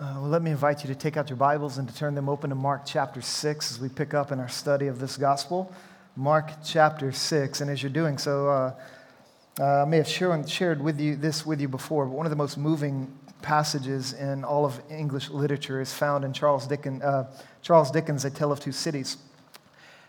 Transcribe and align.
Uh, 0.00 0.14
well, 0.14 0.30
let 0.30 0.40
me 0.40 0.50
invite 0.50 0.82
you 0.82 0.88
to 0.88 0.94
take 0.94 1.18
out 1.18 1.28
your 1.28 1.36
Bibles 1.36 1.76
and 1.76 1.86
to 1.86 1.94
turn 1.94 2.14
them 2.14 2.26
open 2.26 2.48
to 2.48 2.56
Mark 2.56 2.86
chapter 2.86 3.20
6 3.20 3.70
as 3.70 3.78
we 3.78 3.86
pick 3.90 4.14
up 4.14 4.32
in 4.32 4.40
our 4.40 4.48
study 4.48 4.86
of 4.86 4.98
this 4.98 5.18
gospel. 5.18 5.70
Mark 6.16 6.52
chapter 6.64 7.12
6. 7.12 7.60
And 7.60 7.70
as 7.70 7.82
you're 7.82 7.92
doing 7.92 8.16
so, 8.16 8.48
uh, 8.48 8.74
uh, 9.60 9.82
I 9.82 9.84
may 9.84 9.98
have 9.98 10.08
shared, 10.08 10.48
shared 10.48 10.80
with 10.80 10.98
you 10.98 11.16
this 11.16 11.44
with 11.44 11.60
you 11.60 11.68
before, 11.68 12.06
but 12.06 12.14
one 12.14 12.24
of 12.24 12.30
the 12.30 12.36
most 12.36 12.56
moving 12.56 13.14
passages 13.42 14.14
in 14.14 14.42
all 14.42 14.64
of 14.64 14.80
English 14.88 15.28
literature 15.28 15.82
is 15.82 15.92
found 15.92 16.24
in 16.24 16.32
Charles 16.32 16.66
uh, 16.66 17.24
Charles 17.60 17.90
Dickens' 17.90 18.24
A 18.24 18.30
Tale 18.30 18.52
of 18.52 18.60
Two 18.60 18.72
Cities. 18.72 19.18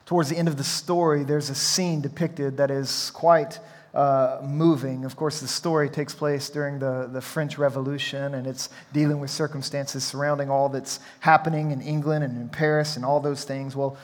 Towards 0.05 0.29
the 0.29 0.37
end 0.37 0.47
of 0.47 0.55
the 0.55 0.63
story, 0.63 1.25
there's 1.25 1.49
a 1.49 1.55
scene 1.55 1.99
depicted 1.99 2.55
that 2.55 2.71
is 2.71 3.11
quite 3.11 3.59
uh, 3.93 4.39
moving. 4.43 5.05
Of 5.05 5.15
course, 5.15 5.39
the 5.39 5.47
story 5.47 5.89
takes 5.89 6.13
place 6.13 6.49
during 6.49 6.79
the, 6.79 7.09
the 7.11 7.21
French 7.21 7.57
Revolution, 7.57 8.35
and 8.35 8.47
it's 8.47 8.69
dealing 8.93 9.19
with 9.19 9.29
circumstances 9.29 10.03
surrounding 10.03 10.49
all 10.49 10.69
that's 10.69 10.99
happening 11.19 11.71
in 11.71 11.81
England 11.81 12.23
and 12.23 12.37
in 12.37 12.49
Paris 12.49 12.95
and 12.95 13.03
all 13.03 13.19
those 13.19 13.43
things. 13.43 13.75
Well, 13.75 13.97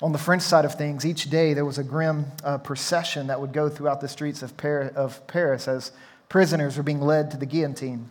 on 0.00 0.12
the 0.12 0.18
French 0.18 0.42
side 0.42 0.64
of 0.64 0.74
things, 0.74 1.06
each 1.06 1.30
day 1.30 1.54
there 1.54 1.64
was 1.64 1.78
a 1.78 1.84
grim 1.84 2.26
uh, 2.44 2.58
procession 2.58 3.28
that 3.28 3.40
would 3.40 3.52
go 3.52 3.68
throughout 3.68 4.00
the 4.00 4.08
streets 4.08 4.42
of, 4.42 4.56
Par- 4.56 4.92
of 4.96 5.24
Paris 5.26 5.68
as 5.68 5.92
prisoners 6.28 6.76
were 6.76 6.82
being 6.82 7.00
led 7.00 7.30
to 7.30 7.36
the 7.36 7.46
guillotine. 7.46 8.08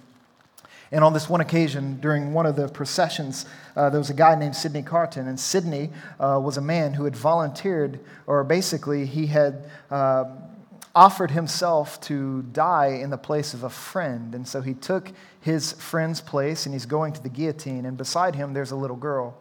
And 0.93 1.05
on 1.05 1.13
this 1.13 1.29
one 1.29 1.39
occasion, 1.39 2.01
during 2.01 2.33
one 2.33 2.45
of 2.45 2.57
the 2.57 2.67
processions, 2.67 3.45
uh, 3.77 3.89
there 3.89 3.99
was 3.99 4.09
a 4.09 4.13
guy 4.13 4.35
named 4.35 4.55
Sidney 4.55 4.83
Carton. 4.83 5.27
And 5.27 5.39
Sidney 5.39 5.89
uh, 6.19 6.39
was 6.43 6.57
a 6.57 6.61
man 6.61 6.93
who 6.93 7.05
had 7.05 7.15
volunteered, 7.15 8.01
or 8.27 8.43
basically, 8.43 9.05
he 9.05 9.27
had 9.27 9.69
uh, 9.89 10.25
offered 10.93 11.31
himself 11.31 12.01
to 12.01 12.41
die 12.41 12.87
in 12.87 13.09
the 13.09 13.17
place 13.17 13.53
of 13.53 13.63
a 13.63 13.69
friend. 13.69 14.35
And 14.35 14.47
so 14.47 14.61
he 14.61 14.73
took 14.73 15.11
his 15.39 15.71
friend's 15.73 16.21
place 16.21 16.65
and 16.65 16.75
he's 16.75 16.85
going 16.85 17.13
to 17.13 17.23
the 17.23 17.29
guillotine. 17.29 17.85
And 17.85 17.97
beside 17.97 18.35
him, 18.35 18.53
there's 18.53 18.71
a 18.71 18.75
little 18.75 18.97
girl. 18.97 19.37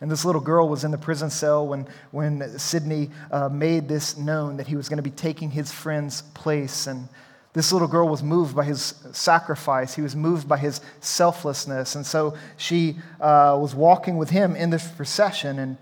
And 0.00 0.10
this 0.10 0.24
little 0.24 0.40
girl 0.40 0.68
was 0.68 0.84
in 0.84 0.90
the 0.90 0.98
prison 0.98 1.30
cell 1.30 1.66
when, 1.66 1.86
when 2.10 2.58
Sidney 2.58 3.10
uh, 3.30 3.48
made 3.48 3.88
this 3.88 4.16
known 4.16 4.56
that 4.56 4.66
he 4.66 4.76
was 4.76 4.88
going 4.88 4.98
to 4.98 5.02
be 5.02 5.10
taking 5.10 5.50
his 5.50 5.72
friend's 5.72 6.22
place. 6.22 6.86
And 6.86 7.08
this 7.52 7.72
little 7.72 7.88
girl 7.88 8.08
was 8.08 8.22
moved 8.22 8.54
by 8.54 8.64
his 8.64 8.94
sacrifice. 9.12 9.94
He 9.94 10.02
was 10.02 10.14
moved 10.14 10.48
by 10.48 10.58
his 10.58 10.80
selflessness. 11.00 11.96
And 11.96 12.06
so 12.06 12.36
she 12.56 12.96
uh, 13.20 13.58
was 13.60 13.74
walking 13.74 14.16
with 14.16 14.30
him 14.30 14.54
in 14.54 14.70
this 14.70 14.86
procession. 14.88 15.58
And, 15.58 15.76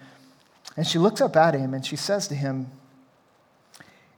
and 0.77 0.87
she 0.87 0.99
looks 0.99 1.21
up 1.21 1.37
at 1.37 1.55
him 1.55 1.75
and 1.75 1.85
she 1.85 1.97
says 1.97 2.29
to 2.29 2.35
him, 2.35 2.71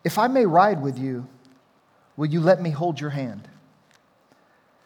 if 0.08 0.18
I 0.18 0.26
may 0.26 0.46
ride 0.46 0.80
with 0.80 0.98
you, 0.98 1.26
will 2.16 2.28
you 2.28 2.40
let 2.40 2.62
me 2.62 2.70
hold 2.70 2.98
your 2.98 3.10
hand? 3.10 3.46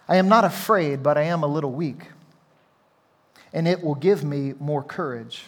I 0.09 0.17
am 0.17 0.29
not 0.29 0.45
afraid, 0.45 1.01
but 1.01 1.17
I 1.17 1.23
am 1.23 1.45
a 1.45 1.47
little 1.47 1.71
weak, 1.71 2.09
and 3.53 3.69
it 3.69 3.85
will 3.85 3.95
give 3.95 4.25
me 4.25 4.55
more 4.59 4.83
courage. 4.83 5.45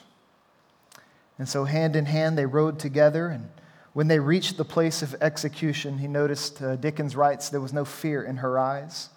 And 1.39 1.49
so, 1.49 1.65
hand 1.65 1.97
in 1.97 2.07
hand, 2.07 2.39
they 2.39 2.47
rode 2.47 2.79
together. 2.79 3.27
And 3.27 3.49
when 3.95 4.07
they 4.07 4.21
reached 4.21 4.59
the 4.59 4.65
place 4.65 5.03
of 5.03 5.17
execution, 5.21 5.99
he 5.99 6.07
noticed, 6.07 6.63
uh, 6.63 6.77
Dickens 6.77 7.17
writes, 7.17 7.49
there 7.49 7.61
was 7.61 7.73
no 7.73 7.85
fear 7.85 8.23
in 8.23 8.37
her 8.37 8.57
eyes. 8.57 9.09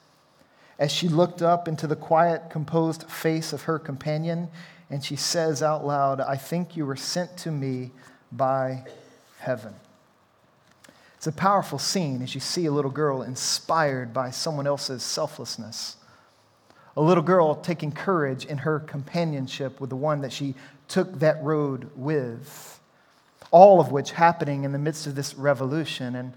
As 0.80 0.92
she 0.92 1.08
looked 1.08 1.44
up 1.44 1.68
into 1.68 1.86
the 1.86 1.96
quiet, 1.96 2.50
composed 2.50 3.04
face 3.04 3.54
of 3.54 3.62
her 3.62 3.78
companion, 3.78 4.48
and 4.90 5.06
she 5.06 5.18
says 5.18 5.62
out 5.62 5.86
loud, 5.86 6.20
I 6.20 6.36
think 6.36 6.76
you 6.76 6.88
were 6.88 6.96
sent 6.96 7.38
to 7.38 7.52
me 7.52 7.92
by 8.32 8.86
heaven. 9.38 9.76
It's 11.18 11.26
a 11.26 11.32
powerful 11.32 11.80
scene 11.80 12.22
as 12.22 12.36
you 12.36 12.40
see 12.40 12.68
a 12.68 12.72
little 12.72 12.92
girl 12.92 13.24
inspired 13.24 14.14
by 14.14 14.30
someone 14.30 14.68
else's 14.68 15.02
selflessness. 15.02 15.98
A 16.96 17.02
little 17.02 17.24
girl 17.24 17.56
taking 17.56 17.92
courage 17.92 18.46
in 18.46 18.60
her 18.60 18.80
companionship 18.80 19.82
with 19.82 19.90
the 19.90 19.96
one 19.96 20.22
that 20.22 20.32
she 20.32 20.54
took 20.88 21.20
that 21.20 21.44
road 21.44 21.90
with. 21.96 22.80
All 23.50 23.80
of 23.82 23.92
which 23.92 24.12
happening 24.12 24.64
in 24.64 24.74
the 24.74 24.78
midst 24.78 25.08
of 25.08 25.16
this 25.16 25.34
revolution. 25.34 26.16
And, 26.16 26.34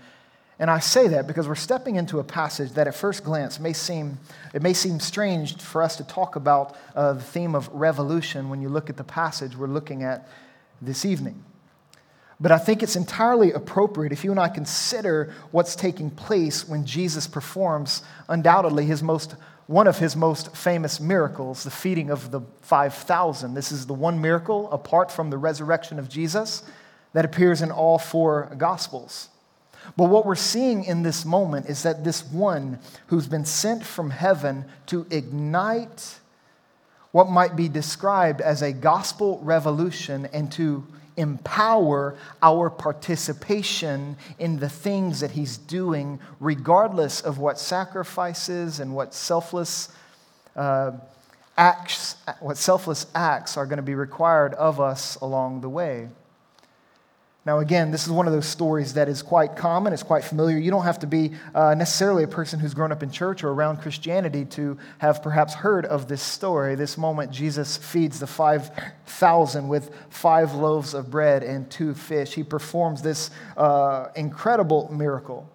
and 0.59 0.71
I 0.71 0.78
say 0.78 1.09
that 1.09 1.27
because 1.27 1.47
we're 1.47 1.56
stepping 1.56 1.97
into 1.97 2.19
a 2.19 2.25
passage 2.25 2.72
that 2.72 2.87
at 2.87 2.94
first 2.94 3.22
glance 3.22 3.60
may 3.60 3.75
seem, 3.75 4.19
it 4.54 4.62
may 4.62 4.72
seem 4.72 4.99
strange 4.99 5.60
for 5.60 5.83
us 5.83 5.97
to 5.97 6.04
talk 6.04 6.37
about 6.37 6.75
uh, 6.97 7.12
the 7.12 7.22
theme 7.22 7.54
of 7.54 7.69
revolution 7.69 8.49
when 8.49 8.62
you 8.62 8.71
look 8.71 8.88
at 8.88 8.97
the 8.97 9.04
passage 9.04 9.59
we're 9.59 9.66
looking 9.66 10.04
at 10.04 10.27
this 10.81 11.04
evening. 11.04 11.44
But 12.41 12.53
I 12.53 12.59
think 12.59 12.83
it's 12.83 12.97
entirely 12.97 13.53
appropriate 13.53 14.12
if 14.12 14.25
you 14.25 14.31
and 14.31 14.41
I 14.41 14.49
consider 14.49 15.34
what's 15.51 15.77
taking 15.77 16.11
place 16.11 16.67
when 16.67 16.87
Jesus 16.87 17.27
performs 17.27 18.03
undoubtedly 18.28 18.87
his 18.87 19.03
most 19.03 19.34
one 19.67 19.87
of 19.87 19.99
his 19.99 20.17
most 20.17 20.56
famous 20.56 20.99
miracles, 20.99 21.62
the 21.62 21.71
feeding 21.71 22.11
of 22.11 22.33
the 22.33 22.41
5,000. 22.62 23.55
This 23.55 23.71
is 23.71 23.87
the 23.87 23.95
one 23.95 24.21
miracle 24.21 24.69
apart 24.73 25.12
from 25.12 25.31
the 25.31 25.39
resurrection 25.39 26.01
of 26.01 26.09
Jesus 26.09 26.65
that 27.12 27.25
appears 27.25 27.62
in 27.62 27.71
all 27.71 27.97
four 27.97 28.53
gospels. 28.59 29.28
But 29.97 30.09
what 30.09 30.27
we're 30.27 30.34
seeing 30.34 30.83
in 30.83 31.05
this 31.05 31.25
moment 31.25 31.67
is 31.67 31.84
that 31.84 32.03
this 32.03 32.25
one 32.25 32.81
who's 33.07 33.28
been 33.28 33.45
sent 33.45 33.84
from 33.84 34.11
heaven 34.11 34.65
to 34.87 35.07
ignite 35.09 36.19
what 37.12 37.31
might 37.31 37.55
be 37.55 37.69
described 37.69 38.41
as 38.41 38.62
a 38.62 38.72
gospel 38.72 39.39
revolution 39.45 40.27
and 40.33 40.51
to 40.51 40.84
empower 41.20 42.16
our 42.42 42.70
participation 42.70 44.16
in 44.38 44.58
the 44.58 44.69
things 44.69 45.20
that 45.20 45.31
He's 45.31 45.56
doing, 45.56 46.19
regardless 46.41 47.20
of 47.20 47.38
what 47.38 47.58
sacrifices 47.58 48.81
and 48.81 48.94
what 48.94 49.14
selfless 49.14 49.91
uh, 50.56 50.92
acts, 51.56 52.16
what 52.41 52.56
selfless 52.56 53.06
acts 53.14 53.56
are 53.56 53.66
going 53.66 53.76
to 53.76 53.82
be 53.82 53.94
required 53.94 54.54
of 54.54 54.80
us 54.80 55.16
along 55.16 55.60
the 55.60 55.69
way. 55.69 56.09
Now, 57.47 57.61
again, 57.61 57.91
this 57.91 58.05
is 58.05 58.11
one 58.11 58.27
of 58.27 58.34
those 58.34 58.47
stories 58.47 58.95
that 58.95 59.09
is 59.09 59.23
quite 59.23 59.56
common, 59.56 59.95
it's 59.95 60.03
quite 60.03 60.25
familiar. 60.25 60.59
You 60.59 60.71
don't 60.71 60.84
have 60.84 60.99
to 60.99 61.06
be 61.06 61.33
uh, 61.55 61.75
necessarily 61.75 62.23
a 62.23 62.28
person 62.28 62.61
who's 62.61 62.75
grown 62.75 62.93
up 62.93 63.03
in 63.03 63.11
church 63.11 63.43
or 63.43 63.49
around 63.49 63.78
Christianity 63.78 64.45
to 64.47 64.77
have 64.99 65.23
perhaps 65.23 65.55
heard 65.55 65.87
of 65.87 66.06
this 66.06 66.21
story. 66.21 66.75
This 66.75 66.99
moment, 66.99 67.31
Jesus 67.31 67.78
feeds 67.78 68.21
the 68.21 68.27
5,000 68.27 69.69
with 69.69 69.91
five 70.11 70.55
loaves 70.55 70.93
of 70.93 71.11
bread 71.11 71.43
and 71.43 71.71
two 71.71 71.95
fish. 71.95 72.34
He 72.34 72.43
performs 72.43 73.01
this 73.01 73.31
uh, 73.57 74.09
incredible 74.15 74.93
miracle. 74.93 75.51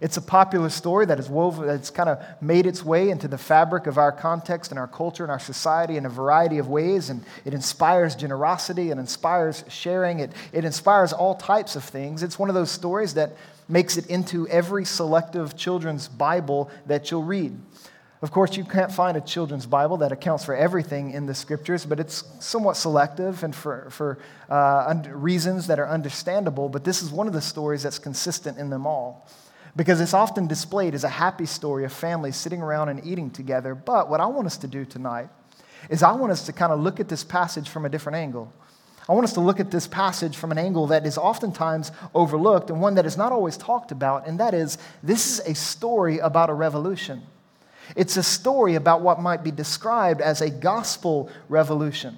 It's 0.00 0.16
a 0.16 0.22
popular 0.22 0.68
story 0.70 1.06
that 1.06 1.18
is 1.18 1.28
woven, 1.28 1.66
that's 1.66 1.90
kind 1.90 2.08
of 2.08 2.22
made 2.42 2.66
its 2.66 2.84
way 2.84 3.10
into 3.10 3.28
the 3.28 3.38
fabric 3.38 3.86
of 3.86 3.96
our 3.96 4.10
context 4.10 4.72
and 4.72 4.78
our 4.78 4.88
culture 4.88 5.22
and 5.22 5.30
our 5.30 5.38
society 5.38 5.96
in 5.96 6.04
a 6.04 6.08
variety 6.08 6.58
of 6.58 6.68
ways. 6.68 7.10
And 7.10 7.24
it 7.44 7.54
inspires 7.54 8.16
generosity 8.16 8.90
and 8.90 8.98
inspires 8.98 9.64
sharing. 9.68 10.18
It, 10.18 10.32
it 10.52 10.64
inspires 10.64 11.12
all 11.12 11.36
types 11.36 11.76
of 11.76 11.84
things. 11.84 12.22
It's 12.22 12.38
one 12.38 12.48
of 12.48 12.54
those 12.54 12.70
stories 12.70 13.14
that 13.14 13.36
makes 13.68 13.96
it 13.96 14.06
into 14.08 14.48
every 14.48 14.84
selective 14.84 15.56
children's 15.56 16.08
Bible 16.08 16.70
that 16.86 17.10
you'll 17.10 17.22
read. 17.22 17.56
Of 18.20 18.30
course, 18.30 18.56
you 18.56 18.64
can't 18.64 18.90
find 18.90 19.16
a 19.16 19.20
children's 19.20 19.66
Bible 19.66 19.98
that 19.98 20.10
accounts 20.10 20.44
for 20.44 20.56
everything 20.56 21.10
in 21.10 21.26
the 21.26 21.34
scriptures, 21.34 21.84
but 21.84 22.00
it's 22.00 22.24
somewhat 22.40 22.76
selective 22.76 23.44
and 23.44 23.54
for, 23.54 23.88
for 23.90 24.18
uh, 24.48 25.02
reasons 25.08 25.66
that 25.66 25.78
are 25.78 25.88
understandable. 25.88 26.68
But 26.68 26.84
this 26.84 27.02
is 27.02 27.10
one 27.10 27.26
of 27.26 27.32
the 27.32 27.42
stories 27.42 27.82
that's 27.82 27.98
consistent 27.98 28.58
in 28.58 28.70
them 28.70 28.86
all 28.86 29.28
because 29.76 30.00
it's 30.00 30.14
often 30.14 30.46
displayed 30.46 30.94
as 30.94 31.04
a 31.04 31.08
happy 31.08 31.46
story 31.46 31.84
of 31.84 31.92
families 31.92 32.36
sitting 32.36 32.62
around 32.62 32.88
and 32.88 33.04
eating 33.04 33.30
together. 33.30 33.74
But 33.74 34.08
what 34.08 34.20
I 34.20 34.26
want 34.26 34.46
us 34.46 34.56
to 34.58 34.68
do 34.68 34.84
tonight 34.84 35.28
is 35.90 36.02
I 36.02 36.12
want 36.12 36.32
us 36.32 36.46
to 36.46 36.52
kind 36.52 36.72
of 36.72 36.80
look 36.80 37.00
at 37.00 37.08
this 37.08 37.24
passage 37.24 37.68
from 37.68 37.84
a 37.84 37.88
different 37.88 38.16
angle. 38.16 38.52
I 39.08 39.12
want 39.12 39.24
us 39.24 39.34
to 39.34 39.40
look 39.40 39.60
at 39.60 39.70
this 39.70 39.86
passage 39.86 40.36
from 40.36 40.50
an 40.50 40.56
angle 40.56 40.86
that 40.86 41.04
is 41.04 41.18
oftentimes 41.18 41.92
overlooked 42.14 42.70
and 42.70 42.80
one 42.80 42.94
that 42.94 43.04
is 43.04 43.18
not 43.18 43.32
always 43.32 43.56
talked 43.56 43.92
about, 43.92 44.26
and 44.26 44.40
that 44.40 44.54
is 44.54 44.78
this 45.02 45.38
is 45.38 45.46
a 45.46 45.54
story 45.54 46.18
about 46.18 46.48
a 46.48 46.54
revolution. 46.54 47.22
It's 47.96 48.16
a 48.16 48.22
story 48.22 48.76
about 48.76 49.02
what 49.02 49.20
might 49.20 49.44
be 49.44 49.50
described 49.50 50.22
as 50.22 50.40
a 50.40 50.48
gospel 50.48 51.30
revolution. 51.50 52.16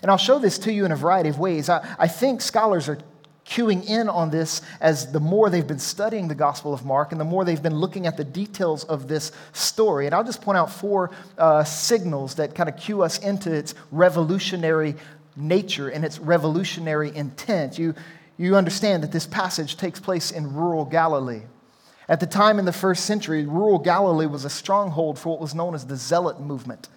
And 0.00 0.10
I'll 0.10 0.16
show 0.16 0.38
this 0.38 0.58
to 0.60 0.72
you 0.72 0.86
in 0.86 0.92
a 0.92 0.96
variety 0.96 1.28
of 1.28 1.38
ways. 1.38 1.68
I, 1.68 1.94
I 1.98 2.08
think 2.08 2.40
scholars 2.40 2.88
are 2.88 2.98
cueing 3.46 3.86
in 3.88 4.08
on 4.08 4.30
this 4.30 4.62
as 4.80 5.12
the 5.12 5.20
more 5.20 5.50
they've 5.50 5.66
been 5.66 5.78
studying 5.78 6.28
the 6.28 6.34
Gospel 6.34 6.72
of 6.72 6.84
Mark 6.84 7.12
and 7.12 7.20
the 7.20 7.24
more 7.24 7.44
they've 7.44 7.62
been 7.62 7.76
looking 7.76 8.06
at 8.06 8.16
the 8.16 8.24
details 8.24 8.84
of 8.84 9.06
this 9.08 9.32
story. 9.52 10.06
And 10.06 10.14
I'll 10.14 10.24
just 10.24 10.42
point 10.42 10.58
out 10.58 10.72
four 10.72 11.10
uh, 11.36 11.64
signals 11.64 12.36
that 12.36 12.54
kind 12.54 12.68
of 12.68 12.76
cue 12.76 13.02
us 13.02 13.18
into 13.18 13.52
its 13.52 13.74
revolutionary 13.90 14.96
nature 15.36 15.88
and 15.88 16.04
its 16.04 16.18
revolutionary 16.18 17.14
intent. 17.14 17.78
You, 17.78 17.94
you 18.38 18.56
understand 18.56 19.02
that 19.02 19.12
this 19.12 19.26
passage 19.26 19.76
takes 19.76 20.00
place 20.00 20.30
in 20.30 20.54
rural 20.54 20.84
Galilee. 20.84 21.42
At 22.08 22.20
the 22.20 22.26
time 22.26 22.58
in 22.58 22.64
the 22.64 22.72
first 22.72 23.06
century, 23.06 23.46
rural 23.46 23.78
Galilee 23.78 24.26
was 24.26 24.44
a 24.44 24.50
stronghold 24.50 25.18
for 25.18 25.30
what 25.30 25.40
was 25.40 25.54
known 25.54 25.74
as 25.74 25.86
the 25.86 25.96
Zealot 25.96 26.40
movement. 26.40 26.88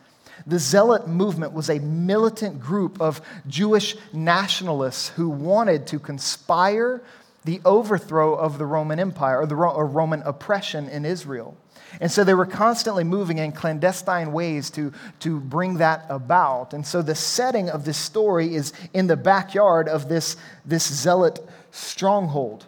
The 0.45 0.59
Zealot 0.59 1.07
movement 1.07 1.53
was 1.53 1.69
a 1.69 1.79
militant 1.79 2.59
group 2.59 3.01
of 3.01 3.21
Jewish 3.47 3.95
nationalists 4.13 5.09
who 5.09 5.29
wanted 5.29 5.87
to 5.87 5.99
conspire 5.99 7.01
the 7.43 7.61
overthrow 7.63 8.35
of 8.35 8.57
the 8.57 8.65
Roman 8.65 8.99
Empire 8.99 9.39
or 9.39 9.45
the 9.45 9.55
Ro- 9.55 9.71
or 9.71 9.85
Roman 9.85 10.21
oppression 10.23 10.89
in 10.89 11.05
Israel. 11.05 11.57
And 12.01 12.11
so 12.11 12.23
they 12.23 12.33
were 12.33 12.45
constantly 12.45 13.03
moving 13.03 13.37
in 13.37 13.53
clandestine 13.53 14.33
ways 14.33 14.69
to, 14.71 14.91
to 15.21 15.39
bring 15.39 15.77
that 15.77 16.05
about. 16.09 16.73
And 16.73 16.85
so 16.85 17.01
the 17.01 17.15
setting 17.15 17.69
of 17.69 17.85
this 17.85 17.97
story 17.97 18.53
is 18.53 18.73
in 18.93 19.07
the 19.07 19.15
backyard 19.15 19.87
of 19.87 20.09
this, 20.09 20.35
this 20.65 20.83
zealot 20.93 21.39
stronghold. 21.71 22.65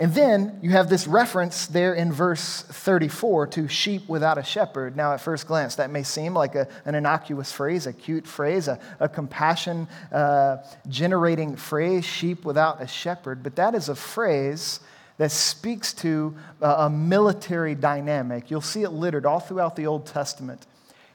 And 0.00 0.14
then 0.14 0.60
you 0.62 0.70
have 0.70 0.88
this 0.88 1.08
reference 1.08 1.66
there 1.66 1.92
in 1.92 2.12
verse 2.12 2.62
34 2.62 3.48
to 3.48 3.66
sheep 3.66 4.08
without 4.08 4.38
a 4.38 4.44
shepherd. 4.44 4.96
Now, 4.96 5.12
at 5.12 5.20
first 5.20 5.48
glance, 5.48 5.74
that 5.74 5.90
may 5.90 6.04
seem 6.04 6.34
like 6.34 6.54
a, 6.54 6.68
an 6.84 6.94
innocuous 6.94 7.50
phrase, 7.50 7.88
a 7.88 7.92
cute 7.92 8.24
phrase, 8.24 8.68
a, 8.68 8.78
a 9.00 9.08
compassion 9.08 9.88
uh, 10.12 10.58
generating 10.88 11.56
phrase, 11.56 12.04
sheep 12.04 12.44
without 12.44 12.80
a 12.80 12.86
shepherd. 12.86 13.42
But 13.42 13.56
that 13.56 13.74
is 13.74 13.88
a 13.88 13.96
phrase 13.96 14.78
that 15.16 15.32
speaks 15.32 15.92
to 15.92 16.36
a 16.62 16.88
military 16.88 17.74
dynamic. 17.74 18.52
You'll 18.52 18.60
see 18.60 18.84
it 18.84 18.90
littered 18.90 19.26
all 19.26 19.40
throughout 19.40 19.74
the 19.74 19.88
Old 19.88 20.06
Testament, 20.06 20.64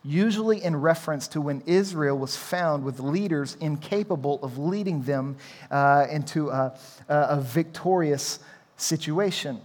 usually 0.03 0.61
in 0.61 0.75
reference 0.75 1.29
to 1.29 1.39
when 1.39 1.63
Israel 1.65 2.17
was 2.17 2.35
found 2.35 2.83
with 2.83 2.99
leaders 2.99 3.55
incapable 3.61 4.43
of 4.43 4.57
leading 4.57 5.03
them 5.03 5.37
uh, 5.71 6.05
into 6.11 6.49
a, 6.49 6.77
a 7.07 7.39
victorious 7.39 8.39
situation. 8.83 9.61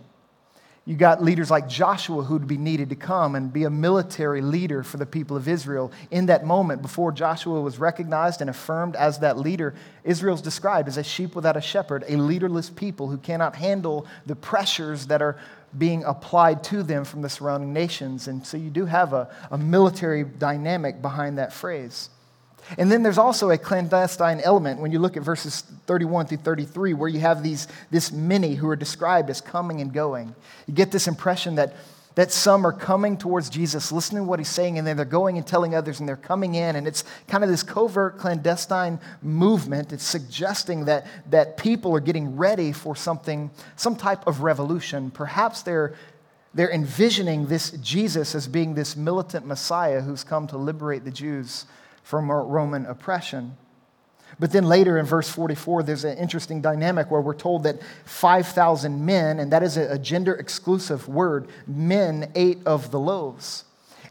You 0.88 0.96
got 0.96 1.22
leaders 1.22 1.50
like 1.50 1.68
Joshua 1.68 2.22
who'd 2.22 2.46
be 2.46 2.56
needed 2.56 2.88
to 2.88 2.96
come 2.96 3.34
and 3.34 3.52
be 3.52 3.64
a 3.64 3.70
military 3.70 4.40
leader 4.40 4.82
for 4.82 4.96
the 4.96 5.04
people 5.04 5.36
of 5.36 5.46
Israel. 5.46 5.92
In 6.10 6.24
that 6.26 6.46
moment, 6.46 6.80
before 6.80 7.12
Joshua 7.12 7.60
was 7.60 7.78
recognized 7.78 8.40
and 8.40 8.48
affirmed 8.48 8.96
as 8.96 9.18
that 9.18 9.36
leader, 9.36 9.74
Israel's 10.02 10.40
described 10.40 10.88
as 10.88 10.96
a 10.96 11.04
sheep 11.04 11.34
without 11.34 11.58
a 11.58 11.60
shepherd, 11.60 12.04
a 12.08 12.16
leaderless 12.16 12.70
people 12.70 13.08
who 13.08 13.18
cannot 13.18 13.54
handle 13.54 14.06
the 14.24 14.34
pressures 14.34 15.08
that 15.08 15.20
are 15.20 15.36
being 15.76 16.04
applied 16.04 16.64
to 16.64 16.82
them 16.82 17.04
from 17.04 17.20
the 17.20 17.28
surrounding 17.28 17.74
nations. 17.74 18.26
And 18.26 18.46
so 18.46 18.56
you 18.56 18.70
do 18.70 18.86
have 18.86 19.12
a, 19.12 19.28
a 19.50 19.58
military 19.58 20.24
dynamic 20.24 21.02
behind 21.02 21.36
that 21.36 21.52
phrase. 21.52 22.08
And 22.76 22.92
then 22.92 23.02
there's 23.02 23.18
also 23.18 23.50
a 23.50 23.58
clandestine 23.58 24.40
element 24.40 24.80
when 24.80 24.92
you 24.92 24.98
look 24.98 25.16
at 25.16 25.22
verses 25.22 25.62
31 25.86 26.26
through 26.26 26.38
33, 26.38 26.92
where 26.94 27.08
you 27.08 27.20
have 27.20 27.42
these, 27.42 27.68
this 27.90 28.12
many 28.12 28.54
who 28.54 28.68
are 28.68 28.76
described 28.76 29.30
as 29.30 29.40
coming 29.40 29.80
and 29.80 29.92
going. 29.92 30.34
You 30.66 30.74
get 30.74 30.90
this 30.90 31.08
impression 31.08 31.54
that, 31.54 31.74
that 32.14 32.30
some 32.30 32.66
are 32.66 32.72
coming 32.72 33.16
towards 33.16 33.48
Jesus, 33.48 33.90
listening 33.90 34.24
to 34.24 34.28
what 34.28 34.38
he's 34.38 34.48
saying, 34.48 34.76
and 34.76 34.86
then 34.86 34.96
they're 34.96 35.06
going 35.06 35.38
and 35.38 35.46
telling 35.46 35.74
others, 35.74 36.00
and 36.00 36.08
they're 36.08 36.16
coming 36.16 36.56
in. 36.56 36.76
And 36.76 36.86
it's 36.86 37.04
kind 37.26 37.42
of 37.42 37.48
this 37.48 37.62
covert, 37.62 38.18
clandestine 38.18 38.98
movement. 39.22 39.92
It's 39.92 40.04
suggesting 40.04 40.84
that, 40.84 41.06
that 41.30 41.56
people 41.56 41.94
are 41.96 42.00
getting 42.00 42.36
ready 42.36 42.72
for 42.72 42.94
something, 42.94 43.50
some 43.76 43.96
type 43.96 44.26
of 44.26 44.42
revolution. 44.42 45.10
Perhaps 45.10 45.62
they're 45.62 45.94
they're 46.54 46.72
envisioning 46.72 47.46
this 47.46 47.70
Jesus 47.72 48.34
as 48.34 48.48
being 48.48 48.74
this 48.74 48.96
militant 48.96 49.46
Messiah 49.46 50.00
who's 50.00 50.24
come 50.24 50.46
to 50.48 50.56
liberate 50.56 51.04
the 51.04 51.10
Jews 51.10 51.66
from 52.08 52.32
Roman 52.32 52.86
oppression. 52.86 53.54
But 54.40 54.50
then 54.50 54.64
later 54.64 54.96
in 54.96 55.04
verse 55.04 55.28
44, 55.28 55.82
there's 55.82 56.04
an 56.04 56.16
interesting 56.16 56.62
dynamic 56.62 57.10
where 57.10 57.20
we're 57.20 57.34
told 57.34 57.64
that 57.64 57.82
5,000 58.06 59.04
men, 59.04 59.38
and 59.38 59.52
that 59.52 59.62
is 59.62 59.76
a 59.76 59.98
gender 59.98 60.32
exclusive 60.32 61.06
word, 61.06 61.48
men 61.66 62.32
ate 62.34 62.60
of 62.64 62.90
the 62.92 62.98
loaves. 62.98 63.64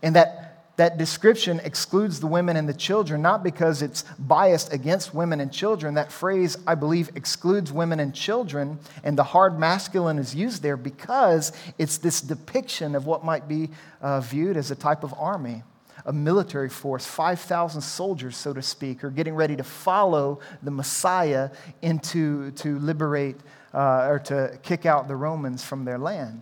And 0.03 0.15
that, 0.15 0.75
that 0.77 0.99
description 0.99 1.59
excludes 1.63 2.19
the 2.19 2.27
women 2.27 2.55
and 2.55 2.69
the 2.69 2.73
children, 2.75 3.23
not 3.23 3.43
because 3.43 3.81
it's 3.81 4.03
biased 4.19 4.71
against 4.71 5.15
women 5.15 5.41
and 5.41 5.51
children. 5.51 5.95
That 5.95 6.11
phrase, 6.11 6.55
I 6.67 6.75
believe, 6.75 7.09
excludes 7.15 7.71
women 7.71 7.99
and 7.99 8.13
children, 8.13 8.77
and 9.03 9.17
the 9.17 9.23
hard 9.23 9.57
masculine 9.57 10.19
is 10.19 10.35
used 10.35 10.61
there 10.61 10.77
because 10.77 11.51
it's 11.79 11.97
this 11.97 12.21
depiction 12.21 12.93
of 12.93 13.07
what 13.07 13.25
might 13.25 13.47
be 13.47 13.71
uh, 14.03 14.21
viewed 14.21 14.55
as 14.55 14.69
a 14.69 14.75
type 14.75 15.03
of 15.03 15.15
army 15.17 15.63
a 16.07 16.13
military 16.13 16.69
force, 16.69 17.05
5,000 17.05 17.81
soldiers, 17.81 18.37
so 18.37 18.53
to 18.53 18.61
speak, 18.61 19.03
are 19.03 19.11
getting 19.11 19.35
ready 19.35 19.57
to 19.57 19.63
follow 19.63 20.39
the 20.63 20.71
Messiah 20.71 21.49
into 21.81 22.51
to 22.51 22.79
liberate 22.79 23.35
uh, 23.73 24.07
or 24.07 24.19
to 24.19 24.57
kick 24.63 24.85
out 24.85 25.09
the 25.09 25.15
Romans 25.15 25.63
from 25.63 25.83
their 25.83 25.97
land. 25.97 26.41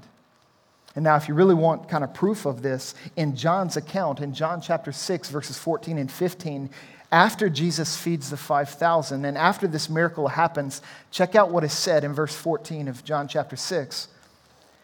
And 0.95 1.03
now, 1.03 1.17
if 1.17 1.27
you 1.27 1.33
really 1.33 1.55
want 1.55 1.89
kind 1.89 2.03
of 2.03 2.13
proof 2.13 2.45
of 2.45 2.61
this, 2.61 2.93
in 3.17 3.35
John's 3.35 3.75
account, 3.75 4.21
in 4.21 4.33
John 4.33 4.61
chapter 4.61 4.91
6, 4.93 5.29
verses 5.29 5.57
14 5.57 5.97
and 5.97 6.09
15, 6.09 6.69
after 7.11 7.49
Jesus 7.49 7.97
feeds 7.97 8.29
the 8.29 8.37
5,000 8.37 9.25
and 9.25 9.37
after 9.37 9.67
this 9.67 9.89
miracle 9.89 10.27
happens, 10.27 10.81
check 11.11 11.35
out 11.35 11.51
what 11.51 11.63
is 11.63 11.73
said 11.73 12.03
in 12.03 12.13
verse 12.13 12.35
14 12.35 12.87
of 12.87 13.03
John 13.03 13.27
chapter 13.27 13.55
6. 13.55 14.07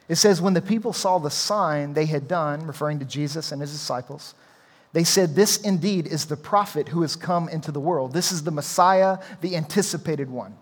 It 0.09 0.15
says, 0.15 0.41
When 0.41 0.53
the 0.53 0.61
people 0.61 0.91
saw 0.91 1.19
the 1.19 1.29
sign 1.29 1.93
they 1.93 2.07
had 2.07 2.27
done, 2.27 2.65
referring 2.67 2.99
to 2.99 3.05
Jesus 3.05 3.51
and 3.51 3.61
his 3.61 3.71
disciples, 3.71 4.33
they 4.93 5.03
said, 5.03 5.35
This 5.35 5.57
indeed 5.57 6.07
is 6.07 6.25
the 6.25 6.37
prophet 6.37 6.89
who 6.89 7.01
has 7.01 7.15
come 7.15 7.47
into 7.49 7.71
the 7.71 7.79
world. 7.79 8.13
This 8.13 8.31
is 8.31 8.43
the 8.43 8.51
Messiah, 8.51 9.19
the 9.41 9.55
anticipated 9.55 10.29
one. 10.29 10.57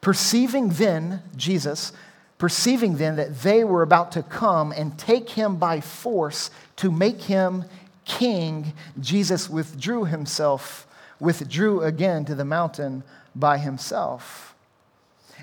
Perceiving 0.00 0.68
then, 0.70 1.22
Jesus, 1.36 1.92
perceiving 2.38 2.96
then 2.96 3.16
that 3.16 3.40
they 3.40 3.64
were 3.64 3.82
about 3.82 4.12
to 4.12 4.22
come 4.22 4.72
and 4.72 4.96
take 4.96 5.30
him 5.30 5.56
by 5.56 5.80
force 5.80 6.50
to 6.76 6.90
make 6.90 7.22
him 7.22 7.64
king, 8.04 8.72
Jesus 9.00 9.50
withdrew 9.50 10.04
himself, 10.04 10.86
withdrew 11.20 11.82
again 11.82 12.24
to 12.24 12.34
the 12.34 12.44
mountain 12.44 13.02
by 13.34 13.58
himself. 13.58 14.47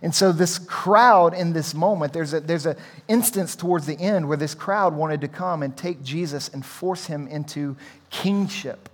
And 0.01 0.13
so 0.13 0.31
this 0.31 0.59
crowd 0.59 1.33
in 1.33 1.53
this 1.53 1.74
moment, 1.74 2.13
there's 2.13 2.33
an 2.33 2.45
there's 2.45 2.65
a 2.65 2.75
instance 3.07 3.56
towards 3.56 3.86
the 3.86 4.00
end 4.00 4.27
where 4.27 4.38
this 4.38 4.53
crowd 4.53 4.94
wanted 4.95 5.21
to 5.21 5.27
come 5.27 5.63
and 5.63 5.75
take 5.75 6.03
Jesus 6.03 6.50
and 6.50 6.65
force 6.65 7.06
him 7.06 7.27
into 7.27 7.75
kingship, 8.09 8.89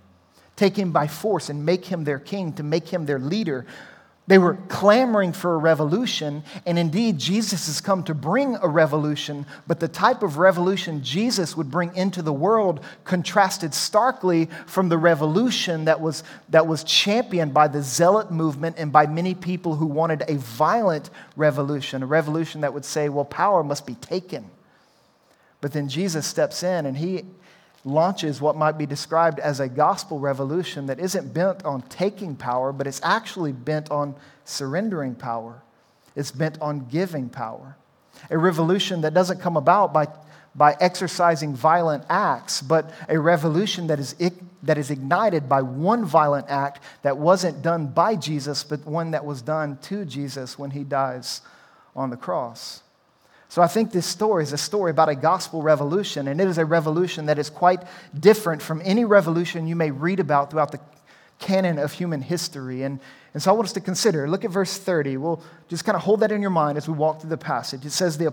take 0.56 0.76
him 0.76 0.92
by 0.92 1.06
force 1.06 1.48
and 1.48 1.66
make 1.66 1.84
him 1.84 2.04
their 2.04 2.18
king, 2.18 2.52
to 2.54 2.62
make 2.62 2.88
him 2.88 3.06
their 3.06 3.18
leader. 3.18 3.66
They 4.32 4.38
were 4.38 4.56
clamoring 4.68 5.34
for 5.34 5.52
a 5.52 5.58
revolution, 5.58 6.42
and 6.64 6.78
indeed, 6.78 7.18
Jesus 7.18 7.66
has 7.66 7.82
come 7.82 8.02
to 8.04 8.14
bring 8.14 8.56
a 8.62 8.66
revolution, 8.66 9.44
but 9.66 9.78
the 9.78 9.88
type 9.88 10.22
of 10.22 10.38
revolution 10.38 11.04
Jesus 11.04 11.54
would 11.54 11.70
bring 11.70 11.94
into 11.94 12.22
the 12.22 12.32
world 12.32 12.82
contrasted 13.04 13.74
starkly 13.74 14.48
from 14.66 14.88
the 14.88 14.96
revolution 14.96 15.84
that 15.84 16.00
was, 16.00 16.24
that 16.48 16.66
was 16.66 16.82
championed 16.82 17.52
by 17.52 17.68
the 17.68 17.82
zealot 17.82 18.30
movement 18.30 18.76
and 18.78 18.90
by 18.90 19.06
many 19.06 19.34
people 19.34 19.76
who 19.76 19.84
wanted 19.84 20.24
a 20.26 20.38
violent 20.38 21.10
revolution, 21.36 22.02
a 22.02 22.06
revolution 22.06 22.62
that 22.62 22.72
would 22.72 22.86
say, 22.86 23.10
well, 23.10 23.26
power 23.26 23.62
must 23.62 23.86
be 23.86 23.96
taken. 23.96 24.50
But 25.60 25.72
then 25.72 25.90
Jesus 25.90 26.26
steps 26.26 26.62
in 26.62 26.86
and 26.86 26.96
he 26.96 27.26
launches 27.84 28.40
what 28.40 28.56
might 28.56 28.78
be 28.78 28.86
described 28.86 29.40
as 29.40 29.60
a 29.60 29.68
gospel 29.68 30.18
revolution 30.18 30.86
that 30.86 31.00
isn't 31.00 31.34
bent 31.34 31.64
on 31.64 31.82
taking 31.82 32.36
power, 32.36 32.72
but 32.72 32.86
it's 32.86 33.00
actually 33.02 33.52
bent 33.52 33.90
on 33.90 34.14
surrendering 34.44 35.14
power. 35.14 35.62
It's 36.14 36.30
bent 36.30 36.60
on 36.60 36.86
giving 36.88 37.28
power. 37.28 37.76
A 38.30 38.38
revolution 38.38 39.00
that 39.00 39.14
doesn't 39.14 39.40
come 39.40 39.56
about 39.56 39.92
by, 39.92 40.06
by 40.54 40.76
exercising 40.80 41.54
violent 41.54 42.04
acts, 42.08 42.62
but 42.62 42.92
a 43.08 43.18
revolution 43.18 43.88
that 43.88 43.98
is, 43.98 44.14
that 44.62 44.78
is 44.78 44.90
ignited 44.90 45.48
by 45.48 45.62
one 45.62 46.04
violent 46.04 46.48
act 46.48 46.82
that 47.02 47.18
wasn't 47.18 47.62
done 47.62 47.88
by 47.88 48.14
Jesus, 48.14 48.62
but 48.62 48.86
one 48.86 49.10
that 49.10 49.24
was 49.24 49.42
done 49.42 49.78
to 49.78 50.04
Jesus 50.04 50.58
when 50.58 50.70
he 50.70 50.84
dies 50.84 51.40
on 51.96 52.10
the 52.10 52.16
cross. 52.16 52.82
So 53.52 53.60
I 53.60 53.66
think 53.66 53.92
this 53.92 54.06
story 54.06 54.44
is 54.44 54.54
a 54.54 54.56
story 54.56 54.90
about 54.90 55.10
a 55.10 55.14
gospel 55.14 55.60
revolution, 55.60 56.26
and 56.26 56.40
it 56.40 56.48
is 56.48 56.56
a 56.56 56.64
revolution 56.64 57.26
that 57.26 57.38
is 57.38 57.50
quite 57.50 57.82
different 58.18 58.62
from 58.62 58.80
any 58.82 59.04
revolution 59.04 59.66
you 59.66 59.76
may 59.76 59.90
read 59.90 60.20
about 60.20 60.50
throughout 60.50 60.72
the 60.72 60.80
canon 61.38 61.78
of 61.78 61.92
human 61.92 62.22
history. 62.22 62.82
And, 62.82 62.98
and 63.34 63.42
so 63.42 63.50
I 63.50 63.54
want 63.54 63.66
us 63.66 63.74
to 63.74 63.82
consider. 63.82 64.26
Look 64.26 64.46
at 64.46 64.50
verse 64.50 64.78
30. 64.78 65.18
We'll 65.18 65.42
just 65.68 65.84
kind 65.84 65.96
of 65.96 66.00
hold 66.00 66.20
that 66.20 66.32
in 66.32 66.40
your 66.40 66.50
mind 66.50 66.78
as 66.78 66.88
we 66.88 66.94
walk 66.94 67.20
through 67.20 67.28
the 67.28 67.36
passage. 67.36 67.84
It 67.84 67.90
says, 67.90 68.16
The 68.16 68.32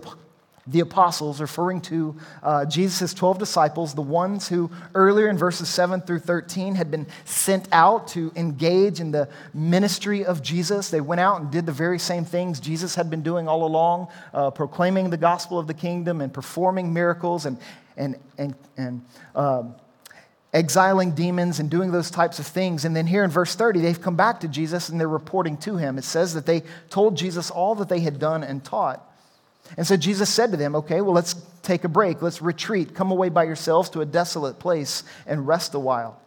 the 0.70 0.80
apostles, 0.80 1.40
referring 1.40 1.80
to 1.80 2.14
uh, 2.42 2.64
Jesus' 2.64 3.12
12 3.12 3.38
disciples, 3.38 3.94
the 3.94 4.02
ones 4.02 4.48
who 4.48 4.70
earlier 4.94 5.28
in 5.28 5.36
verses 5.36 5.68
7 5.68 6.00
through 6.00 6.20
13 6.20 6.76
had 6.76 6.90
been 6.90 7.06
sent 7.24 7.68
out 7.72 8.08
to 8.08 8.32
engage 8.36 9.00
in 9.00 9.10
the 9.10 9.28
ministry 9.52 10.24
of 10.24 10.42
Jesus. 10.42 10.90
They 10.90 11.00
went 11.00 11.20
out 11.20 11.40
and 11.40 11.50
did 11.50 11.66
the 11.66 11.72
very 11.72 11.98
same 11.98 12.24
things 12.24 12.60
Jesus 12.60 12.94
had 12.94 13.10
been 13.10 13.22
doing 13.22 13.48
all 13.48 13.64
along, 13.64 14.08
uh, 14.32 14.50
proclaiming 14.50 15.10
the 15.10 15.16
gospel 15.16 15.58
of 15.58 15.66
the 15.66 15.74
kingdom 15.74 16.20
and 16.20 16.32
performing 16.32 16.92
miracles 16.92 17.46
and, 17.46 17.58
and, 17.96 18.16
and, 18.38 18.54
and 18.76 19.04
uh, 19.34 19.64
exiling 20.52 21.12
demons 21.12 21.60
and 21.60 21.70
doing 21.70 21.90
those 21.92 22.10
types 22.10 22.38
of 22.38 22.46
things. 22.46 22.84
And 22.84 22.94
then 22.94 23.06
here 23.06 23.24
in 23.24 23.30
verse 23.30 23.54
30, 23.54 23.80
they've 23.80 24.00
come 24.00 24.16
back 24.16 24.40
to 24.40 24.48
Jesus 24.48 24.88
and 24.88 25.00
they're 25.00 25.08
reporting 25.08 25.56
to 25.58 25.76
him. 25.76 25.98
It 25.98 26.04
says 26.04 26.34
that 26.34 26.46
they 26.46 26.62
told 26.88 27.16
Jesus 27.16 27.50
all 27.50 27.74
that 27.76 27.88
they 27.88 28.00
had 28.00 28.18
done 28.18 28.42
and 28.42 28.64
taught. 28.64 29.06
And 29.76 29.86
so 29.86 29.96
Jesus 29.96 30.28
said 30.28 30.50
to 30.50 30.56
them, 30.56 30.74
Okay, 30.74 31.00
well, 31.00 31.14
let's 31.14 31.34
take 31.62 31.84
a 31.84 31.88
break. 31.88 32.22
Let's 32.22 32.42
retreat. 32.42 32.94
Come 32.94 33.10
away 33.10 33.28
by 33.28 33.44
yourselves 33.44 33.90
to 33.90 34.00
a 34.00 34.06
desolate 34.06 34.58
place 34.58 35.04
and 35.26 35.46
rest 35.46 35.74
a 35.74 35.78
while. 35.78 36.20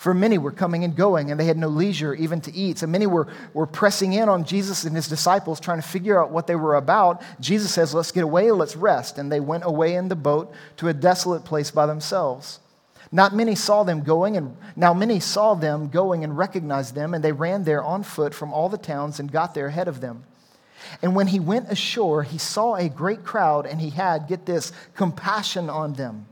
For 0.00 0.14
many 0.14 0.38
were 0.38 0.50
coming 0.50 0.82
and 0.82 0.96
going, 0.96 1.30
and 1.30 1.38
they 1.38 1.44
had 1.44 1.58
no 1.58 1.68
leisure 1.68 2.14
even 2.14 2.40
to 2.40 2.54
eat. 2.54 2.78
So 2.78 2.86
many 2.86 3.06
were, 3.06 3.28
were 3.52 3.66
pressing 3.66 4.14
in 4.14 4.30
on 4.30 4.44
Jesus 4.44 4.84
and 4.84 4.96
his 4.96 5.08
disciples, 5.08 5.60
trying 5.60 5.82
to 5.82 5.86
figure 5.86 6.18
out 6.18 6.30
what 6.30 6.46
they 6.46 6.56
were 6.56 6.76
about. 6.76 7.20
Jesus 7.38 7.74
says, 7.74 7.92
Let's 7.92 8.10
get 8.10 8.24
away, 8.24 8.50
let's 8.50 8.76
rest. 8.76 9.18
And 9.18 9.30
they 9.30 9.40
went 9.40 9.64
away 9.66 9.94
in 9.94 10.08
the 10.08 10.16
boat 10.16 10.54
to 10.78 10.88
a 10.88 10.94
desolate 10.94 11.44
place 11.44 11.70
by 11.70 11.84
themselves. 11.84 12.60
Not 13.12 13.34
many 13.34 13.54
saw 13.54 13.82
them 13.82 14.02
going, 14.02 14.38
and 14.38 14.56
now 14.74 14.94
many 14.94 15.20
saw 15.20 15.54
them 15.54 15.88
going 15.88 16.24
and 16.24 16.38
recognized 16.38 16.94
them, 16.94 17.12
and 17.12 17.22
they 17.22 17.32
ran 17.32 17.64
there 17.64 17.82
on 17.82 18.02
foot 18.02 18.32
from 18.32 18.54
all 18.54 18.70
the 18.70 18.78
towns 18.78 19.20
and 19.20 19.30
got 19.30 19.52
there 19.52 19.66
ahead 19.66 19.88
of 19.88 20.00
them. 20.00 20.24
And 21.02 21.14
when 21.14 21.28
he 21.28 21.40
went 21.40 21.70
ashore, 21.70 22.22
he 22.22 22.38
saw 22.38 22.74
a 22.74 22.88
great 22.88 23.24
crowd, 23.24 23.66
and 23.66 23.80
he 23.80 23.90
had, 23.90 24.28
get 24.28 24.46
this, 24.46 24.72
compassion 24.94 25.70
on 25.70 25.94
them 25.94 26.26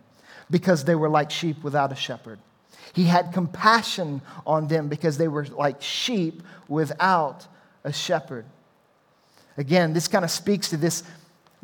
because 0.50 0.84
they 0.84 0.94
were 0.94 1.08
like 1.08 1.30
sheep 1.30 1.62
without 1.62 1.92
a 1.92 1.96
shepherd. 1.96 2.38
He 2.92 3.04
had 3.04 3.32
compassion 3.32 4.22
on 4.46 4.68
them 4.68 4.88
because 4.88 5.18
they 5.18 5.28
were 5.28 5.46
like 5.46 5.82
sheep 5.82 6.42
without 6.68 7.46
a 7.84 7.92
shepherd. 7.92 8.44
Again, 9.56 9.92
this 9.92 10.08
kind 10.08 10.24
of 10.24 10.30
speaks 10.30 10.70
to 10.70 10.76
this. 10.76 11.02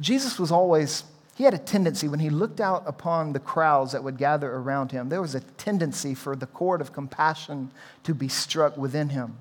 Jesus 0.00 0.38
was 0.38 0.50
always, 0.50 1.04
he 1.36 1.44
had 1.44 1.54
a 1.54 1.58
tendency 1.58 2.08
when 2.08 2.20
he 2.20 2.30
looked 2.30 2.60
out 2.60 2.84
upon 2.86 3.32
the 3.32 3.40
crowds 3.40 3.92
that 3.92 4.02
would 4.04 4.18
gather 4.18 4.52
around 4.52 4.92
him, 4.92 5.08
there 5.08 5.22
was 5.22 5.34
a 5.34 5.40
tendency 5.40 6.14
for 6.14 6.36
the 6.36 6.46
chord 6.46 6.80
of 6.80 6.92
compassion 6.92 7.70
to 8.02 8.14
be 8.14 8.28
struck 8.28 8.76
within 8.76 9.08
him. 9.08 9.36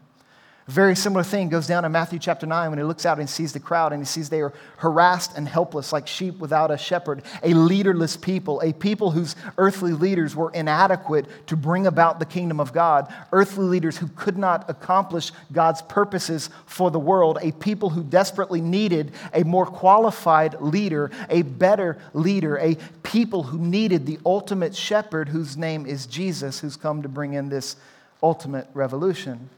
A 0.66 0.72
very 0.72 0.96
similar 0.96 1.24
thing 1.24 1.50
goes 1.50 1.68
down 1.68 1.84
in 1.84 1.92
Matthew 1.92 2.20
chapter 2.20 2.46
9 2.46 2.70
when 2.70 2.80
he 2.80 2.86
looks 2.86 3.06
out 3.06 3.20
and 3.20 3.30
sees 3.30 3.52
the 3.52 3.60
crowd 3.60 3.92
and 3.92 4.02
he 4.02 4.06
sees 4.06 4.30
they 4.30 4.40
are 4.40 4.54
harassed 4.78 5.38
and 5.38 5.46
helpless 5.46 5.92
like 5.92 6.08
sheep 6.08 6.40
without 6.40 6.72
a 6.72 6.78
shepherd, 6.78 7.22
a 7.44 7.54
leaderless 7.54 8.16
people, 8.16 8.62
a 8.62 8.72
people 8.72 9.12
whose 9.12 9.36
earthly 9.58 9.92
leaders 9.92 10.38
were 10.38 10.52
inadequate 10.52 11.26
to 11.48 11.58
bring 11.58 11.86
about 11.86 12.20
the 12.20 12.26
kingdom 12.26 12.62
of 12.62 12.72
God, 12.72 13.14
earthly 13.34 13.66
leaders 13.66 13.98
who 13.98 14.08
could 14.16 14.38
not 14.38 14.70
accomplish 14.70 15.34
God's 15.52 15.82
purposes 15.82 16.50
for 16.66 16.90
the 16.92 17.00
world, 17.00 17.40
a 17.42 17.52
people 17.52 17.90
who 17.90 18.02
desperately 18.02 18.62
needed 18.62 19.12
a 19.34 19.44
more 19.44 19.66
qualified 19.66 20.62
leader, 20.62 21.12
a 21.30 21.42
better 21.42 21.98
leader, 22.14 22.58
a 22.60 22.76
people 23.04 23.44
who 23.44 23.60
needed 23.60 24.06
the 24.06 24.18
ultimate 24.26 24.74
shepherd 24.74 25.28
whose 25.28 25.58
name 25.58 25.86
is 25.86 26.06
Jesus, 26.06 26.62
who's 26.62 26.78
come 26.78 27.02
to 27.02 27.10
bring 27.10 27.34
in 27.34 27.50
this 27.50 27.76
ultimate 28.22 28.70
revolution. 28.74 29.50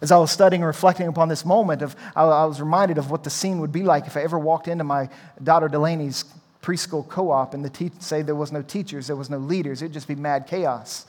As 0.00 0.12
I 0.12 0.18
was 0.18 0.30
studying 0.30 0.62
and 0.62 0.66
reflecting 0.66 1.08
upon 1.08 1.28
this 1.28 1.44
moment, 1.44 1.82
of, 1.82 1.96
I 2.14 2.44
was 2.44 2.60
reminded 2.60 2.98
of 2.98 3.10
what 3.10 3.24
the 3.24 3.30
scene 3.30 3.60
would 3.60 3.72
be 3.72 3.82
like 3.82 4.06
if 4.06 4.16
I 4.16 4.22
ever 4.22 4.38
walked 4.38 4.68
into 4.68 4.84
my 4.84 5.08
daughter 5.42 5.68
Delaney's 5.68 6.24
preschool 6.62 7.08
co 7.08 7.30
op 7.30 7.54
and 7.54 7.64
the 7.64 7.70
te- 7.70 7.90
say 7.98 8.22
there 8.22 8.34
was 8.34 8.52
no 8.52 8.62
teachers, 8.62 9.06
there 9.08 9.16
was 9.16 9.30
no 9.30 9.38
leaders, 9.38 9.82
it'd 9.82 9.92
just 9.92 10.08
be 10.08 10.14
mad 10.14 10.46
chaos. 10.46 11.06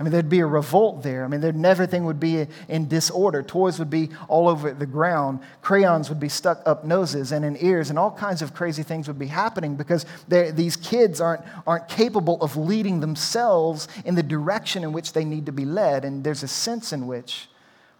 I 0.00 0.02
mean, 0.02 0.10
there'd 0.10 0.28
be 0.28 0.40
a 0.40 0.46
revolt 0.46 1.04
there. 1.04 1.24
I 1.24 1.28
mean, 1.28 1.64
everything 1.64 2.06
would 2.06 2.18
be 2.18 2.48
in 2.68 2.88
disorder. 2.88 3.40
Toys 3.42 3.78
would 3.78 3.90
be 3.90 4.08
all 4.26 4.48
over 4.48 4.72
the 4.72 4.86
ground. 4.86 5.40
Crayons 5.60 6.08
would 6.08 6.18
be 6.18 6.30
stuck 6.30 6.60
up 6.66 6.84
noses 6.84 7.30
and 7.30 7.44
in 7.44 7.56
ears, 7.60 7.90
and 7.90 7.98
all 7.98 8.10
kinds 8.10 8.42
of 8.42 8.52
crazy 8.52 8.82
things 8.82 9.06
would 9.06 9.18
be 9.18 9.28
happening 9.28 9.76
because 9.76 10.04
these 10.26 10.76
kids 10.76 11.20
aren't, 11.20 11.42
aren't 11.68 11.86
capable 11.88 12.40
of 12.40 12.56
leading 12.56 12.98
themselves 12.98 13.86
in 14.04 14.16
the 14.16 14.22
direction 14.24 14.82
in 14.82 14.92
which 14.92 15.12
they 15.12 15.24
need 15.24 15.46
to 15.46 15.52
be 15.52 15.64
led. 15.64 16.04
And 16.04 16.24
there's 16.24 16.42
a 16.42 16.48
sense 16.48 16.92
in 16.92 17.06
which 17.06 17.48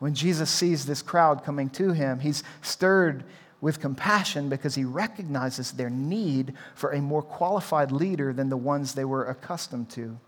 when 0.03 0.17
Jesus 0.17 0.51
sees 0.51 0.85
this 0.85 1.01
crowd 1.01 1.45
coming 1.45 1.71
to 1.71 1.93
him, 1.93 2.19
he's 2.19 2.43
stirred 2.61 3.23
with 3.61 3.79
compassion 3.79 4.49
because 4.49 4.75
he 4.75 4.83
recognizes 4.83 5.71
their 5.71 5.91
need 5.91 6.55
for 6.75 6.91
a 6.91 7.01
more 7.01 7.23
qualified 7.23 7.93
leader 7.93 8.33
than 8.33 8.49
the 8.49 8.57
ones 8.57 8.95
they 8.95 9.05
were 9.05 9.27
accustomed 9.27 9.89
to. 9.91 10.19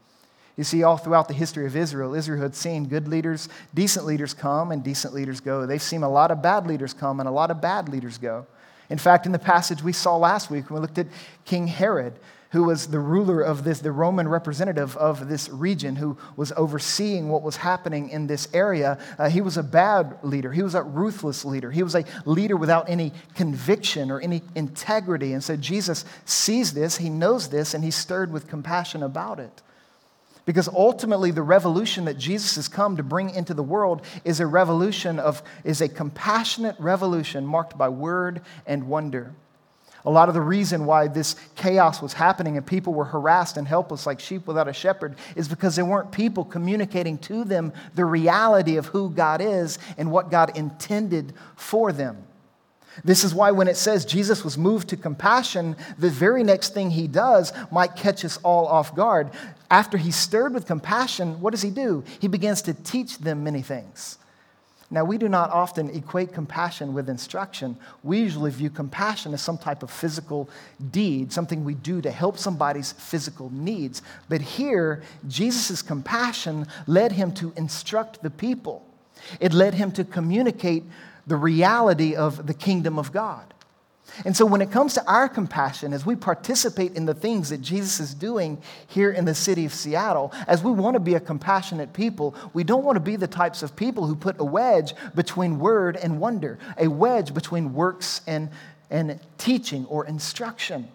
You 0.56 0.62
see, 0.62 0.84
all 0.84 0.96
throughout 0.96 1.26
the 1.26 1.34
history 1.34 1.66
of 1.66 1.74
Israel, 1.74 2.14
Israel 2.14 2.40
had 2.40 2.54
seen 2.54 2.86
good 2.86 3.08
leaders, 3.08 3.48
decent 3.74 4.06
leaders 4.06 4.32
come, 4.32 4.70
and 4.70 4.80
decent 4.84 5.12
leaders 5.12 5.40
go. 5.40 5.66
They've 5.66 5.82
seen 5.82 6.04
a 6.04 6.08
lot 6.08 6.30
of 6.30 6.40
bad 6.40 6.68
leaders 6.68 6.94
come 6.94 7.18
and 7.18 7.28
a 7.28 7.32
lot 7.32 7.50
of 7.50 7.60
bad 7.60 7.88
leaders 7.88 8.16
go. 8.16 8.46
In 8.90 8.98
fact, 8.98 9.26
in 9.26 9.32
the 9.32 9.40
passage 9.40 9.82
we 9.82 9.92
saw 9.92 10.16
last 10.16 10.52
week 10.52 10.70
when 10.70 10.76
we 10.76 10.82
looked 10.82 10.98
at 10.98 11.08
King 11.44 11.66
Herod, 11.66 12.12
who 12.54 12.62
was 12.62 12.86
the 12.86 13.00
ruler 13.00 13.40
of 13.40 13.64
this, 13.64 13.80
the 13.80 13.90
Roman 13.90 14.28
representative 14.28 14.96
of 14.96 15.28
this 15.28 15.48
region, 15.48 15.96
who 15.96 16.16
was 16.36 16.52
overseeing 16.52 17.28
what 17.28 17.42
was 17.42 17.56
happening 17.56 18.10
in 18.10 18.28
this 18.28 18.46
area. 18.54 18.96
Uh, 19.18 19.28
he 19.28 19.40
was 19.40 19.56
a 19.56 19.62
bad 19.64 20.16
leader. 20.22 20.52
He 20.52 20.62
was 20.62 20.76
a 20.76 20.82
ruthless 20.82 21.44
leader. 21.44 21.72
He 21.72 21.82
was 21.82 21.96
a 21.96 22.04
leader 22.24 22.56
without 22.56 22.88
any 22.88 23.12
conviction 23.34 24.08
or 24.08 24.20
any 24.20 24.42
integrity. 24.54 25.32
And 25.32 25.42
so 25.42 25.56
Jesus 25.56 26.04
sees 26.26 26.72
this, 26.72 26.96
he 26.96 27.10
knows 27.10 27.48
this, 27.48 27.74
and 27.74 27.82
he's 27.82 27.96
stirred 27.96 28.30
with 28.30 28.46
compassion 28.46 29.02
about 29.02 29.40
it. 29.40 29.62
Because 30.46 30.68
ultimately, 30.68 31.32
the 31.32 31.42
revolution 31.42 32.04
that 32.04 32.18
Jesus 32.18 32.54
has 32.54 32.68
come 32.68 32.98
to 32.98 33.02
bring 33.02 33.30
into 33.30 33.54
the 33.54 33.64
world 33.64 34.00
is 34.24 34.38
a 34.38 34.46
revolution 34.46 35.18
of, 35.18 35.42
is 35.64 35.80
a 35.80 35.88
compassionate 35.88 36.76
revolution 36.78 37.44
marked 37.44 37.76
by 37.76 37.88
word 37.88 38.42
and 38.64 38.86
wonder. 38.86 39.34
A 40.06 40.10
lot 40.10 40.28
of 40.28 40.34
the 40.34 40.40
reason 40.40 40.84
why 40.84 41.08
this 41.08 41.34
chaos 41.56 42.02
was 42.02 42.12
happening 42.12 42.58
and 42.58 42.66
people 42.66 42.92
were 42.92 43.06
harassed 43.06 43.56
and 43.56 43.66
helpless 43.66 44.06
like 44.06 44.20
sheep 44.20 44.46
without 44.46 44.68
a 44.68 44.72
shepherd 44.72 45.16
is 45.34 45.48
because 45.48 45.76
there 45.76 45.84
weren't 45.84 46.12
people 46.12 46.44
communicating 46.44 47.16
to 47.18 47.44
them 47.44 47.72
the 47.94 48.04
reality 48.04 48.76
of 48.76 48.86
who 48.86 49.08
God 49.08 49.40
is 49.40 49.78
and 49.96 50.10
what 50.10 50.30
God 50.30 50.56
intended 50.58 51.32
for 51.56 51.90
them. 51.90 52.22
This 53.02 53.24
is 53.24 53.34
why 53.34 53.50
when 53.50 53.66
it 53.66 53.76
says 53.76 54.04
Jesus 54.04 54.44
was 54.44 54.58
moved 54.58 54.90
to 54.90 54.96
compassion, 54.96 55.74
the 55.98 56.10
very 56.10 56.44
next 56.44 56.74
thing 56.74 56.90
he 56.90 57.08
does 57.08 57.52
might 57.72 57.96
catch 57.96 58.24
us 58.24 58.36
all 58.42 58.66
off 58.66 58.94
guard. 58.94 59.30
After 59.70 59.96
he's 59.96 60.16
stirred 60.16 60.54
with 60.54 60.66
compassion, 60.66 61.40
what 61.40 61.50
does 61.50 61.62
he 61.62 61.70
do? 61.70 62.04
He 62.20 62.28
begins 62.28 62.62
to 62.62 62.74
teach 62.74 63.18
them 63.18 63.42
many 63.42 63.62
things. 63.62 64.18
Now, 64.94 65.04
we 65.04 65.18
do 65.18 65.28
not 65.28 65.50
often 65.50 65.90
equate 65.90 66.32
compassion 66.32 66.94
with 66.94 67.08
instruction. 67.08 67.76
We 68.04 68.20
usually 68.20 68.52
view 68.52 68.70
compassion 68.70 69.34
as 69.34 69.42
some 69.42 69.58
type 69.58 69.82
of 69.82 69.90
physical 69.90 70.48
deed, 70.92 71.32
something 71.32 71.64
we 71.64 71.74
do 71.74 72.00
to 72.00 72.12
help 72.12 72.38
somebody's 72.38 72.92
physical 72.92 73.50
needs. 73.52 74.02
But 74.28 74.40
here, 74.40 75.02
Jesus' 75.26 75.82
compassion 75.82 76.68
led 76.86 77.10
him 77.10 77.32
to 77.34 77.52
instruct 77.56 78.22
the 78.22 78.30
people, 78.30 78.86
it 79.40 79.52
led 79.52 79.74
him 79.74 79.90
to 79.92 80.04
communicate 80.04 80.84
the 81.26 81.36
reality 81.36 82.14
of 82.14 82.46
the 82.46 82.54
kingdom 82.54 82.96
of 82.96 83.10
God. 83.10 83.53
And 84.24 84.36
so, 84.36 84.46
when 84.46 84.60
it 84.60 84.70
comes 84.70 84.94
to 84.94 85.04
our 85.06 85.28
compassion, 85.28 85.92
as 85.92 86.06
we 86.06 86.14
participate 86.14 86.94
in 86.94 87.06
the 87.06 87.14
things 87.14 87.50
that 87.50 87.60
Jesus 87.60 87.98
is 87.98 88.14
doing 88.14 88.62
here 88.86 89.10
in 89.10 89.24
the 89.24 89.34
city 89.34 89.64
of 89.64 89.74
Seattle, 89.74 90.32
as 90.46 90.62
we 90.62 90.70
want 90.70 90.94
to 90.94 91.00
be 91.00 91.14
a 91.14 91.20
compassionate 91.20 91.92
people, 91.92 92.34
we 92.52 92.62
don't 92.62 92.84
want 92.84 92.96
to 92.96 93.00
be 93.00 93.16
the 93.16 93.26
types 93.26 93.62
of 93.62 93.74
people 93.74 94.06
who 94.06 94.14
put 94.14 94.36
a 94.38 94.44
wedge 94.44 94.94
between 95.14 95.58
word 95.58 95.96
and 95.96 96.20
wonder, 96.20 96.58
a 96.78 96.86
wedge 96.86 97.34
between 97.34 97.74
works 97.74 98.20
and, 98.26 98.50
and 98.90 99.18
teaching 99.36 99.84
or 99.86 100.06
instruction. 100.06 100.88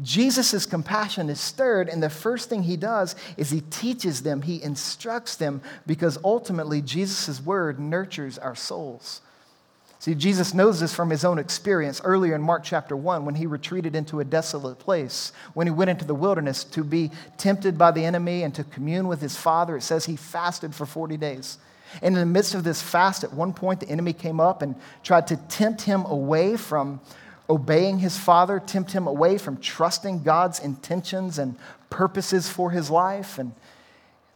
Jesus' 0.00 0.66
compassion 0.66 1.28
is 1.28 1.40
stirred, 1.40 1.88
and 1.88 2.02
the 2.02 2.10
first 2.10 2.48
thing 2.48 2.62
he 2.62 2.76
does 2.76 3.14
is 3.36 3.50
he 3.50 3.60
teaches 3.60 4.22
them, 4.22 4.42
he 4.42 4.62
instructs 4.62 5.36
them, 5.36 5.60
because 5.86 6.18
ultimately 6.24 6.80
Jesus' 6.80 7.40
word 7.40 7.78
nurtures 7.78 8.38
our 8.38 8.54
souls. 8.54 9.20
See, 10.02 10.16
Jesus 10.16 10.52
knows 10.52 10.80
this 10.80 10.92
from 10.92 11.10
his 11.10 11.24
own 11.24 11.38
experience 11.38 12.00
earlier 12.02 12.34
in 12.34 12.42
Mark 12.42 12.64
chapter 12.64 12.96
1 12.96 13.24
when 13.24 13.36
he 13.36 13.46
retreated 13.46 13.94
into 13.94 14.18
a 14.18 14.24
desolate 14.24 14.80
place, 14.80 15.30
when 15.54 15.68
he 15.68 15.70
went 15.70 15.90
into 15.90 16.04
the 16.04 16.12
wilderness 16.12 16.64
to 16.64 16.82
be 16.82 17.12
tempted 17.38 17.78
by 17.78 17.92
the 17.92 18.04
enemy 18.04 18.42
and 18.42 18.52
to 18.56 18.64
commune 18.64 19.06
with 19.06 19.20
his 19.20 19.36
Father. 19.36 19.76
It 19.76 19.82
says 19.82 20.06
he 20.06 20.16
fasted 20.16 20.74
for 20.74 20.86
40 20.86 21.16
days. 21.18 21.58
And 22.02 22.16
in 22.16 22.20
the 22.20 22.26
midst 22.26 22.56
of 22.56 22.64
this 22.64 22.82
fast, 22.82 23.22
at 23.22 23.32
one 23.32 23.52
point, 23.52 23.78
the 23.78 23.88
enemy 23.88 24.12
came 24.12 24.40
up 24.40 24.60
and 24.60 24.74
tried 25.04 25.28
to 25.28 25.36
tempt 25.36 25.82
him 25.82 26.04
away 26.06 26.56
from 26.56 27.00
obeying 27.48 28.00
his 28.00 28.18
Father, 28.18 28.58
tempt 28.58 28.90
him 28.90 29.06
away 29.06 29.38
from 29.38 29.56
trusting 29.56 30.24
God's 30.24 30.58
intentions 30.58 31.38
and 31.38 31.56
purposes 31.90 32.48
for 32.48 32.72
his 32.72 32.90
life. 32.90 33.38
And 33.38 33.52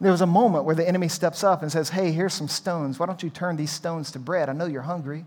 there 0.01 0.13
was 0.13 0.21
a 0.21 0.27
moment 0.27 0.65
where 0.65 0.77
the 0.77 0.87
enemy 0.87 1.09
steps 1.09 1.43
up 1.43 1.63
and 1.63 1.73
says, 1.73 1.89
Hey, 1.89 2.13
here's 2.13 2.35
some 2.35 2.47
stones. 2.47 3.01
Why 3.01 3.07
don't 3.07 3.25
you 3.25 3.31
turn 3.31 3.57
these 3.57 3.73
stones 3.73 4.13
to 4.13 4.21
bread? 4.21 4.49
I 4.49 4.53
know 4.53 4.67
you're 4.67 4.83
hungry. 4.83 5.27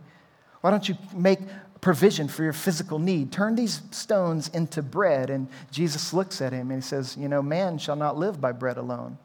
Why 0.62 0.72
don't 0.72 0.88
you 0.90 0.98
make 1.14 1.40
provision 1.82 2.28
for 2.28 2.44
your 2.44 2.54
physical 2.54 3.00
need? 3.00 3.32
Turn 3.32 3.56
these 3.56 3.82
stones 3.92 4.50
into 4.50 4.82
bread. 4.82 5.30
And 5.30 5.48
Jesus 5.72 6.14
looks 6.14 6.42
at 6.42 6.54
him 6.54 6.72
and 6.72 6.84
he 6.84 6.88
says, 6.88 7.16
You 7.18 7.30
know, 7.30 7.42
man 7.42 7.78
shall 7.78 7.96
not 7.96 8.18
live 8.18 8.42
by 8.42 8.52
bread 8.52 8.78
alone. 8.78 9.18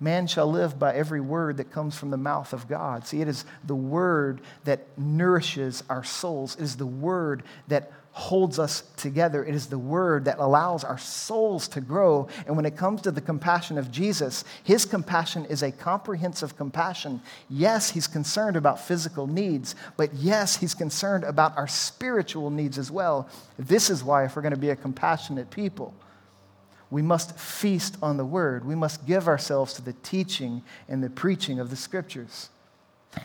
Man 0.00 0.28
shall 0.28 0.48
live 0.48 0.78
by 0.78 0.94
every 0.94 1.20
word 1.20 1.56
that 1.56 1.72
comes 1.72 1.96
from 1.96 2.10
the 2.10 2.16
mouth 2.16 2.52
of 2.52 2.68
God. 2.68 3.06
See, 3.06 3.20
it 3.20 3.26
is 3.26 3.44
the 3.64 3.74
word 3.74 4.40
that 4.64 4.86
nourishes 4.96 5.82
our 5.90 6.04
souls. 6.04 6.54
It 6.54 6.62
is 6.62 6.76
the 6.76 6.86
word 6.86 7.42
that 7.66 7.90
holds 8.12 8.58
us 8.58 8.82
together. 8.96 9.44
It 9.44 9.54
is 9.54 9.66
the 9.66 9.78
word 9.78 10.24
that 10.24 10.38
allows 10.38 10.82
our 10.82 10.98
souls 10.98 11.68
to 11.68 11.80
grow. 11.80 12.28
And 12.46 12.56
when 12.56 12.66
it 12.66 12.76
comes 12.76 13.02
to 13.02 13.12
the 13.12 13.20
compassion 13.20 13.78
of 13.78 13.92
Jesus, 13.92 14.44
his 14.64 14.84
compassion 14.84 15.44
is 15.44 15.62
a 15.62 15.70
comprehensive 15.70 16.56
compassion. 16.56 17.22
Yes, 17.48 17.90
he's 17.90 18.08
concerned 18.08 18.56
about 18.56 18.80
physical 18.80 19.26
needs, 19.26 19.76
but 19.96 20.12
yes, 20.14 20.56
he's 20.56 20.74
concerned 20.74 21.22
about 21.24 21.56
our 21.56 21.68
spiritual 21.68 22.50
needs 22.50 22.76
as 22.76 22.90
well. 22.90 23.28
This 23.58 23.88
is 23.88 24.02
why, 24.02 24.24
if 24.24 24.34
we're 24.34 24.42
going 24.42 24.54
to 24.54 24.58
be 24.58 24.70
a 24.70 24.76
compassionate 24.76 25.50
people, 25.50 25.94
we 26.90 27.02
must 27.02 27.38
feast 27.38 27.96
on 28.02 28.16
the 28.16 28.24
word. 28.24 28.64
We 28.64 28.74
must 28.74 29.06
give 29.06 29.28
ourselves 29.28 29.74
to 29.74 29.82
the 29.82 29.92
teaching 29.92 30.62
and 30.88 31.04
the 31.04 31.10
preaching 31.10 31.60
of 31.60 31.70
the 31.70 31.76
scriptures. 31.76 32.48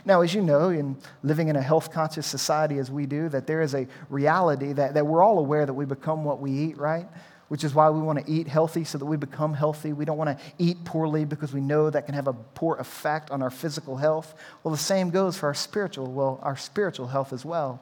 Now, 0.05 0.21
as 0.21 0.33
you 0.33 0.41
know, 0.41 0.69
in 0.69 0.97
living 1.23 1.49
in 1.49 1.55
a 1.55 1.61
health 1.61 1.91
conscious 1.91 2.25
society 2.25 2.77
as 2.77 2.89
we 2.89 3.05
do, 3.05 3.29
that 3.29 3.47
there 3.47 3.61
is 3.61 3.75
a 3.75 3.87
reality 4.09 4.73
that, 4.73 4.93
that 4.93 5.05
we're 5.05 5.23
all 5.23 5.39
aware 5.39 5.65
that 5.65 5.73
we 5.73 5.85
become 5.85 6.23
what 6.23 6.39
we 6.39 6.51
eat, 6.51 6.77
right? 6.77 7.07
Which 7.49 7.63
is 7.63 7.73
why 7.73 7.89
we 7.89 7.99
want 7.99 8.25
to 8.25 8.31
eat 8.31 8.47
healthy 8.47 8.83
so 8.85 8.97
that 8.97 9.05
we 9.05 9.17
become 9.17 9.53
healthy. 9.53 9.93
We 9.93 10.05
don't 10.05 10.17
want 10.17 10.37
to 10.37 10.43
eat 10.57 10.83
poorly 10.85 11.25
because 11.25 11.53
we 11.53 11.61
know 11.61 11.89
that 11.89 12.05
can 12.05 12.15
have 12.15 12.27
a 12.27 12.33
poor 12.33 12.77
effect 12.77 13.29
on 13.29 13.41
our 13.41 13.49
physical 13.49 13.97
health. 13.97 14.33
Well, 14.63 14.71
the 14.71 14.77
same 14.77 15.09
goes 15.09 15.37
for 15.37 15.47
our 15.47 15.53
spiritual, 15.53 16.11
well, 16.11 16.39
our 16.41 16.57
spiritual 16.57 17.07
health 17.07 17.33
as 17.33 17.45
well. 17.45 17.81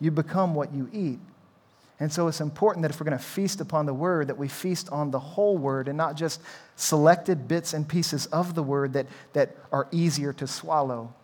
You 0.00 0.10
become 0.10 0.54
what 0.54 0.72
you 0.72 0.88
eat. 0.92 1.18
And 2.00 2.12
so 2.12 2.26
it's 2.28 2.40
important 2.40 2.82
that 2.82 2.90
if 2.90 3.00
we're 3.00 3.06
going 3.06 3.18
to 3.18 3.24
feast 3.24 3.60
upon 3.60 3.86
the 3.86 3.94
word, 3.94 4.28
that 4.28 4.38
we 4.38 4.48
feast 4.48 4.88
on 4.90 5.10
the 5.10 5.20
whole 5.20 5.56
word 5.56 5.88
and 5.88 5.96
not 5.96 6.16
just 6.16 6.40
selected 6.76 7.46
bits 7.46 7.72
and 7.72 7.86
pieces 7.86 8.26
of 8.26 8.54
the 8.54 8.62
word 8.62 8.94
that, 8.94 9.06
that 9.32 9.56
are 9.70 9.86
easier 9.92 10.32
to 10.34 10.46
swallow. 10.46 11.14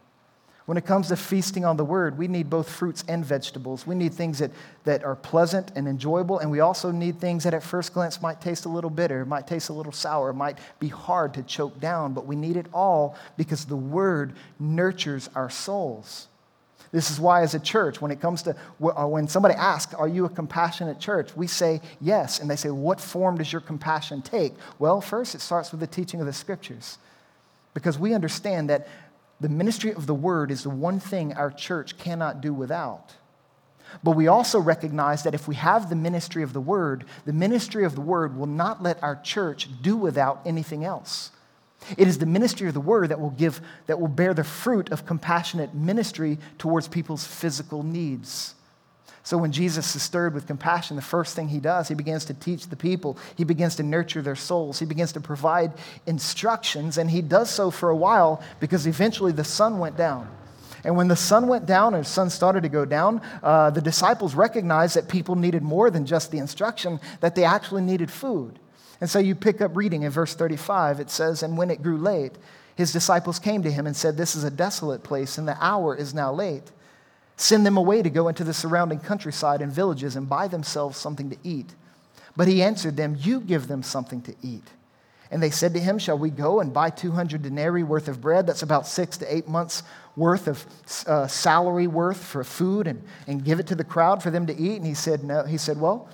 When 0.71 0.77
it 0.77 0.87
comes 0.87 1.09
to 1.09 1.17
feasting 1.17 1.65
on 1.65 1.77
the 1.77 1.85
word, 1.85 2.17
we 2.17 2.29
need 2.29 2.49
both 2.49 2.71
fruits 2.71 3.03
and 3.09 3.25
vegetables. 3.25 3.89
We 3.89 3.97
need 3.97 4.15
things 4.15 4.39
that, 4.39 4.53
that 4.85 5.03
are 5.03 5.17
pleasant 5.17 5.73
and 5.75 5.89
enjoyable, 5.89 6.39
and 6.39 6.49
we 6.49 6.61
also 6.61 6.93
need 6.93 7.19
things 7.19 7.43
that 7.43 7.55
at 7.55 7.65
first 7.65 7.93
glance 7.93 8.23
might 8.23 8.41
taste 8.41 8.67
a 8.67 8.69
little 8.69 8.89
bitter, 8.89 9.25
might 9.25 9.49
taste 9.49 9.69
a 9.71 9.73
little 9.73 9.91
sour, 9.91 10.33
might 10.33 10.59
be 10.79 10.87
hard 10.87 11.35
to 11.35 11.43
choke 11.43 11.81
down, 11.81 12.15
but 12.15 12.25
we 12.25 12.37
need 12.37 12.57
it 12.57 12.67
all 12.73 13.17
because 13.37 13.65
the 13.65 13.75
word 13.75 14.35
nurtures 14.61 15.29
our 15.35 15.51
souls. 15.51 16.29
This 16.93 17.11
is 17.11 17.19
why, 17.19 17.43
as 17.43 17.57
a 17.57 17.61
church, 17.61 18.01
when 18.01 18.13
it 18.13 18.21
comes 18.21 18.43
to 18.43 18.55
uh, 18.81 19.07
when 19.09 19.27
somebody 19.27 19.57
asks, 19.57 19.93
Are 19.95 20.07
you 20.07 20.25
a 20.25 20.31
compassionate 20.31 21.01
church? 21.01 21.37
we 21.37 21.49
say 21.49 21.81
yes. 22.01 22.39
And 22.39 22.49
they 22.49 22.55
say, 22.55 22.71
What 22.71 23.01
form 23.01 23.39
does 23.39 23.53
your 23.53 23.61
compassion 23.61 24.23
take? 24.23 24.55
Well, 24.79 25.01
first, 25.01 25.35
it 25.35 25.41
starts 25.41 25.73
with 25.73 25.81
the 25.81 25.89
teaching 25.89 26.21
of 26.21 26.27
the 26.27 26.33
scriptures. 26.33 26.99
Because 27.75 27.99
we 27.99 28.15
understand 28.15 28.71
that 28.71 28.89
the 29.41 29.49
ministry 29.49 29.93
of 29.93 30.07
the 30.07 30.15
word 30.15 30.51
is 30.51 30.63
the 30.63 30.71
one 30.71 31.01
thing 31.01 31.33
our 31.33 31.51
church 31.51 31.99
cannot 31.99 32.41
do 32.41 32.53
without. 32.53 33.15
But 34.05 34.13
we 34.13 34.29
also 34.29 34.61
recognize 34.61 35.23
that 35.25 35.35
if 35.35 35.49
we 35.49 35.57
have 35.57 35.89
the 35.89 35.97
ministry 35.97 36.43
of 36.43 36.53
the 36.53 36.61
word, 36.61 37.05
the 37.25 37.33
ministry 37.33 37.85
of 37.85 37.95
the 37.95 38.01
word 38.01 38.37
will 38.37 38.47
not 38.47 38.83
let 38.83 39.03
our 39.03 39.17
church 39.17 39.69
do 39.83 39.97
without 39.97 40.41
anything 40.45 40.85
else. 40.85 41.33
It 41.97 42.07
is 42.07 42.19
the 42.19 42.27
ministry 42.27 42.69
of 42.69 42.75
the 42.75 42.81
word 42.81 43.09
that 43.09 43.21
will 43.21 43.31
give 43.31 43.61
that 43.87 43.99
will 43.99 44.09
bear 44.09 44.35
the 44.35 44.45
fruit 44.45 44.93
of 44.93 45.07
compassionate 45.07 45.75
ministry 45.75 46.39
towards 46.59 46.87
people's 46.87 47.27
physical 47.27 47.83
needs. 47.83 48.55
So 49.23 49.37
when 49.37 49.53
Jesus 49.53 49.95
is 49.95 50.03
stirred 50.03 50.35
with 50.35 50.47
compassion, 50.47 50.97
the 50.97 51.03
first 51.03 51.37
thing 51.37 51.49
he 51.49 51.61
does, 51.61 51.89
he 51.89 51.95
begins 51.95 52.25
to 52.27 52.35
teach 52.35 52.69
the 52.69 52.77
people. 52.77 53.19
He 53.37 53.45
begins 53.45 53.77
to 53.77 53.83
nurture 53.83 54.23
their 54.23 54.37
souls. 54.37 54.79
He 54.79 54.87
begins 54.87 55.13
to 55.13 55.21
provide 55.21 55.73
instructions, 56.07 56.97
and 56.97 57.11
he 57.11 57.21
does 57.21 57.51
so 57.51 57.71
for 57.71 57.91
a 57.91 57.97
while 57.97 58.43
because 58.61 58.87
eventually 58.87 59.33
the 59.33 59.45
sun 59.45 59.79
went 59.79 59.97
down. 59.97 60.29
And 60.85 60.97
when 60.97 61.09
the 61.09 61.17
sun 61.17 61.47
went 61.47 61.67
down 61.67 61.95
and 61.95 62.05
the 62.05 62.09
sun 62.09 62.31
started 62.31 62.63
to 62.63 62.71
go 62.71 62.87
down, 62.87 63.21
uh, 63.43 63.71
the 63.71 63.83
disciples 63.83 64.35
recognized 64.35 64.97
that 64.97 65.09
people 65.09 65.35
needed 65.35 65.63
more 65.63 65.91
than 65.91 66.07
just 66.07 66.31
the 66.31 66.39
instruction, 66.39 67.01
that 67.21 67.35
they 67.35 67.45
actually 67.45 67.83
needed 67.83 68.11
food. 68.11 68.59
And 69.01 69.09
so 69.09 69.19
you 69.19 69.35
pick 69.35 69.61
up 69.61 69.77
reading 69.77 70.03
in 70.03 70.11
verse 70.11 70.35
35. 70.35 71.01
It 71.01 71.11
says, 71.11 71.43
And 71.43 71.59
when 71.59 71.71
it 71.71 71.83
grew 71.83 71.99
late, 71.99 72.33
his 72.75 72.93
disciples 72.93 73.39
came 73.39 73.63
to 73.63 73.71
him 73.71 73.87
and 73.87 73.95
said, 73.95 74.17
This 74.17 74.35
is 74.35 74.45
a 74.45 74.51
desolate 74.51 75.03
place, 75.03 75.37
and 75.37 75.47
the 75.47 75.57
hour 75.63 75.95
is 75.95 76.15
now 76.15 76.33
late. 76.33 76.71
Send 77.41 77.65
them 77.65 77.79
away 77.79 78.03
to 78.03 78.11
go 78.11 78.29
into 78.29 78.45
the 78.45 78.53
surrounding 78.53 78.99
countryside 78.99 79.63
and 79.63 79.73
villages 79.73 80.15
and 80.15 80.29
buy 80.29 80.47
themselves 80.47 80.99
something 80.99 81.31
to 81.31 81.39
eat. 81.43 81.75
But 82.37 82.49
he 82.49 82.63
answered 82.63 82.99
them, 82.99 83.17
You 83.19 83.41
give 83.41 83.67
them 83.67 83.83
something 83.83 84.21
to 84.23 84.35
eat. 84.43 84.69
And 85.31 85.43
they 85.43 85.49
said 85.49 85.73
to 85.73 85.81
him, 85.81 85.99
Shall 85.99 86.19
we 86.19 86.29
go 86.29 86.61
and 86.61 86.71
buy 86.71 86.91
200 86.91 87.41
denarii 87.41 87.83
worth 87.83 88.09
of 88.09 88.21
bread? 88.21 88.47
That's 88.47 88.61
about 88.61 88.87
six 88.87 89.17
to 89.17 89.35
eight 89.35 89.49
months 89.49 89.83
worth 90.17 90.49
of 90.49 90.67
uh, 91.07 91.29
salary 91.29 91.87
worth 91.87 92.23
for 92.23 92.45
food 92.45 92.87
and, 92.87 93.03
and 93.27 93.43
give 93.43 93.59
it 93.59 93.69
to 93.69 93.75
the 93.75 93.85
crowd 93.85 94.23
for 94.23 94.31
them 94.31 94.47
to 94.47 94.55
eat? 94.55 94.77
And 94.77 94.85
he 94.85 94.93
said, 94.93 95.25
No. 95.25 95.45
He 95.45 95.57
said, 95.57 95.81
Well, 95.81 96.11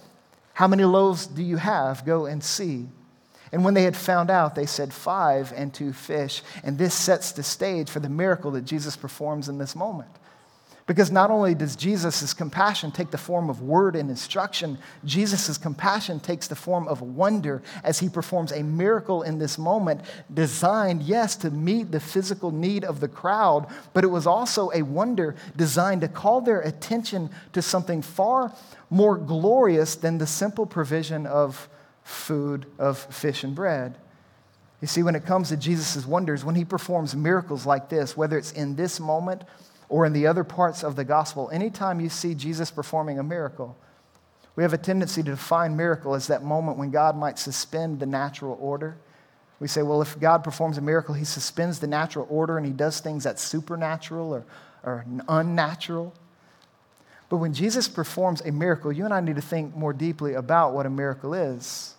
how 0.52 0.68
many 0.68 0.85
loaves 0.85 1.26
do 1.26 1.42
you 1.42 1.56
have? 1.56 2.06
Go 2.06 2.26
and 2.26 2.42
see. 2.42 2.87
And 3.50 3.64
when 3.64 3.75
they 3.75 3.83
had 3.83 3.97
found 3.97 4.30
out, 4.30 4.54
they 4.54 4.66
said, 4.66 4.92
Five 4.92 5.52
and 5.56 5.75
two 5.75 5.92
fish. 5.92 6.45
And 6.62 6.78
this 6.78 6.95
sets 6.95 7.33
the 7.33 7.42
stage 7.42 7.90
for 7.90 7.99
the 7.99 8.09
miracle 8.09 8.52
that 8.52 8.64
Jesus 8.64 8.97
performs 8.97 9.49
in 9.49 9.59
this 9.59 9.75
moment. 9.75 10.10
Because 10.86 11.10
not 11.10 11.32
only 11.32 11.56
does 11.56 11.75
Jesus' 11.75 12.32
compassion 12.32 12.92
take 12.92 13.10
the 13.10 13.18
form 13.18 13.50
of 13.50 13.60
word 13.60 13.96
and 13.96 14.08
instruction, 14.08 14.78
Jesus' 15.04 15.58
compassion 15.58 16.20
takes 16.20 16.46
the 16.46 16.54
form 16.54 16.86
of 16.86 17.02
wonder 17.02 17.60
as 17.82 17.99
he 17.99 18.08
performs 18.08 18.52
a 18.52 18.62
miracle 18.62 19.22
in 19.22 19.38
this 19.38 19.58
moment, 19.58 20.02
designed, 20.32 21.02
yes, 21.02 21.34
to 21.36 21.50
meet 21.50 21.90
the 21.90 21.99
physical 21.99 22.52
need 22.52 22.84
of 22.84 23.00
the 23.00 23.08
crowd, 23.08 23.66
but 23.94 24.04
it 24.04 24.08
was 24.08 24.28
also 24.28 24.70
a 24.75 24.82
wonder 24.82 25.34
designed 25.56 26.02
to 26.02 26.08
call 26.08 26.40
their 26.40 26.60
attention 26.60 27.30
to 27.52 27.60
something 27.60 28.00
far 28.00 28.52
more 28.88 29.16
glorious 29.16 29.96
than 29.96 30.18
the 30.18 30.26
simple 30.26 30.66
provision 30.66 31.26
of 31.26 31.68
food, 32.04 32.64
of 32.78 32.96
fish 32.96 33.42
and 33.42 33.56
bread. 33.56 33.96
You 34.80 34.86
see, 34.86 35.02
when 35.02 35.16
it 35.16 35.26
comes 35.26 35.49
to 35.49 35.56
Jesus' 35.56 36.06
wonders, 36.06 36.44
when 36.44 36.54
he 36.54 36.64
performs 36.64 37.16
miracles 37.16 37.66
like 37.66 37.88
this, 37.88 38.16
whether 38.16 38.38
it's 38.38 38.52
in 38.52 38.76
this 38.76 39.00
moment, 39.00 39.42
or 39.88 40.04
in 40.06 40.12
the 40.12 40.26
other 40.26 40.44
parts 40.44 40.82
of 40.82 40.96
the 40.96 41.04
gospel, 41.04 41.49
anytime 41.52 42.00
you 42.00 42.08
see 42.08 42.34
Jesus 42.34 42.70
performing 42.70 43.18
a 43.18 43.22
miracle, 43.22 43.76
we 44.56 44.62
have 44.62 44.72
a 44.72 44.78
tendency 44.78 45.22
to 45.22 45.30
define 45.30 45.76
miracle 45.76 46.14
as 46.14 46.26
that 46.28 46.42
moment 46.42 46.78
when 46.78 46.90
God 46.90 47.16
might 47.16 47.38
suspend 47.38 48.00
the 48.00 48.06
natural 48.06 48.56
order. 48.60 48.96
We 49.60 49.68
say, 49.68 49.82
well, 49.82 50.02
if 50.02 50.18
God 50.18 50.42
performs 50.42 50.78
a 50.78 50.80
miracle, 50.80 51.14
he 51.14 51.25
suspends 51.25 51.78
the 51.78 51.86
natural 51.86 52.26
order 52.28 52.56
and 52.56 52.66
he 52.66 52.72
does 52.72 53.00
things 53.00 53.25
that's 53.25 53.42
supernatural 53.42 54.34
or, 54.34 54.44
or 54.82 55.04
unnatural. 55.28 56.14
But 57.28 57.38
when 57.38 57.52
Jesus 57.52 57.88
performs 57.88 58.40
a 58.40 58.52
miracle, 58.52 58.92
you 58.92 59.04
and 59.04 59.12
I 59.12 59.20
need 59.20 59.36
to 59.36 59.42
think 59.42 59.76
more 59.76 59.92
deeply 59.92 60.34
about 60.34 60.72
what 60.72 60.86
a 60.86 60.90
miracle 60.90 61.34
is. 61.34 61.94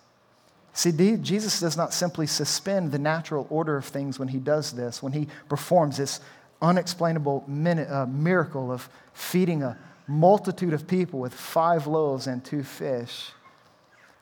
See, 0.72 0.92
Jesus 0.92 1.60
does 1.60 1.76
not 1.76 1.92
simply 1.92 2.26
suspend 2.26 2.92
the 2.92 2.98
natural 2.98 3.46
order 3.50 3.76
of 3.76 3.84
things 3.84 4.18
when 4.18 4.28
he 4.28 4.38
does 4.38 4.72
this, 4.72 5.02
when 5.02 5.12
he 5.12 5.26
performs 5.48 5.96
this 5.96 6.20
unexplainable 6.60 7.44
uh, 7.48 8.06
miracle 8.06 8.72
of 8.72 8.88
feeding 9.12 9.62
a 9.62 9.78
multitude 10.06 10.72
of 10.72 10.86
people 10.88 11.20
with 11.20 11.34
five 11.34 11.86
loaves 11.86 12.26
and 12.26 12.44
two 12.44 12.62
fish. 12.62 13.30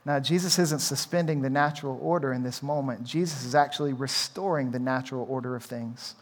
Now, 0.05 0.20
Jesus 0.20 0.59
isn't 0.59 0.81
suspending 0.81 1.42
the 1.42 1.51
natural 1.51 1.99
order 2.01 2.33
in 2.33 2.42
this 2.42 2.62
moment. 2.62 3.05
Jesus 3.05 3.44
is 3.44 3.55
actually 3.55 3.92
restoring 3.92 4.70
the 4.70 4.79
natural 4.79 5.27
order 5.29 5.57
of 5.57 5.64
things. 5.64 6.14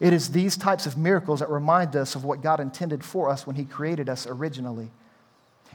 It 0.00 0.14
is 0.14 0.30
these 0.30 0.56
types 0.56 0.86
of 0.86 0.96
miracles 0.96 1.40
that 1.40 1.50
remind 1.50 1.94
us 1.94 2.14
of 2.14 2.24
what 2.24 2.42
God 2.42 2.58
intended 2.58 3.04
for 3.04 3.28
us 3.28 3.46
when 3.46 3.56
He 3.56 3.64
created 3.64 4.08
us 4.08 4.26
originally. 4.26 4.90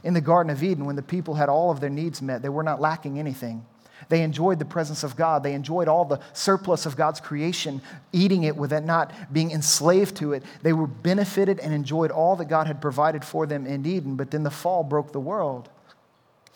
In 0.02 0.14
the 0.14 0.20
Garden 0.20 0.50
of 0.50 0.62
Eden, 0.62 0.84
when 0.84 0.96
the 0.96 1.02
people 1.02 1.34
had 1.34 1.48
all 1.48 1.70
of 1.70 1.80
their 1.80 1.90
needs 1.90 2.20
met, 2.20 2.42
they 2.42 2.48
were 2.48 2.64
not 2.64 2.80
lacking 2.80 3.18
anything. 3.18 3.64
They 4.08 4.22
enjoyed 4.22 4.58
the 4.58 4.64
presence 4.64 5.02
of 5.02 5.16
God. 5.16 5.42
They 5.42 5.54
enjoyed 5.54 5.88
all 5.88 6.04
the 6.04 6.20
surplus 6.32 6.86
of 6.86 6.96
God's 6.96 7.20
creation, 7.20 7.80
eating 8.12 8.44
it 8.44 8.56
without 8.56 8.84
not 8.84 9.12
being 9.32 9.50
enslaved 9.50 10.16
to 10.16 10.32
it. 10.32 10.42
They 10.62 10.72
were 10.72 10.86
benefited 10.86 11.58
and 11.58 11.72
enjoyed 11.72 12.10
all 12.10 12.36
that 12.36 12.48
God 12.48 12.66
had 12.66 12.80
provided 12.80 13.24
for 13.24 13.46
them 13.46 13.66
in 13.66 13.84
Eden, 13.86 14.16
but 14.16 14.30
then 14.30 14.42
the 14.42 14.50
fall 14.50 14.84
broke 14.84 15.12
the 15.12 15.20
world. 15.20 15.68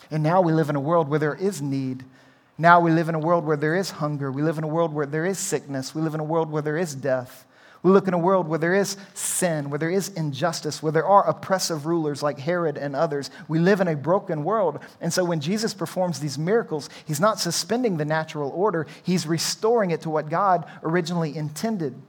And 0.09 0.23
now 0.23 0.41
we 0.41 0.53
live 0.53 0.69
in 0.69 0.75
a 0.75 0.81
world 0.81 1.09
where 1.09 1.19
there 1.19 1.35
is 1.35 1.61
need. 1.61 2.03
Now 2.57 2.79
we 2.79 2.91
live 2.91 3.09
in 3.09 3.15
a 3.15 3.19
world 3.19 3.45
where 3.45 3.57
there 3.57 3.75
is 3.75 3.91
hunger. 3.91 4.31
We 4.31 4.41
live 4.41 4.57
in 4.57 4.63
a 4.63 4.67
world 4.67 4.93
where 4.93 5.05
there 5.05 5.25
is 5.25 5.39
sickness. 5.39 5.95
We 5.95 6.01
live 6.01 6.13
in 6.13 6.19
a 6.19 6.25
world 6.25 6.51
where 6.51 6.61
there 6.61 6.77
is 6.77 6.93
death. 6.93 7.45
We 7.83 7.91
look 7.91 8.07
in 8.07 8.13
a 8.13 8.19
world 8.19 8.47
where 8.47 8.59
there 8.59 8.75
is 8.75 8.95
sin, 9.15 9.71
where 9.71 9.79
there 9.79 9.89
is 9.89 10.09
injustice, 10.09 10.83
where 10.83 10.91
there 10.91 11.05
are 11.05 11.27
oppressive 11.27 11.87
rulers 11.87 12.21
like 12.21 12.37
Herod 12.37 12.77
and 12.77 12.95
others. 12.95 13.31
We 13.47 13.57
live 13.57 13.81
in 13.81 13.87
a 13.87 13.95
broken 13.95 14.43
world. 14.43 14.79
And 14.99 15.11
so 15.11 15.25
when 15.25 15.41
Jesus 15.41 15.73
performs 15.73 16.19
these 16.19 16.37
miracles, 16.37 16.89
he's 17.05 17.19
not 17.19 17.39
suspending 17.39 17.97
the 17.97 18.05
natural 18.05 18.51
order, 18.51 18.85
he's 19.01 19.25
restoring 19.25 19.89
it 19.89 20.01
to 20.01 20.11
what 20.11 20.29
God 20.29 20.65
originally 20.83 21.35
intended. 21.35 21.99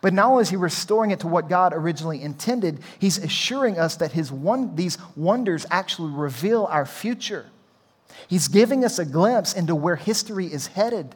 But 0.00 0.14
not 0.14 0.30
only 0.30 0.42
is 0.42 0.50
he 0.50 0.56
restoring 0.56 1.10
it 1.10 1.20
to 1.20 1.26
what 1.26 1.48
God 1.48 1.72
originally 1.74 2.22
intended, 2.22 2.80
he's 2.98 3.18
assuring 3.18 3.78
us 3.78 3.96
that 3.96 4.12
his 4.12 4.32
one, 4.32 4.74
these 4.76 4.96
wonders 5.16 5.66
actually 5.70 6.12
reveal 6.12 6.64
our 6.66 6.86
future. 6.86 7.46
He's 8.28 8.48
giving 8.48 8.84
us 8.84 8.98
a 8.98 9.04
glimpse 9.04 9.52
into 9.52 9.74
where 9.74 9.96
history 9.96 10.46
is 10.46 10.68
headed. 10.68 11.14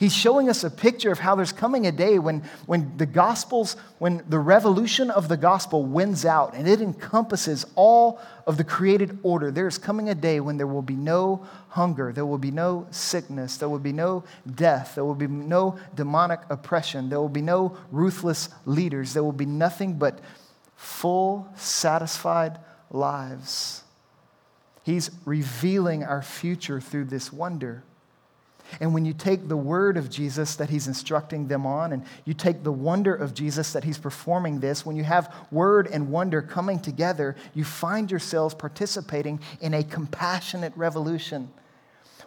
He's 0.00 0.16
showing 0.16 0.48
us 0.48 0.64
a 0.64 0.70
picture 0.70 1.12
of 1.12 1.18
how 1.18 1.34
there's 1.34 1.52
coming 1.52 1.86
a 1.86 1.92
day 1.92 2.18
when, 2.18 2.42
when 2.64 2.96
the 2.96 3.04
gospels, 3.04 3.76
when 3.98 4.24
the 4.30 4.38
revolution 4.38 5.10
of 5.10 5.28
the 5.28 5.36
gospel 5.36 5.84
wins 5.84 6.24
out 6.24 6.54
and 6.54 6.66
it 6.66 6.80
encompasses 6.80 7.66
all 7.74 8.18
of 8.46 8.56
the 8.56 8.64
created 8.64 9.18
order. 9.22 9.50
There's 9.50 9.76
coming 9.76 10.08
a 10.08 10.14
day 10.14 10.40
when 10.40 10.56
there 10.56 10.66
will 10.66 10.80
be 10.80 10.96
no 10.96 11.46
hunger, 11.68 12.14
there 12.14 12.24
will 12.24 12.38
be 12.38 12.50
no 12.50 12.86
sickness, 12.90 13.58
there 13.58 13.68
will 13.68 13.78
be 13.78 13.92
no 13.92 14.24
death, 14.54 14.94
there 14.94 15.04
will 15.04 15.14
be 15.14 15.26
no 15.26 15.78
demonic 15.94 16.40
oppression, 16.48 17.10
there 17.10 17.20
will 17.20 17.28
be 17.28 17.42
no 17.42 17.76
ruthless 17.90 18.48
leaders, 18.64 19.12
there 19.12 19.22
will 19.22 19.32
be 19.32 19.44
nothing 19.44 19.98
but 19.98 20.18
full, 20.76 21.46
satisfied 21.56 22.58
lives. 22.90 23.82
He's 24.82 25.10
revealing 25.26 26.04
our 26.04 26.22
future 26.22 26.80
through 26.80 27.04
this 27.04 27.30
wonder. 27.30 27.84
And 28.78 28.94
when 28.94 29.04
you 29.04 29.12
take 29.12 29.48
the 29.48 29.56
word 29.56 29.96
of 29.96 30.08
Jesus 30.08 30.56
that 30.56 30.70
he's 30.70 30.86
instructing 30.86 31.48
them 31.48 31.66
on, 31.66 31.92
and 31.92 32.04
you 32.24 32.34
take 32.34 32.62
the 32.62 32.72
wonder 32.72 33.14
of 33.14 33.34
Jesus 33.34 33.72
that 33.72 33.84
he's 33.84 33.98
performing 33.98 34.60
this, 34.60 34.86
when 34.86 34.96
you 34.96 35.04
have 35.04 35.34
word 35.50 35.88
and 35.88 36.10
wonder 36.10 36.42
coming 36.42 36.78
together, 36.78 37.34
you 37.54 37.64
find 37.64 38.10
yourselves 38.10 38.54
participating 38.54 39.40
in 39.60 39.74
a 39.74 39.82
compassionate 39.82 40.76
revolution 40.76 41.50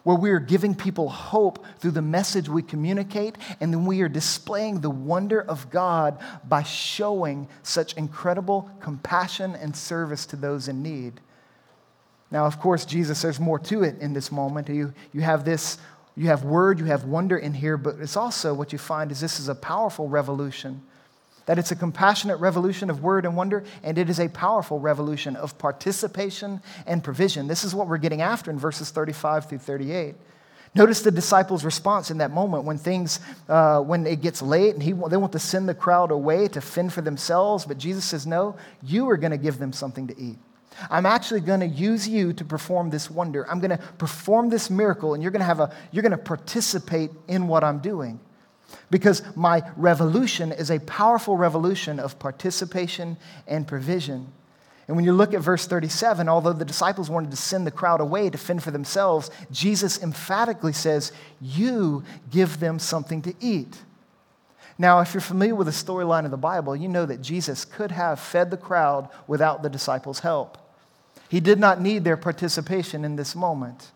where 0.03 0.17
we 0.17 0.31
are 0.31 0.39
giving 0.39 0.75
people 0.75 1.09
hope 1.09 1.65
through 1.79 1.91
the 1.91 2.01
message 2.01 2.49
we 2.49 2.61
communicate, 2.61 3.37
and 3.59 3.73
then 3.73 3.85
we 3.85 4.01
are 4.01 4.09
displaying 4.09 4.81
the 4.81 4.89
wonder 4.89 5.41
of 5.41 5.69
God 5.69 6.21
by 6.47 6.63
showing 6.63 7.47
such 7.63 7.93
incredible 7.93 8.69
compassion 8.81 9.55
and 9.55 9.75
service 9.75 10.25
to 10.27 10.35
those 10.35 10.67
in 10.67 10.83
need. 10.83 11.21
Now, 12.31 12.45
of 12.45 12.59
course, 12.59 12.83
Jesus, 12.83 13.21
there's 13.21 13.39
more 13.39 13.59
to 13.59 13.83
it 13.83 13.99
in 13.99 14.13
this 14.13 14.31
moment. 14.31 14.67
You, 14.67 14.93
you 15.13 15.21
have 15.21 15.45
this 15.45 15.77
you 16.15 16.27
have 16.27 16.43
word, 16.43 16.79
you 16.79 16.85
have 16.85 17.05
wonder 17.05 17.37
in 17.37 17.53
here, 17.53 17.77
but 17.77 17.95
it's 17.99 18.17
also 18.17 18.53
what 18.53 18.71
you 18.71 18.77
find 18.77 19.11
is 19.11 19.19
this 19.19 19.39
is 19.39 19.47
a 19.47 19.55
powerful 19.55 20.07
revolution. 20.07 20.81
That 21.45 21.59
it's 21.59 21.71
a 21.71 21.75
compassionate 21.75 22.39
revolution 22.39 22.89
of 22.89 23.03
word 23.03 23.25
and 23.25 23.35
wonder, 23.35 23.63
and 23.83 23.97
it 23.97 24.09
is 24.09 24.19
a 24.19 24.29
powerful 24.29 24.79
revolution 24.79 25.35
of 25.35 25.57
participation 25.57 26.61
and 26.85 27.03
provision. 27.03 27.47
This 27.47 27.63
is 27.63 27.75
what 27.75 27.87
we're 27.87 27.97
getting 27.97 28.21
after 28.21 28.49
in 28.49 28.57
verses 28.57 28.91
35 28.91 29.49
through 29.49 29.57
38. 29.57 30.15
Notice 30.75 31.01
the 31.01 31.11
disciples' 31.11 31.65
response 31.65 32.09
in 32.09 32.19
that 32.19 32.31
moment 32.31 32.63
when 32.63 32.77
things, 32.77 33.19
uh, 33.47 33.79
when 33.81 34.07
it 34.07 34.21
gets 34.21 34.41
late 34.41 34.73
and 34.73 34.81
he, 34.81 34.91
they 34.91 35.17
want 35.17 35.33
to 35.33 35.39
send 35.39 35.69
the 35.69 35.75
crowd 35.75 36.11
away 36.11 36.47
to 36.47 36.61
fend 36.61 36.93
for 36.93 37.01
themselves, 37.01 37.65
but 37.65 37.77
Jesus 37.77 38.05
says, 38.05 38.25
No, 38.25 38.55
you 38.81 39.09
are 39.09 39.17
going 39.17 39.31
to 39.31 39.37
give 39.37 39.59
them 39.59 39.73
something 39.73 40.07
to 40.07 40.19
eat. 40.19 40.37
I'm 40.89 41.05
actually 41.05 41.41
going 41.41 41.59
to 41.59 41.67
use 41.67 42.07
you 42.07 42.33
to 42.33 42.45
perform 42.45 42.89
this 42.89 43.09
wonder. 43.09 43.49
I'm 43.49 43.59
going 43.59 43.71
to 43.71 43.83
perform 43.97 44.49
this 44.49 44.69
miracle, 44.69 45.13
and 45.13 45.21
you're 45.21 45.31
going 45.31 45.41
to 45.41 45.45
have 45.45 45.59
a, 45.59 45.73
you're 45.91 46.01
going 46.01 46.11
to 46.11 46.17
participate 46.17 47.11
in 47.27 47.47
what 47.47 47.63
I'm 47.63 47.79
doing. 47.79 48.19
Because 48.89 49.21
my 49.35 49.63
revolution 49.77 50.51
is 50.51 50.71
a 50.71 50.79
powerful 50.79 51.37
revolution 51.37 51.99
of 51.99 52.17
participation 52.19 53.17
and 53.47 53.67
provision. 53.67 54.31
And 54.87 54.97
when 54.97 55.05
you 55.05 55.13
look 55.13 55.33
at 55.33 55.41
verse 55.41 55.65
37, 55.65 56.27
although 56.27 56.53
the 56.53 56.65
disciples 56.65 57.09
wanted 57.09 57.31
to 57.31 57.37
send 57.37 57.65
the 57.65 57.71
crowd 57.71 58.01
away 58.01 58.29
to 58.29 58.37
fend 58.37 58.63
for 58.63 58.71
themselves, 58.71 59.31
Jesus 59.51 60.01
emphatically 60.01 60.73
says, 60.73 61.11
You 61.39 62.03
give 62.31 62.59
them 62.59 62.79
something 62.79 63.21
to 63.21 63.33
eat. 63.39 63.77
Now, 64.77 64.99
if 64.99 65.13
you're 65.13 65.21
familiar 65.21 65.55
with 65.55 65.67
the 65.67 65.71
storyline 65.71 66.25
of 66.25 66.31
the 66.31 66.37
Bible, 66.37 66.75
you 66.75 66.87
know 66.87 67.05
that 67.05 67.21
Jesus 67.21 67.63
could 67.63 67.91
have 67.91 68.19
fed 68.19 68.49
the 68.49 68.57
crowd 68.57 69.07
without 69.27 69.61
the 69.61 69.69
disciples' 69.69 70.19
help. 70.19 70.57
He 71.33 71.39
did 71.39 71.57
not 71.59 71.81
need 71.81 72.03
their 72.03 72.15
participation 72.15 73.03
in 73.03 73.15
this 73.15 73.35
moment. 73.35 73.89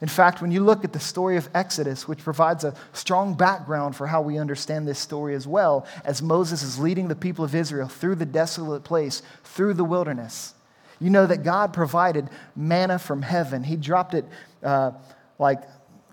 In 0.00 0.06
fact, 0.06 0.40
when 0.40 0.52
you 0.52 0.62
look 0.62 0.84
at 0.84 0.92
the 0.92 1.00
story 1.00 1.36
of 1.36 1.48
Exodus, 1.52 2.06
which 2.06 2.22
provides 2.22 2.62
a 2.62 2.76
strong 2.92 3.34
background 3.34 3.96
for 3.96 4.06
how 4.06 4.22
we 4.22 4.38
understand 4.38 4.86
this 4.86 5.00
story 5.00 5.34
as 5.34 5.48
well, 5.48 5.84
as 6.04 6.22
Moses 6.22 6.62
is 6.62 6.78
leading 6.78 7.08
the 7.08 7.16
people 7.16 7.44
of 7.44 7.56
Israel 7.56 7.88
through 7.88 8.14
the 8.14 8.24
desolate 8.24 8.84
place, 8.84 9.22
through 9.42 9.74
the 9.74 9.82
wilderness, 9.82 10.54
you 11.00 11.10
know 11.10 11.26
that 11.26 11.42
God 11.42 11.72
provided 11.72 12.30
manna 12.54 13.00
from 13.00 13.22
heaven. 13.22 13.64
He 13.64 13.74
dropped 13.74 14.14
it 14.14 14.24
uh, 14.62 14.92
like 15.40 15.62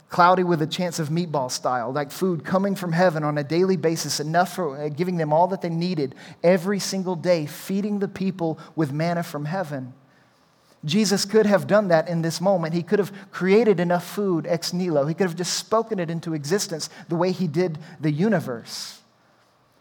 cloudy 0.10 0.44
with 0.44 0.64
a 0.64 0.68
chance 0.68 0.98
of 0.98 1.10
meatball 1.10 1.52
style, 1.52 1.92
like 1.94 2.10
food 2.10 2.44
coming 2.44 2.74
from 2.74 2.94
heaven 2.94 3.24
on 3.24 3.38
a 3.38 3.44
daily 3.44 3.78
basis, 3.78 4.20
enough 4.20 4.56
for 4.56 4.76
uh, 4.76 4.90
giving 4.90 5.18
them 5.18 5.32
all 5.32 5.46
that 5.50 5.62
they 5.62 5.70
needed 5.70 6.16
every 6.44 6.80
single 6.80 7.16
day, 7.16 7.46
feeding 7.46 8.00
the 8.00 8.08
people 8.08 8.58
with 8.76 8.92
manna 8.92 9.22
from 9.22 9.46
heaven. 9.46 9.94
Jesus 10.86 11.24
could 11.24 11.46
have 11.46 11.65
done 11.65 11.88
that 11.88 12.10
in 12.10 12.22
this 12.22 12.41
moment. 12.41 12.74
He 12.74 12.84
could 12.84 13.00
have 13.00 13.12
created 13.32 13.80
enough 13.80 14.06
food 14.06 14.46
ex 14.46 14.74
nihilo. 14.74 15.06
He 15.06 15.13
could 15.13 15.28
have 15.28 15.36
just 15.36 15.54
spoken 15.54 16.00
it 16.00 16.10
into 16.10 16.34
existence 16.34 16.89
the 17.08 17.15
way 17.15 17.32
he 17.32 17.48
did 17.48 17.78
the 18.02 18.12
universe. 18.12 19.00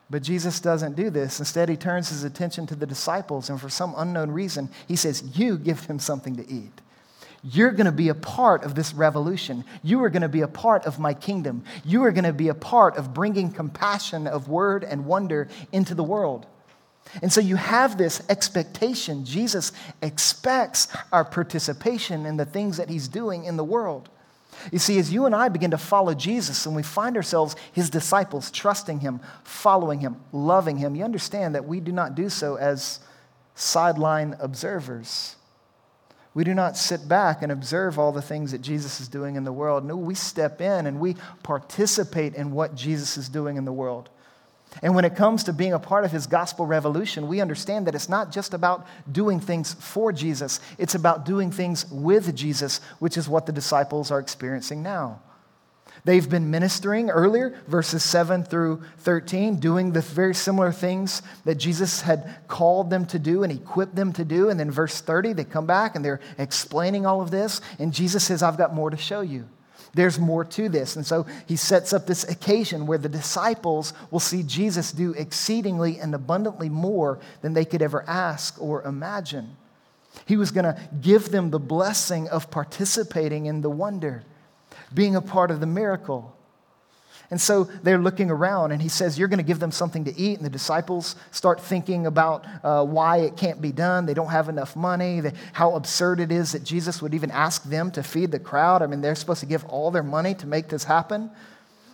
But 0.08 0.22
Jesus 0.22 0.60
doesn't 0.60 0.94
do 0.94 1.10
this. 1.10 1.38
Instead, 1.38 1.68
he 1.68 1.76
turns 1.76 2.10
his 2.10 2.22
attention 2.22 2.66
to 2.66 2.74
the 2.74 2.86
disciples, 2.86 3.48
and 3.48 3.60
for 3.60 3.70
some 3.70 3.94
unknown 3.96 4.30
reason, 4.30 4.68
he 4.86 4.94
says, 4.94 5.24
You 5.36 5.56
give 5.56 5.86
them 5.86 5.98
something 5.98 6.36
to 6.36 6.48
eat. 6.52 6.82
You're 7.42 7.72
going 7.72 7.86
to 7.86 7.92
be 7.92 8.08
a 8.08 8.14
part 8.14 8.62
of 8.62 8.76
this 8.76 8.94
revolution. 8.94 9.64
You 9.82 10.04
are 10.04 10.10
going 10.10 10.22
to 10.22 10.28
be 10.28 10.42
a 10.42 10.48
part 10.48 10.84
of 10.84 11.00
my 11.00 11.14
kingdom. 11.14 11.64
You 11.84 12.04
are 12.04 12.12
going 12.12 12.24
to 12.24 12.32
be 12.32 12.48
a 12.48 12.54
part 12.54 12.96
of 12.96 13.12
bringing 13.12 13.50
compassion 13.50 14.28
of 14.28 14.48
word 14.48 14.84
and 14.84 15.06
wonder 15.06 15.48
into 15.72 15.94
the 15.94 16.04
world. 16.04 16.46
And 17.20 17.32
so 17.32 17.40
you 17.40 17.56
have 17.56 17.98
this 17.98 18.22
expectation. 18.28 19.24
Jesus 19.24 19.72
expects 20.00 20.88
our 21.12 21.24
participation 21.24 22.24
in 22.24 22.36
the 22.36 22.46
things 22.46 22.78
that 22.78 22.88
he's 22.88 23.08
doing 23.08 23.44
in 23.44 23.56
the 23.56 23.64
world. 23.64 24.08
You 24.70 24.78
see, 24.78 24.98
as 24.98 25.12
you 25.12 25.26
and 25.26 25.34
I 25.34 25.48
begin 25.48 25.72
to 25.72 25.78
follow 25.78 26.14
Jesus 26.14 26.66
and 26.66 26.76
we 26.76 26.82
find 26.82 27.16
ourselves 27.16 27.56
his 27.72 27.90
disciples, 27.90 28.50
trusting 28.50 29.00
him, 29.00 29.20
following 29.44 30.00
him, 30.00 30.16
loving 30.30 30.76
him, 30.76 30.94
you 30.94 31.04
understand 31.04 31.54
that 31.54 31.64
we 31.66 31.80
do 31.80 31.92
not 31.92 32.14
do 32.14 32.28
so 32.28 32.56
as 32.56 33.00
sideline 33.54 34.36
observers. 34.38 35.36
We 36.34 36.44
do 36.44 36.54
not 36.54 36.78
sit 36.78 37.08
back 37.08 37.42
and 37.42 37.52
observe 37.52 37.98
all 37.98 38.12
the 38.12 38.22
things 38.22 38.52
that 38.52 38.62
Jesus 38.62 39.00
is 39.00 39.08
doing 39.08 39.36
in 39.36 39.44
the 39.44 39.52
world. 39.52 39.84
No, 39.84 39.96
we 39.96 40.14
step 40.14 40.60
in 40.60 40.86
and 40.86 40.98
we 40.98 41.16
participate 41.42 42.34
in 42.34 42.52
what 42.52 42.74
Jesus 42.74 43.18
is 43.18 43.28
doing 43.28 43.56
in 43.56 43.64
the 43.64 43.72
world. 43.72 44.08
And 44.80 44.94
when 44.94 45.04
it 45.04 45.16
comes 45.16 45.44
to 45.44 45.52
being 45.52 45.74
a 45.74 45.78
part 45.78 46.04
of 46.04 46.12
his 46.12 46.26
gospel 46.26 46.64
revolution, 46.64 47.28
we 47.28 47.40
understand 47.40 47.86
that 47.86 47.94
it's 47.94 48.08
not 48.08 48.32
just 48.32 48.54
about 48.54 48.86
doing 49.10 49.38
things 49.38 49.74
for 49.74 50.12
Jesus, 50.12 50.60
it's 50.78 50.94
about 50.94 51.26
doing 51.26 51.50
things 51.50 51.84
with 51.90 52.34
Jesus, 52.34 52.80
which 52.98 53.18
is 53.18 53.28
what 53.28 53.46
the 53.46 53.52
disciples 53.52 54.10
are 54.10 54.18
experiencing 54.18 54.82
now. 54.82 55.20
They've 56.04 56.28
been 56.28 56.50
ministering 56.50 57.10
earlier, 57.10 57.60
verses 57.68 58.02
7 58.02 58.42
through 58.42 58.82
13, 58.98 59.60
doing 59.60 59.92
the 59.92 60.00
very 60.00 60.34
similar 60.34 60.72
things 60.72 61.22
that 61.44 61.56
Jesus 61.56 62.00
had 62.00 62.48
called 62.48 62.90
them 62.90 63.06
to 63.06 63.20
do 63.20 63.44
and 63.44 63.52
equipped 63.52 63.94
them 63.94 64.12
to 64.14 64.24
do. 64.24 64.48
And 64.48 64.58
then, 64.58 64.70
verse 64.70 65.00
30, 65.00 65.34
they 65.34 65.44
come 65.44 65.66
back 65.66 65.94
and 65.94 66.04
they're 66.04 66.20
explaining 66.38 67.06
all 67.06 67.20
of 67.20 67.30
this. 67.30 67.60
And 67.78 67.92
Jesus 67.92 68.24
says, 68.24 68.42
I've 68.42 68.58
got 68.58 68.74
more 68.74 68.90
to 68.90 68.96
show 68.96 69.20
you. 69.20 69.48
There's 69.94 70.18
more 70.18 70.44
to 70.44 70.68
this. 70.68 70.96
And 70.96 71.04
so 71.04 71.26
he 71.46 71.56
sets 71.56 71.92
up 71.92 72.06
this 72.06 72.24
occasion 72.24 72.86
where 72.86 72.98
the 72.98 73.08
disciples 73.08 73.92
will 74.10 74.20
see 74.20 74.42
Jesus 74.42 74.90
do 74.92 75.12
exceedingly 75.12 75.98
and 75.98 76.14
abundantly 76.14 76.70
more 76.70 77.18
than 77.42 77.52
they 77.52 77.64
could 77.64 77.82
ever 77.82 78.02
ask 78.08 78.60
or 78.60 78.82
imagine. 78.84 79.56
He 80.26 80.36
was 80.36 80.50
going 80.50 80.64
to 80.64 80.80
give 81.00 81.30
them 81.30 81.50
the 81.50 81.58
blessing 81.58 82.28
of 82.28 82.50
participating 82.50 83.46
in 83.46 83.60
the 83.60 83.70
wonder, 83.70 84.24
being 84.94 85.16
a 85.16 85.22
part 85.22 85.50
of 85.50 85.60
the 85.60 85.66
miracle. 85.66 86.36
And 87.30 87.40
so 87.40 87.64
they're 87.64 87.98
looking 87.98 88.30
around, 88.30 88.72
and 88.72 88.82
he 88.82 88.88
says, 88.88 89.18
You're 89.18 89.28
going 89.28 89.38
to 89.38 89.44
give 89.44 89.58
them 89.58 89.72
something 89.72 90.04
to 90.04 90.18
eat. 90.18 90.36
And 90.36 90.44
the 90.44 90.50
disciples 90.50 91.16
start 91.30 91.60
thinking 91.60 92.06
about 92.06 92.44
uh, 92.62 92.84
why 92.84 93.18
it 93.18 93.36
can't 93.36 93.60
be 93.60 93.72
done. 93.72 94.04
They 94.04 94.14
don't 94.14 94.30
have 94.30 94.48
enough 94.48 94.76
money, 94.76 95.22
how 95.52 95.74
absurd 95.74 96.20
it 96.20 96.30
is 96.30 96.52
that 96.52 96.62
Jesus 96.62 97.00
would 97.00 97.14
even 97.14 97.30
ask 97.30 97.64
them 97.64 97.90
to 97.92 98.02
feed 98.02 98.32
the 98.32 98.38
crowd. 98.38 98.82
I 98.82 98.86
mean, 98.86 99.00
they're 99.00 99.14
supposed 99.14 99.40
to 99.40 99.46
give 99.46 99.64
all 99.64 99.90
their 99.90 100.02
money 100.02 100.34
to 100.34 100.46
make 100.46 100.68
this 100.68 100.84
happen. 100.84 101.30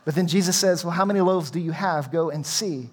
But 0.05 0.15
then 0.15 0.27
Jesus 0.27 0.57
says, 0.57 0.85
Well, 0.85 0.95
how 0.95 1.05
many 1.05 1.21
loaves 1.21 1.51
do 1.51 1.61
you 1.61 1.73
have? 1.73 2.11
Go 2.11 2.31
and 2.31 2.45
see. 2.45 2.91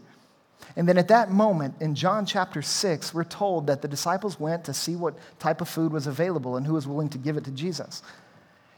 And 0.76 0.88
then 0.88 0.98
at 0.98 1.08
that 1.08 1.32
moment, 1.32 1.76
in 1.80 1.96
John 1.96 2.26
chapter 2.26 2.62
6, 2.62 3.14
we're 3.14 3.24
told 3.24 3.68
that 3.68 3.82
the 3.82 3.88
disciples 3.88 4.40
went 4.40 4.66
to 4.66 4.74
see 4.74 4.96
what 4.96 5.16
type 5.40 5.62
of 5.62 5.70
food 5.70 5.94
was 5.94 6.08
available 6.08 6.58
and 6.58 6.68
who 6.68 6.74
was 6.74 6.86
willing 6.86 7.10
to 7.10 7.18
give 7.18 7.38
it 7.38 7.46
to 7.46 7.52
Jesus. 7.52 8.04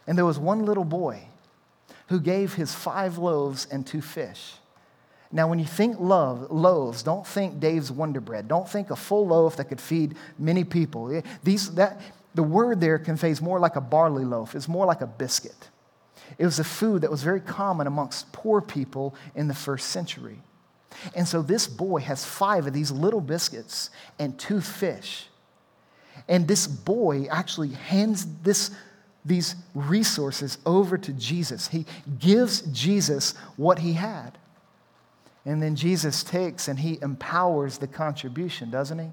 And 0.06 0.18
there 0.18 0.26
was 0.26 0.38
one 0.38 0.66
little 0.66 0.86
boy 0.86 1.28
who 2.08 2.20
gave 2.20 2.54
his 2.54 2.74
five 2.74 3.18
loaves 3.18 3.68
and 3.72 3.86
two 3.86 4.02
fish. 4.02 4.54
Now, 5.32 5.48
when 5.50 5.60
you 5.60 5.66
think 5.66 6.00
love, 6.00 6.50
loaves, 6.52 7.04
don't 7.04 7.28
think 7.28 7.60
Dave's 7.60 7.92
Wonder 7.92 8.22
Bread. 8.22 8.48
Don't 8.48 8.68
think 8.68 8.92
a 8.92 8.96
full 8.96 9.28
loaf 9.28 9.58
that 9.58 9.66
could 9.66 9.82
feed 9.82 10.16
many 10.40 10.64
people. 10.64 11.22
These, 11.44 11.76
that, 11.76 12.00
the 12.34 12.44
word 12.44 12.80
there 12.80 12.98
conveys 12.98 13.42
more 13.42 13.60
like 13.60 13.76
a 13.76 13.82
barley 13.82 14.24
loaf, 14.24 14.56
it's 14.56 14.70
more 14.70 14.86
like 14.86 15.02
a 15.02 15.08
biscuit. 15.08 15.70
It 16.38 16.46
was 16.46 16.60
a 16.60 16.64
food 16.64 17.02
that 17.02 17.12
was 17.12 17.24
very 17.24 17.42
common 17.42 17.88
amongst 17.88 18.32
poor 18.32 18.62
people 18.62 19.16
in 19.36 19.48
the 19.48 19.54
first 19.54 19.90
century. 19.90 20.40
And 21.16 21.28
so 21.28 21.42
this 21.42 21.68
boy 21.68 22.02
has 22.02 22.26
five 22.26 22.68
of 22.68 22.74
these 22.74 22.92
little 22.92 23.22
biscuits 23.22 23.90
and 24.20 24.38
two 24.38 24.62
fish. 24.62 25.28
And 26.28 26.48
this 26.48 26.68
boy 26.68 27.28
actually 27.30 27.70
hands 27.70 28.26
this 28.42 28.72
these 29.28 29.56
resources 29.76 30.58
over 30.66 30.98
to 30.98 31.14
Jesus. 31.14 31.68
He 31.68 31.86
gives 32.20 32.62
Jesus 32.62 33.34
what 33.56 33.80
he 33.80 33.94
had. 33.94 34.38
And 35.46 35.62
then 35.62 35.76
Jesus 35.76 36.24
takes 36.24 36.68
and 36.68 36.80
he 36.80 37.00
empowers 37.02 37.78
the 37.78 37.88
contribution, 37.88 38.70
doesn't 38.70 39.00
he? 39.00 39.12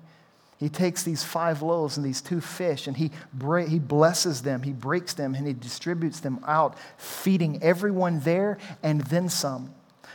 He 0.58 0.68
takes 0.68 1.02
these 1.02 1.22
five 1.22 1.62
loaves 1.62 1.96
and 1.96 2.06
these 2.06 2.20
two 2.20 2.40
fish 2.40 2.86
and 2.86 2.96
he, 2.96 3.10
bra- 3.32 3.66
he 3.66 3.78
blesses 3.78 4.42
them, 4.42 4.62
he 4.62 4.72
breaks 4.72 5.14
them, 5.14 5.34
and 5.34 5.46
he 5.46 5.52
distributes 5.52 6.20
them 6.20 6.40
out, 6.46 6.76
feeding 6.96 7.62
everyone 7.62 8.20
there 8.20 8.58
and 8.82 9.00
then 9.02 9.28
some. 9.28 9.74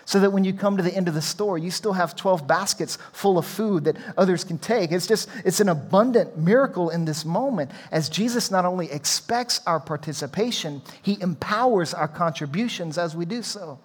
So 0.10 0.20
that 0.20 0.32
when 0.32 0.44
you 0.44 0.52
come 0.54 0.76
to 0.76 0.82
the 0.82 0.92
end 0.96 1.08
of 1.08 1.14
the 1.14 1.22
store, 1.22 1.56
you 1.56 1.70
still 1.70 1.94
have 1.94 2.16
12 2.16 2.48
baskets 2.48 2.98
full 3.14 3.38
of 3.38 3.46
food 3.46 3.84
that 3.84 3.96
others 4.18 4.44
can 4.44 4.58
take. 4.58 4.92
It's 4.92 5.06
just, 5.06 5.30
it's 5.46 5.60
an 5.60 5.70
abundant 5.70 6.36
miracle 6.36 6.90
in 6.90 7.06
this 7.06 7.26
moment 7.26 7.70
as 7.92 8.10
Jesus 8.10 8.50
not 8.50 8.66
only 8.66 8.92
expects 8.92 9.62
our 9.68 9.80
participation, 9.80 10.82
he 11.04 11.22
empowers 11.22 11.94
our 11.94 12.08
contributions 12.08 12.98
as 12.98 13.16
we 13.16 13.24
do 13.24 13.44
so. 13.44 13.78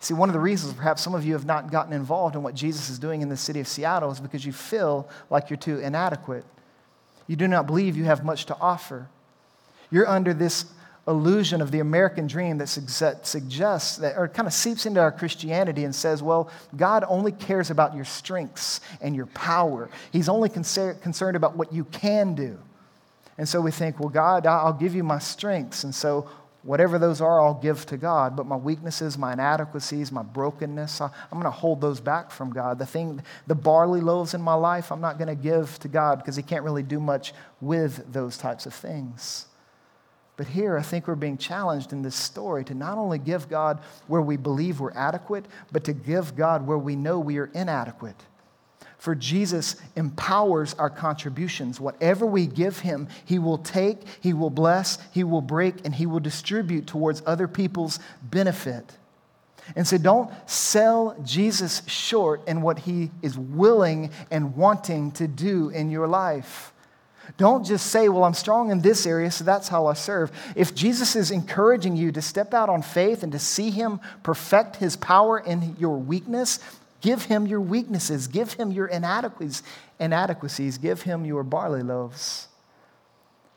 See, 0.00 0.14
one 0.14 0.30
of 0.30 0.32
the 0.32 0.40
reasons 0.40 0.72
perhaps 0.72 1.02
some 1.02 1.14
of 1.14 1.26
you 1.26 1.34
have 1.34 1.44
not 1.44 1.70
gotten 1.70 1.92
involved 1.92 2.36
in 2.36 2.42
what 2.42 2.54
Jesus 2.54 2.88
is 2.88 2.98
doing 2.98 3.20
in 3.20 3.28
the 3.28 3.36
city 3.36 3.60
of 3.60 3.68
Seattle 3.68 4.10
is 4.10 4.20
because 4.20 4.46
you 4.46 4.52
feel 4.54 5.10
like 5.28 5.50
you're 5.50 5.58
too 5.58 5.78
inadequate. 5.78 6.46
You 7.26 7.36
do 7.36 7.48
not 7.48 7.66
believe 7.66 7.98
you 7.98 8.04
have 8.04 8.24
much 8.24 8.46
to 8.46 8.56
offer. 8.62 9.10
You're 9.90 10.08
under 10.08 10.32
this 10.32 10.64
illusion 11.06 11.60
of 11.60 11.70
the 11.70 11.80
American 11.80 12.26
dream 12.26 12.58
that 12.58 12.68
suggests 12.68 13.96
that, 13.98 14.16
or 14.16 14.26
kind 14.26 14.48
of 14.48 14.54
seeps 14.54 14.86
into 14.86 15.00
our 15.00 15.12
Christianity 15.12 15.84
and 15.84 15.94
says, 15.94 16.22
well, 16.22 16.50
God 16.76 17.04
only 17.08 17.32
cares 17.32 17.70
about 17.70 17.94
your 17.94 18.06
strengths 18.06 18.80
and 19.02 19.14
your 19.14 19.26
power. 19.26 19.90
He's 20.12 20.28
only 20.28 20.48
concerned 20.48 21.36
about 21.36 21.56
what 21.56 21.72
you 21.72 21.84
can 21.84 22.34
do. 22.34 22.58
And 23.36 23.48
so 23.48 23.60
we 23.60 23.70
think, 23.70 24.00
well, 24.00 24.08
God, 24.08 24.46
I'll 24.46 24.72
give 24.72 24.94
you 24.94 25.04
my 25.04 25.18
strengths. 25.18 25.84
And 25.84 25.94
so 25.94 26.30
whatever 26.62 26.98
those 26.98 27.20
are, 27.20 27.40
I'll 27.42 27.60
give 27.60 27.84
to 27.86 27.98
God. 27.98 28.34
But 28.34 28.46
my 28.46 28.56
weaknesses, 28.56 29.18
my 29.18 29.34
inadequacies, 29.34 30.10
my 30.10 30.22
brokenness, 30.22 31.02
I'm 31.02 31.10
going 31.32 31.42
to 31.42 31.50
hold 31.50 31.82
those 31.82 32.00
back 32.00 32.30
from 32.30 32.50
God. 32.50 32.78
The 32.78 32.86
thing, 32.86 33.22
the 33.46 33.54
barley 33.54 34.00
loaves 34.00 34.32
in 34.32 34.40
my 34.40 34.54
life, 34.54 34.90
I'm 34.90 35.02
not 35.02 35.18
going 35.18 35.28
to 35.28 35.34
give 35.34 35.78
to 35.80 35.88
God 35.88 36.16
because 36.18 36.36
He 36.36 36.42
can't 36.42 36.64
really 36.64 36.82
do 36.82 36.98
much 36.98 37.34
with 37.60 38.10
those 38.10 38.38
types 38.38 38.64
of 38.64 38.72
things. 38.72 39.46
But 40.36 40.48
here, 40.48 40.76
I 40.76 40.82
think 40.82 41.06
we're 41.06 41.14
being 41.14 41.38
challenged 41.38 41.92
in 41.92 42.02
this 42.02 42.16
story 42.16 42.64
to 42.64 42.74
not 42.74 42.98
only 42.98 43.18
give 43.18 43.48
God 43.48 43.80
where 44.08 44.22
we 44.22 44.36
believe 44.36 44.80
we're 44.80 44.92
adequate, 44.92 45.46
but 45.70 45.84
to 45.84 45.92
give 45.92 46.34
God 46.36 46.66
where 46.66 46.78
we 46.78 46.96
know 46.96 47.20
we 47.20 47.38
are 47.38 47.50
inadequate. 47.54 48.20
For 48.98 49.14
Jesus 49.14 49.76
empowers 49.96 50.74
our 50.74 50.90
contributions. 50.90 51.78
Whatever 51.78 52.26
we 52.26 52.46
give 52.46 52.80
him, 52.80 53.08
he 53.24 53.38
will 53.38 53.58
take, 53.58 53.98
he 54.20 54.32
will 54.32 54.50
bless, 54.50 54.98
he 55.12 55.22
will 55.22 55.42
break, 55.42 55.84
and 55.84 55.94
he 55.94 56.06
will 56.06 56.20
distribute 56.20 56.86
towards 56.86 57.22
other 57.26 57.46
people's 57.46 58.00
benefit. 58.22 58.96
And 59.76 59.86
so 59.86 59.98
don't 59.98 60.30
sell 60.48 61.16
Jesus 61.22 61.82
short 61.86 62.46
in 62.48 62.60
what 62.60 62.80
he 62.80 63.10
is 63.22 63.38
willing 63.38 64.10
and 64.30 64.56
wanting 64.56 65.12
to 65.12 65.28
do 65.28 65.68
in 65.70 65.90
your 65.90 66.08
life. 66.08 66.73
Don't 67.36 67.64
just 67.64 67.86
say, 67.86 68.08
Well, 68.08 68.24
I'm 68.24 68.34
strong 68.34 68.70
in 68.70 68.80
this 68.80 69.06
area, 69.06 69.30
so 69.30 69.44
that's 69.44 69.68
how 69.68 69.86
I 69.86 69.94
serve. 69.94 70.30
If 70.54 70.74
Jesus 70.74 71.16
is 71.16 71.30
encouraging 71.30 71.96
you 71.96 72.12
to 72.12 72.22
step 72.22 72.54
out 72.54 72.68
on 72.68 72.82
faith 72.82 73.22
and 73.22 73.32
to 73.32 73.38
see 73.38 73.70
Him 73.70 74.00
perfect 74.22 74.76
His 74.76 74.96
power 74.96 75.38
in 75.38 75.76
your 75.78 75.96
weakness, 75.96 76.60
give 77.00 77.24
Him 77.24 77.46
your 77.46 77.60
weaknesses, 77.60 78.28
give 78.28 78.52
Him 78.54 78.70
your 78.70 78.86
inadequacies, 78.86 79.62
inadequacies 79.98 80.78
give 80.78 81.02
Him 81.02 81.24
your 81.24 81.42
barley 81.42 81.82
loaves 81.82 82.48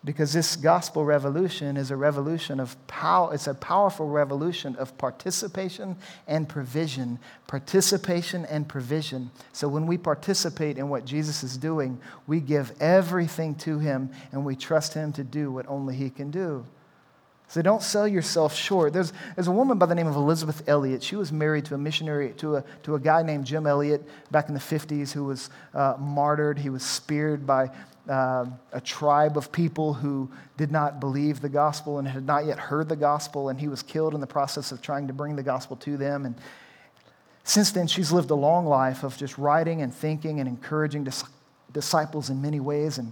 because 0.04 0.32
this 0.32 0.56
gospel 0.56 1.04
revolution 1.04 1.76
is 1.76 1.92
a 1.92 1.96
revolution 1.96 2.60
of 2.60 2.76
power 2.88 3.34
it's 3.34 3.48
a 3.48 3.54
powerful 3.54 4.08
revolution 4.08 4.76
of 4.78 4.98
participation 4.98 5.96
and 6.28 6.48
provision 6.48 7.20
participation 7.48 8.46
and 8.46 8.68
provision 8.68 9.32
so 9.54 9.68
when 9.68 9.88
we 9.88 9.98
participate 9.98 10.78
in 10.78 10.90
what 10.90 11.06
jesus 11.06 11.44
is 11.44 11.58
doing 11.58 12.00
we 12.28 12.40
give 12.40 12.72
everything 12.80 13.56
to 13.56 13.80
him 13.80 14.10
and 14.32 14.46
we 14.46 14.56
trust 14.56 14.94
him 14.94 15.12
to 15.12 15.24
do 15.24 15.52
what 15.52 15.68
only 15.68 15.96
he 15.96 16.10
can 16.10 16.32
do 16.32 16.66
so 17.50 17.62
don't 17.62 17.82
sell 17.82 18.08
yourself 18.08 18.54
short. 18.54 18.92
There's, 18.92 19.14
there's 19.36 19.48
a 19.48 19.52
woman 19.52 19.78
by 19.78 19.86
the 19.86 19.96
name 19.96 20.08
of 20.08 20.16
Elisabeth 20.16 20.68
Elliot. 20.68 21.02
She 21.02 21.16
was 21.16 21.32
married 21.32 21.64
to 21.66 21.76
a 21.76 21.78
missionary, 21.78 22.34
to 22.38 22.58
a, 22.58 22.64
to 22.84 22.96
a 22.96 23.00
guy 23.00 23.24
named 23.24 23.46
Jim 23.46 23.66
Elliot 23.66 24.04
back 24.32 24.50
in 24.50 24.54
the 24.54 24.60
50s 24.60 25.14
who 25.14 25.24
was 25.24 25.50
uh, 25.74 25.96
martyred. 25.98 26.60
He 26.60 26.70
was 26.70 26.84
speared 26.84 27.48
by 27.48 27.72
uh, 28.10 28.46
a 28.72 28.82
tribe 28.82 29.38
of 29.38 29.52
people 29.52 29.94
who 29.94 30.30
did 30.56 30.72
not 30.72 31.00
believe 31.00 31.42
the 31.42 31.50
gospel 31.50 32.00
and 32.00 32.08
had 32.08 32.26
not 32.26 32.46
yet 32.46 32.58
heard 32.58 32.90
the 32.90 32.96
gospel, 32.96 33.50
and 33.50 33.60
he 33.60 33.68
was 33.68 33.84
killed 33.84 34.14
in 34.14 34.22
the 34.22 34.28
process 34.28 34.72
of 34.72 34.82
trying 34.82 35.08
to 35.08 35.14
bring 35.14 35.36
the 35.36 35.44
gospel 35.44 35.76
to 35.78 35.98
them. 35.98 36.26
And 36.26 36.36
since 37.44 37.72
then, 37.72 37.88
she's 37.88 38.12
lived 38.12 38.30
a 38.30 38.36
long 38.36 38.66
life 38.66 39.04
of 39.04 39.18
just 39.18 39.38
writing 39.38 39.82
and 39.82 39.94
thinking 39.94 40.40
and 40.40 40.48
encouraging 40.48 41.04
dis- 41.04 41.24
disciples 41.74 42.30
in 42.30 42.42
many 42.42 42.60
ways. 42.60 42.98
And, 42.98 43.12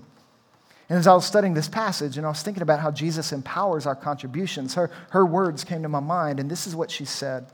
and 0.89 0.99
as 0.99 1.07
I 1.07 1.13
was 1.13 1.25
studying 1.25 1.53
this 1.53 1.67
passage 1.67 2.17
and 2.17 2.25
I 2.25 2.29
was 2.29 2.41
thinking 2.41 2.63
about 2.63 2.79
how 2.79 2.91
Jesus 2.91 3.31
empowers 3.31 3.85
our 3.85 3.95
contributions, 3.95 4.75
her, 4.75 4.89
her 5.11 5.25
words 5.25 5.63
came 5.63 5.83
to 5.83 5.89
my 5.89 5.99
mind, 5.99 6.39
and 6.39 6.49
this 6.49 6.67
is 6.67 6.75
what 6.75 6.89
she 6.89 7.05
said. 7.05 7.47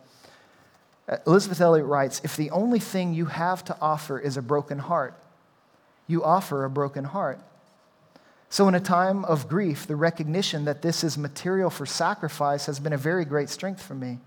Elizabeth 1.07 1.27
Elisabeth 1.27 1.61
Elliot 1.61 1.85
writes 1.87 2.21
If 2.23 2.37
the 2.37 2.51
only 2.51 2.79
thing 2.79 3.13
you 3.13 3.25
have 3.25 3.65
to 3.65 3.77
offer 3.81 4.19
is 4.19 4.37
a 4.37 4.41
broken 4.41 4.79
heart, 4.79 5.15
you 6.07 6.23
offer 6.23 6.63
a 6.63 6.69
broken 6.69 7.05
heart. 7.05 7.39
So, 8.49 8.67
in 8.67 8.75
a 8.75 8.81
time 8.81 9.23
of 9.25 9.47
grief, 9.47 9.87
the 9.87 9.95
recognition 9.95 10.65
that 10.65 10.81
this 10.81 11.05
is 11.05 11.17
material 11.17 11.69
for 11.69 11.85
sacrifice 11.85 12.65
has 12.65 12.79
been 12.79 12.91
a 12.91 12.97
very 12.97 13.23
great 13.23 13.49
strength 13.49 13.81
for 13.81 13.95
me. 13.95 14.19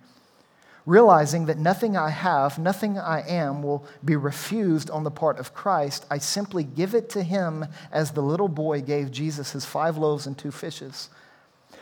Realizing 0.87 1.47
that 1.47 1.59
nothing 1.59 1.97
I 1.97 2.11
have, 2.11 2.59
nothing 2.59 2.99
I 2.99 3.21
am 3.27 3.63
will 3.63 3.87
be 4.05 4.17
refused 4.17 4.91
on 4.91 5.05
the 5.05 5.11
part 5.11 5.39
of 5.39 5.55
Christ, 5.55 6.05
I 6.11 6.19
simply 6.19 6.63
give 6.65 6.95
it 6.95 7.09
to 7.11 7.23
Him 7.23 7.67
as 7.91 8.11
the 8.11 8.23
little 8.23 8.49
boy 8.49 8.83
gave 8.83 9.11
Jesus 9.11 9.53
his 9.53 9.65
five 9.65 9.97
loaves 9.97 10.27
and 10.27 10.37
two 10.37 10.51
fishes. 10.51 11.09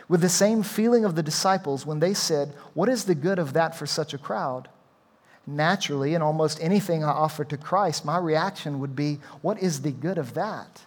With 0.08 0.20
the 0.20 0.28
same 0.28 0.62
feeling 0.62 1.04
of 1.04 1.16
the 1.16 1.22
disciples 1.22 1.86
when 1.86 2.00
they 2.00 2.14
said, 2.14 2.54
What 2.74 2.88
is 2.88 3.04
the 3.04 3.14
good 3.14 3.38
of 3.38 3.54
that 3.54 3.76
for 3.76 3.86
such 3.86 4.14
a 4.14 4.18
crowd? 4.18 4.68
Naturally, 5.46 6.14
in 6.14 6.22
almost 6.22 6.62
anything 6.62 7.02
I 7.02 7.10
offer 7.10 7.44
to 7.44 7.56
Christ, 7.56 8.04
my 8.04 8.18
reaction 8.18 8.80
would 8.80 8.94
be, 8.94 9.18
What 9.40 9.62
is 9.62 9.82
the 9.82 9.90
good 9.90 10.18
of 10.18 10.34
that? 10.34 10.82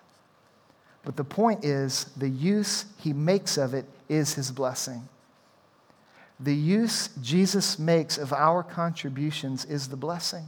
But 1.03 1.17
the 1.17 1.23
point 1.23 1.63
is, 1.63 2.05
the 2.17 2.29
use 2.29 2.85
he 2.97 3.13
makes 3.13 3.57
of 3.57 3.73
it 3.73 3.85
is 4.09 4.33
his 4.33 4.51
blessing. 4.51 5.07
The 6.39 6.55
use 6.55 7.09
Jesus 7.21 7.79
makes 7.79 8.17
of 8.17 8.33
our 8.33 8.63
contributions 8.63 9.65
is 9.65 9.87
the 9.87 9.95
blessing. 9.95 10.45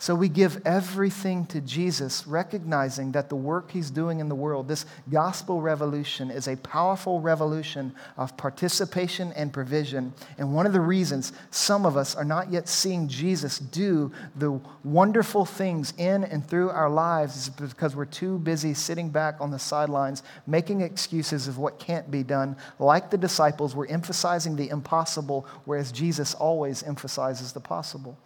So 0.00 0.14
we 0.14 0.30
give 0.30 0.62
everything 0.64 1.44
to 1.48 1.60
Jesus, 1.60 2.26
recognizing 2.26 3.12
that 3.12 3.28
the 3.28 3.36
work 3.36 3.70
he's 3.70 3.90
doing 3.90 4.20
in 4.20 4.30
the 4.30 4.34
world, 4.34 4.66
this 4.66 4.86
gospel 5.10 5.60
revolution, 5.60 6.30
is 6.30 6.48
a 6.48 6.56
powerful 6.56 7.20
revolution 7.20 7.92
of 8.16 8.34
participation 8.38 9.30
and 9.36 9.52
provision. 9.52 10.14
And 10.38 10.54
one 10.54 10.64
of 10.64 10.72
the 10.72 10.80
reasons 10.80 11.34
some 11.50 11.84
of 11.84 11.98
us 11.98 12.14
are 12.14 12.24
not 12.24 12.50
yet 12.50 12.66
seeing 12.66 13.08
Jesus 13.08 13.58
do 13.58 14.10
the 14.36 14.58
wonderful 14.84 15.44
things 15.44 15.92
in 15.98 16.24
and 16.24 16.48
through 16.48 16.70
our 16.70 16.88
lives 16.88 17.36
is 17.36 17.50
because 17.50 17.94
we're 17.94 18.06
too 18.06 18.38
busy 18.38 18.72
sitting 18.72 19.10
back 19.10 19.36
on 19.38 19.50
the 19.50 19.58
sidelines, 19.58 20.22
making 20.46 20.80
excuses 20.80 21.46
of 21.46 21.58
what 21.58 21.78
can't 21.78 22.10
be 22.10 22.22
done. 22.22 22.56
Like 22.78 23.10
the 23.10 23.18
disciples, 23.18 23.76
we're 23.76 23.86
emphasizing 23.88 24.56
the 24.56 24.70
impossible, 24.70 25.46
whereas 25.66 25.92
Jesus 25.92 26.32
always 26.32 26.82
emphasizes 26.84 27.52
the 27.52 27.60
possible. 27.60 28.18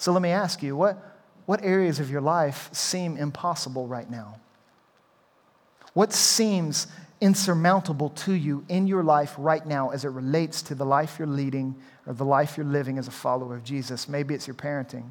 So 0.00 0.12
let 0.12 0.22
me 0.22 0.30
ask 0.30 0.62
you 0.62 0.74
what, 0.74 0.96
what 1.44 1.62
areas 1.62 2.00
of 2.00 2.10
your 2.10 2.22
life 2.22 2.70
seem 2.72 3.18
impossible 3.18 3.86
right 3.86 4.10
now? 4.10 4.40
What 5.92 6.14
seems 6.14 6.86
insurmountable 7.20 8.08
to 8.08 8.32
you 8.32 8.64
in 8.70 8.86
your 8.86 9.02
life 9.02 9.34
right 9.36 9.64
now 9.66 9.90
as 9.90 10.06
it 10.06 10.08
relates 10.08 10.62
to 10.62 10.74
the 10.74 10.86
life 10.86 11.16
you're 11.18 11.28
leading 11.28 11.76
or 12.06 12.14
the 12.14 12.24
life 12.24 12.56
you're 12.56 12.64
living 12.64 12.96
as 12.96 13.08
a 13.08 13.10
follower 13.10 13.54
of 13.54 13.62
Jesus? 13.62 14.08
Maybe 14.08 14.34
it's 14.34 14.46
your 14.46 14.54
parenting. 14.54 15.10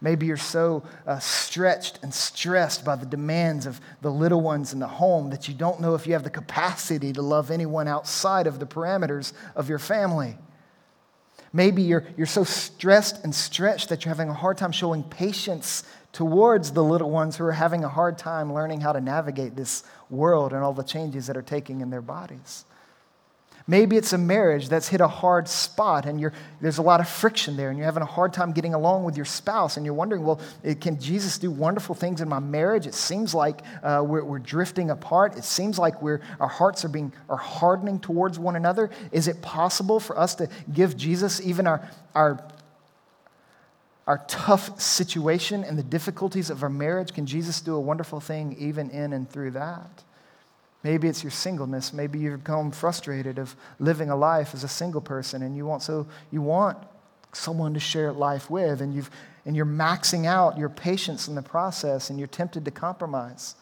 Maybe 0.00 0.24
you're 0.24 0.38
so 0.38 0.82
uh, 1.06 1.18
stretched 1.18 1.98
and 2.02 2.12
stressed 2.12 2.86
by 2.86 2.96
the 2.96 3.04
demands 3.04 3.66
of 3.66 3.82
the 4.00 4.10
little 4.10 4.40
ones 4.40 4.72
in 4.72 4.78
the 4.78 4.88
home 4.88 5.28
that 5.28 5.46
you 5.46 5.52
don't 5.52 5.82
know 5.82 5.94
if 5.94 6.06
you 6.06 6.14
have 6.14 6.24
the 6.24 6.30
capacity 6.30 7.12
to 7.12 7.20
love 7.20 7.50
anyone 7.50 7.86
outside 7.86 8.46
of 8.46 8.60
the 8.60 8.66
parameters 8.66 9.34
of 9.54 9.68
your 9.68 9.78
family. 9.78 10.38
Maybe 11.54 11.82
you're, 11.82 12.04
you're 12.16 12.26
so 12.26 12.42
stressed 12.42 13.22
and 13.22 13.32
stretched 13.32 13.88
that 13.90 14.04
you're 14.04 14.12
having 14.12 14.28
a 14.28 14.34
hard 14.34 14.58
time 14.58 14.72
showing 14.72 15.04
patience 15.04 15.84
towards 16.12 16.72
the 16.72 16.82
little 16.82 17.10
ones 17.10 17.36
who 17.36 17.44
are 17.44 17.52
having 17.52 17.84
a 17.84 17.88
hard 17.88 18.18
time 18.18 18.52
learning 18.52 18.80
how 18.80 18.92
to 18.92 19.00
navigate 19.00 19.54
this 19.54 19.84
world 20.10 20.52
and 20.52 20.64
all 20.64 20.72
the 20.72 20.82
changes 20.82 21.28
that 21.28 21.36
are 21.36 21.42
taking 21.42 21.80
in 21.80 21.90
their 21.90 22.02
bodies. 22.02 22.64
Maybe 23.66 23.96
it's 23.96 24.12
a 24.12 24.18
marriage 24.18 24.68
that's 24.68 24.88
hit 24.88 25.00
a 25.00 25.08
hard 25.08 25.48
spot 25.48 26.04
and 26.04 26.30
there's 26.60 26.76
a 26.76 26.82
lot 26.82 27.00
of 27.00 27.08
friction 27.08 27.56
there 27.56 27.70
and 27.70 27.78
you're 27.78 27.86
having 27.86 28.02
a 28.02 28.06
hard 28.06 28.34
time 28.34 28.52
getting 28.52 28.74
along 28.74 29.04
with 29.04 29.16
your 29.16 29.24
spouse 29.24 29.78
and 29.78 29.86
you're 29.86 29.94
wondering, 29.94 30.22
well, 30.22 30.38
can 30.82 31.00
Jesus 31.00 31.38
do 31.38 31.50
wonderful 31.50 31.94
things 31.94 32.20
in 32.20 32.28
my 32.28 32.40
marriage? 32.40 32.86
It 32.86 32.92
seems 32.92 33.34
like 33.34 33.62
uh, 33.82 34.02
we're, 34.06 34.22
we're, 34.22 34.38
drifting 34.38 34.90
apart. 34.90 35.38
It 35.38 35.44
seems 35.44 35.78
like 35.78 36.02
we're, 36.02 36.20
our 36.38 36.48
hearts 36.48 36.84
are, 36.84 36.88
being, 36.88 37.10
are 37.30 37.38
hardening 37.38 38.00
towards 38.00 38.38
one 38.38 38.56
another. 38.56 38.90
Is 39.10 39.28
it 39.28 39.40
possible 39.40 39.98
for 39.98 40.18
us 40.18 40.34
to 40.34 40.50
give 40.70 40.94
Jesus 40.98 41.40
even 41.40 41.66
our, 41.66 41.88
our, 42.14 42.44
our 44.06 44.22
tough 44.28 44.78
situation 44.78 45.64
and 45.64 45.78
the 45.78 45.82
difficulties 45.82 46.50
of 46.50 46.62
our 46.62 46.68
marriage? 46.68 47.14
Can 47.14 47.24
Jesus 47.24 47.62
do 47.62 47.74
a 47.74 47.80
wonderful 47.80 48.20
thing 48.20 48.54
even 48.58 48.90
in 48.90 49.14
and 49.14 49.30
through 49.30 49.52
that? 49.52 50.04
Maybe 50.84 51.08
it's 51.08 51.24
your 51.24 51.32
singleness. 51.32 51.92
Maybe 51.92 52.20
you've 52.20 52.44
become 52.44 52.70
frustrated 52.70 53.38
of 53.38 53.56
living 53.80 54.10
a 54.10 54.16
life 54.16 54.54
as 54.54 54.62
a 54.62 54.68
single 54.68 55.00
person 55.00 55.42
and 55.42 55.56
you 55.56 55.66
want 55.66 55.82
so 55.82 56.06
you 56.30 56.42
want 56.42 56.78
someone 57.36 57.74
to 57.74 57.80
share 57.80 58.12
life 58.12 58.48
with, 58.50 58.80
and, 58.80 58.94
you've, 58.94 59.10
and 59.44 59.56
you're 59.56 59.66
maxing 59.66 60.26
out 60.26 60.56
your 60.58 60.68
patience 60.68 61.28
in 61.28 61.34
the 61.34 61.42
process, 61.42 62.10
and 62.10 62.18
you're 62.18 62.28
tempted 62.28 62.64
to 62.64 62.70
compromise. 62.70 63.56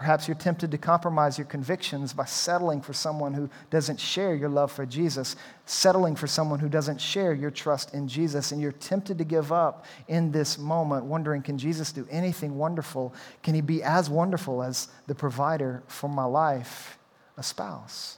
Perhaps 0.00 0.26
you're 0.26 0.34
tempted 0.34 0.70
to 0.70 0.78
compromise 0.78 1.36
your 1.36 1.46
convictions 1.46 2.14
by 2.14 2.24
settling 2.24 2.80
for 2.80 2.94
someone 2.94 3.34
who 3.34 3.50
doesn't 3.68 4.00
share 4.00 4.34
your 4.34 4.48
love 4.48 4.72
for 4.72 4.86
Jesus, 4.86 5.36
settling 5.66 6.16
for 6.16 6.26
someone 6.26 6.58
who 6.58 6.70
doesn't 6.70 6.98
share 6.98 7.34
your 7.34 7.50
trust 7.50 7.92
in 7.92 8.08
Jesus, 8.08 8.50
and 8.50 8.62
you're 8.62 8.72
tempted 8.72 9.18
to 9.18 9.24
give 9.24 9.52
up 9.52 9.84
in 10.08 10.32
this 10.32 10.56
moment, 10.56 11.04
wondering, 11.04 11.42
can 11.42 11.58
Jesus 11.58 11.92
do 11.92 12.08
anything 12.10 12.56
wonderful? 12.56 13.12
Can 13.42 13.54
he 13.54 13.60
be 13.60 13.82
as 13.82 14.08
wonderful 14.08 14.62
as 14.62 14.88
the 15.06 15.14
provider 15.14 15.82
for 15.86 16.08
my 16.08 16.24
life, 16.24 16.96
a 17.36 17.42
spouse? 17.42 18.16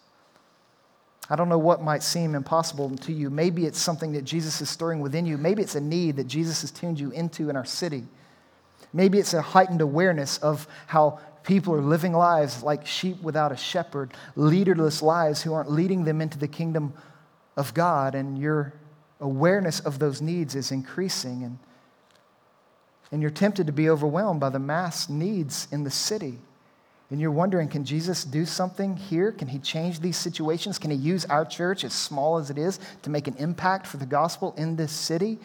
I 1.29 1.35
don't 1.35 1.49
know 1.49 1.59
what 1.59 1.83
might 1.83 2.05
seem 2.05 2.37
impossible 2.37 2.97
to 2.97 3.13
you. 3.13 3.29
Maybe 3.29 3.67
it's 3.67 3.81
something 3.81 4.13
that 4.13 4.23
Jesus 4.23 4.61
is 4.61 4.71
stirring 4.71 5.01
within 5.01 5.27
you. 5.27 5.37
Maybe 5.37 5.63
it's 5.63 5.75
a 5.75 5.81
need 5.81 6.15
that 6.15 6.29
Jesus 6.29 6.61
has 6.61 6.71
tuned 6.71 7.01
you 7.01 7.11
into 7.11 7.51
in 7.51 7.57
our 7.57 7.65
city. 7.65 8.05
Maybe 8.93 9.19
it's 9.19 9.35
a 9.35 9.43
heightened 9.43 9.81
awareness 9.81 10.39
of 10.39 10.69
how 10.87 11.19
People 11.45 11.75
are 11.75 11.81
living 11.81 12.13
lives 12.13 12.63
like 12.63 12.87
sheep 12.87 13.21
without 13.23 13.53
a 13.53 13.57
shepherd, 13.57 14.13
leaderless 14.37 15.03
lives 15.03 15.43
who 15.43 15.53
aren't 15.53 15.71
leading 15.71 16.05
them 16.05 16.21
into 16.21 16.39
the 16.39 16.49
kingdom 16.49 16.95
of 17.57 17.75
God, 17.75 18.15
and 18.15 18.39
your 18.39 18.73
awareness 19.21 19.81
of 19.81 19.99
those 19.99 20.21
needs 20.21 20.55
is 20.55 20.71
increasing. 20.71 21.45
And, 21.45 21.59
and 23.11 23.23
you're 23.23 23.31
tempted 23.31 23.67
to 23.67 23.73
be 23.73 23.91
overwhelmed 23.91 24.41
by 24.41 24.51
the 24.51 24.59
mass 24.59 25.09
needs 25.09 25.69
in 25.71 25.85
the 25.85 25.91
city. 25.91 26.39
And 27.11 27.21
you're 27.21 27.31
wondering, 27.31 27.69
can 27.69 27.85
Jesus 27.85 28.25
do 28.25 28.47
something 28.47 28.97
here? 28.97 29.33
Can 29.33 29.49
he 29.49 29.59
change 29.59 30.01
these 30.01 30.17
situations? 30.17 30.79
Can 30.79 30.91
he 30.91 30.97
use 30.97 31.27
our 31.27 31.45
church, 31.45 31.85
as 31.85 31.93
small 31.93 32.39
as 32.39 32.49
it 32.49 32.57
is, 32.57 32.81
to 33.03 33.11
make 33.11 33.29
an 33.29 33.35
impact 33.37 33.87
for 33.87 33.99
the 33.99 34.07
gospel 34.07 34.55
in 34.57 34.77
this 34.77 34.93
city? 34.93 35.39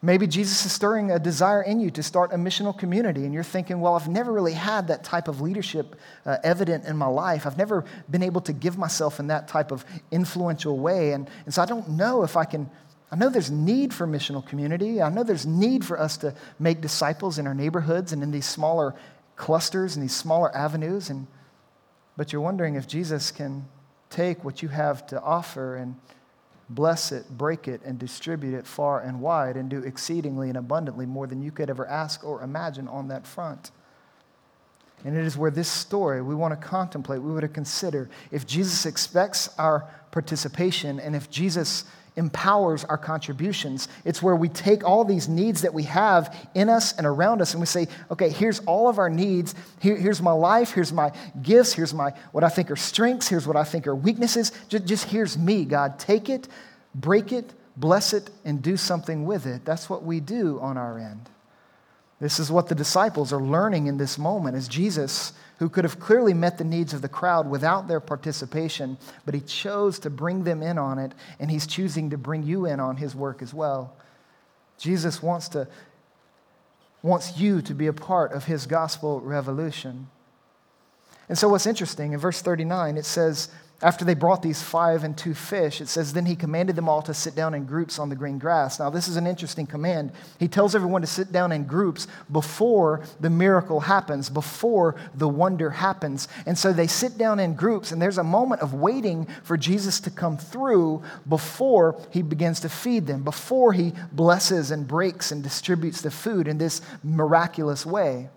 Maybe 0.00 0.28
Jesus 0.28 0.64
is 0.64 0.70
stirring 0.70 1.10
a 1.10 1.18
desire 1.18 1.60
in 1.60 1.80
you 1.80 1.90
to 1.90 2.04
start 2.04 2.32
a 2.32 2.36
missional 2.36 2.76
community, 2.76 3.24
and 3.24 3.34
you're 3.34 3.42
thinking, 3.42 3.80
well, 3.80 3.94
I've 3.94 4.08
never 4.08 4.32
really 4.32 4.52
had 4.52 4.88
that 4.88 5.02
type 5.02 5.26
of 5.26 5.40
leadership 5.40 5.96
uh, 6.24 6.36
evident 6.44 6.84
in 6.84 6.96
my 6.96 7.06
life. 7.06 7.46
I've 7.46 7.58
never 7.58 7.84
been 8.08 8.22
able 8.22 8.40
to 8.42 8.52
give 8.52 8.78
myself 8.78 9.18
in 9.18 9.26
that 9.26 9.48
type 9.48 9.72
of 9.72 9.84
influential 10.12 10.78
way. 10.78 11.12
And, 11.12 11.28
and 11.44 11.52
so 11.52 11.62
I 11.62 11.66
don't 11.66 11.90
know 11.90 12.22
if 12.22 12.36
I 12.36 12.44
can. 12.44 12.70
I 13.10 13.16
know 13.16 13.28
there's 13.28 13.50
need 13.50 13.92
for 13.92 14.06
missional 14.06 14.46
community. 14.46 15.02
I 15.02 15.08
know 15.08 15.24
there's 15.24 15.46
need 15.46 15.84
for 15.84 15.98
us 15.98 16.18
to 16.18 16.34
make 16.60 16.80
disciples 16.80 17.38
in 17.38 17.46
our 17.46 17.54
neighborhoods 17.54 18.12
and 18.12 18.22
in 18.22 18.30
these 18.30 18.46
smaller 18.46 18.94
clusters 19.34 19.96
and 19.96 20.02
these 20.04 20.14
smaller 20.14 20.54
avenues. 20.54 21.10
And, 21.10 21.26
but 22.16 22.32
you're 22.32 22.42
wondering 22.42 22.76
if 22.76 22.86
Jesus 22.86 23.32
can 23.32 23.66
take 24.10 24.44
what 24.44 24.62
you 24.62 24.68
have 24.68 25.06
to 25.08 25.20
offer 25.20 25.76
and 25.76 25.96
bless 26.70 27.12
it, 27.12 27.28
break 27.30 27.68
it, 27.68 27.80
and 27.84 27.98
distribute 27.98 28.56
it 28.56 28.66
far 28.66 29.00
and 29.00 29.20
wide, 29.20 29.56
and 29.56 29.68
do 29.68 29.82
exceedingly 29.82 30.48
and 30.48 30.58
abundantly 30.58 31.06
more 31.06 31.26
than 31.26 31.42
you 31.42 31.50
could 31.50 31.70
ever 31.70 31.86
ask 31.86 32.24
or 32.24 32.42
imagine 32.42 32.88
on 32.88 33.08
that 33.08 33.26
front. 33.26 33.70
And 35.04 35.16
it 35.16 35.24
is 35.24 35.36
where 35.36 35.50
this 35.50 35.68
story 35.68 36.22
we 36.22 36.34
want 36.34 36.60
to 36.60 36.66
contemplate, 36.66 37.22
we 37.22 37.30
want 37.30 37.42
to 37.42 37.48
consider 37.48 38.10
if 38.30 38.46
Jesus 38.46 38.84
expects 38.84 39.48
our 39.58 39.88
participation 40.10 40.98
and 40.98 41.14
if 41.14 41.30
Jesus 41.30 41.84
empowers 42.16 42.84
our 42.84 42.98
contributions. 42.98 43.88
It's 44.04 44.22
where 44.22 44.36
we 44.36 44.48
take 44.48 44.84
all 44.84 45.04
these 45.04 45.28
needs 45.28 45.62
that 45.62 45.72
we 45.72 45.84
have 45.84 46.34
in 46.54 46.68
us 46.68 46.96
and 46.96 47.06
around 47.06 47.40
us 47.40 47.54
and 47.54 47.60
we 47.60 47.66
say, 47.66 47.86
okay, 48.10 48.28
here's 48.28 48.60
all 48.60 48.88
of 48.88 48.98
our 48.98 49.10
needs. 49.10 49.54
Here, 49.80 49.96
here's 49.96 50.20
my 50.20 50.32
life. 50.32 50.72
Here's 50.72 50.92
my 50.92 51.12
gifts. 51.42 51.72
Here's 51.72 51.94
my 51.94 52.12
what 52.32 52.44
I 52.44 52.48
think 52.48 52.70
are 52.70 52.76
strengths. 52.76 53.28
Here's 53.28 53.46
what 53.46 53.56
I 53.56 53.64
think 53.64 53.86
are 53.86 53.94
weaknesses. 53.94 54.52
Just, 54.68 54.86
just 54.86 55.04
here's 55.04 55.38
me, 55.38 55.64
God. 55.64 55.98
Take 55.98 56.28
it, 56.28 56.48
break 56.94 57.32
it, 57.32 57.52
bless 57.76 58.12
it, 58.12 58.30
and 58.44 58.62
do 58.62 58.76
something 58.76 59.24
with 59.24 59.46
it. 59.46 59.64
That's 59.64 59.88
what 59.88 60.02
we 60.04 60.20
do 60.20 60.58
on 60.60 60.76
our 60.76 60.98
end. 60.98 61.28
This 62.20 62.40
is 62.40 62.50
what 62.50 62.68
the 62.68 62.74
disciples 62.74 63.32
are 63.32 63.40
learning 63.40 63.86
in 63.86 63.96
this 63.96 64.18
moment 64.18 64.56
as 64.56 64.66
Jesus 64.66 65.32
who 65.58 65.68
could 65.68 65.84
have 65.84 65.98
clearly 65.98 66.34
met 66.34 66.58
the 66.58 66.64
needs 66.64 66.94
of 66.94 67.02
the 67.02 67.08
crowd 67.08 67.48
without 67.48 67.88
their 67.88 68.00
participation, 68.00 68.96
but 69.24 69.34
he 69.34 69.40
chose 69.40 69.98
to 69.98 70.10
bring 70.10 70.44
them 70.44 70.62
in 70.62 70.78
on 70.78 70.98
it, 70.98 71.12
and 71.40 71.50
he's 71.50 71.66
choosing 71.66 72.10
to 72.10 72.18
bring 72.18 72.42
you 72.44 72.64
in 72.64 72.80
on 72.80 72.96
his 72.96 73.14
work 73.14 73.42
as 73.42 73.52
well. 73.52 73.96
Jesus 74.78 75.22
wants 75.22 75.48
to 75.50 75.68
wants 77.00 77.38
you 77.38 77.62
to 77.62 77.74
be 77.74 77.86
a 77.86 77.92
part 77.92 78.32
of 78.32 78.44
his 78.44 78.66
gospel 78.66 79.20
revolution. 79.20 80.08
And 81.28 81.38
so 81.38 81.48
what's 81.48 81.66
interesting 81.66 82.12
in 82.12 82.18
verse 82.18 82.42
39 82.42 82.96
it 82.96 83.04
says 83.04 83.48
after 83.80 84.04
they 84.04 84.14
brought 84.14 84.42
these 84.42 84.60
five 84.60 85.04
and 85.04 85.16
two 85.16 85.34
fish, 85.34 85.80
it 85.80 85.86
says, 85.86 86.12
Then 86.12 86.26
he 86.26 86.34
commanded 86.34 86.74
them 86.74 86.88
all 86.88 87.00
to 87.02 87.14
sit 87.14 87.36
down 87.36 87.54
in 87.54 87.64
groups 87.64 88.00
on 88.00 88.08
the 88.08 88.16
green 88.16 88.40
grass. 88.40 88.80
Now, 88.80 88.90
this 88.90 89.06
is 89.06 89.16
an 89.16 89.26
interesting 89.26 89.66
command. 89.66 90.10
He 90.40 90.48
tells 90.48 90.74
everyone 90.74 91.02
to 91.02 91.06
sit 91.06 91.30
down 91.30 91.52
in 91.52 91.62
groups 91.62 92.08
before 92.32 93.04
the 93.20 93.30
miracle 93.30 93.78
happens, 93.78 94.30
before 94.30 94.96
the 95.14 95.28
wonder 95.28 95.70
happens. 95.70 96.26
And 96.44 96.58
so 96.58 96.72
they 96.72 96.88
sit 96.88 97.16
down 97.16 97.38
in 97.38 97.54
groups, 97.54 97.92
and 97.92 98.02
there's 98.02 98.18
a 98.18 98.24
moment 98.24 98.62
of 98.62 98.74
waiting 98.74 99.28
for 99.44 99.56
Jesus 99.56 100.00
to 100.00 100.10
come 100.10 100.38
through 100.38 101.04
before 101.28 102.00
he 102.10 102.22
begins 102.22 102.58
to 102.60 102.68
feed 102.68 103.06
them, 103.06 103.22
before 103.22 103.72
he 103.72 103.92
blesses 104.10 104.72
and 104.72 104.88
breaks 104.88 105.30
and 105.30 105.40
distributes 105.40 106.00
the 106.00 106.10
food 106.10 106.48
in 106.48 106.58
this 106.58 106.80
miraculous 107.04 107.86
way. 107.86 108.28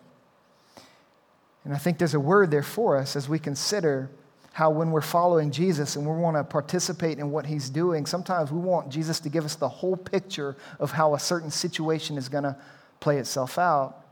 And 1.66 1.74
I 1.74 1.80
think 1.80 1.98
there's 1.98 2.14
a 2.14 2.20
word 2.20 2.52
there 2.52 2.62
for 2.62 2.96
us 2.96 3.16
as 3.16 3.28
we 3.28 3.40
consider 3.40 4.12
how 4.54 4.70
when 4.70 4.92
we're 4.92 5.02
following 5.02 5.50
Jesus 5.50 5.96
and 5.96 6.06
we 6.06 6.14
want 6.14 6.36
to 6.36 6.44
participate 6.44 7.20
in 7.20 7.32
what 7.32 7.46
he's 7.46 7.70
doing, 7.70 8.06
sometimes 8.06 8.52
we 8.52 8.60
want 8.60 8.90
Jesus 8.90 9.20
to 9.22 9.30
give 9.30 9.46
us 9.46 9.56
the 9.56 9.70
whole 9.70 9.96
picture 9.96 10.58
of 10.80 10.92
how 10.92 11.16
a 11.16 11.20
certain 11.20 11.50
situation 11.50 12.18
is 12.18 12.28
going 12.28 12.44
to 12.44 12.56
play 13.00 13.18
itself 13.18 13.58
out. 13.58 14.06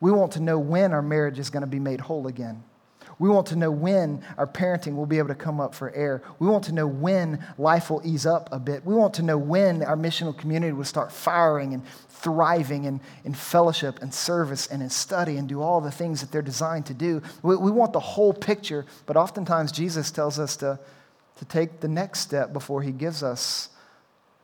We 0.00 0.12
want 0.12 0.32
to 0.32 0.40
know 0.40 0.58
when 0.58 0.92
our 0.92 1.02
marriage 1.02 1.38
is 1.38 1.50
going 1.50 1.62
to 1.62 1.66
be 1.66 1.80
made 1.80 2.00
whole 2.00 2.26
again. 2.26 2.62
We 3.18 3.28
want 3.28 3.46
to 3.48 3.56
know 3.56 3.70
when 3.70 4.24
our 4.36 4.46
parenting 4.46 4.96
will 4.96 5.06
be 5.06 5.18
able 5.18 5.28
to 5.28 5.34
come 5.34 5.60
up 5.60 5.74
for 5.74 5.90
air. 5.92 6.22
We 6.38 6.48
want 6.48 6.64
to 6.64 6.72
know 6.72 6.86
when 6.86 7.44
life 7.58 7.90
will 7.90 8.02
ease 8.04 8.26
up 8.26 8.48
a 8.52 8.58
bit. 8.58 8.84
We 8.84 8.94
want 8.94 9.14
to 9.14 9.22
know 9.22 9.38
when 9.38 9.82
our 9.82 9.96
missional 9.96 10.36
community 10.36 10.72
will 10.72 10.84
start 10.84 11.12
firing 11.12 11.74
and 11.74 11.86
thriving 12.08 12.84
in, 12.84 13.00
in 13.24 13.34
fellowship 13.34 14.00
and 14.02 14.12
service 14.12 14.66
and 14.66 14.82
in 14.82 14.90
study 14.90 15.36
and 15.36 15.48
do 15.48 15.60
all 15.60 15.80
the 15.80 15.90
things 15.90 16.20
that 16.20 16.32
they're 16.32 16.42
designed 16.42 16.86
to 16.86 16.94
do. 16.94 17.22
We, 17.42 17.56
we 17.56 17.70
want 17.70 17.92
the 17.92 18.00
whole 18.00 18.32
picture, 18.32 18.86
but 19.06 19.16
oftentimes 19.16 19.70
Jesus 19.72 20.10
tells 20.10 20.38
us 20.38 20.56
to, 20.56 20.80
to 21.38 21.44
take 21.44 21.80
the 21.80 21.88
next 21.88 22.20
step 22.20 22.52
before 22.52 22.82
he 22.82 22.92
gives 22.92 23.22
us 23.22 23.68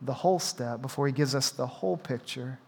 the 0.02 0.14
whole 0.14 0.38
step, 0.38 0.80
before 0.80 1.06
he 1.06 1.12
gives 1.12 1.34
us 1.34 1.50
the 1.50 1.66
whole 1.66 1.96
picture. 1.96 2.58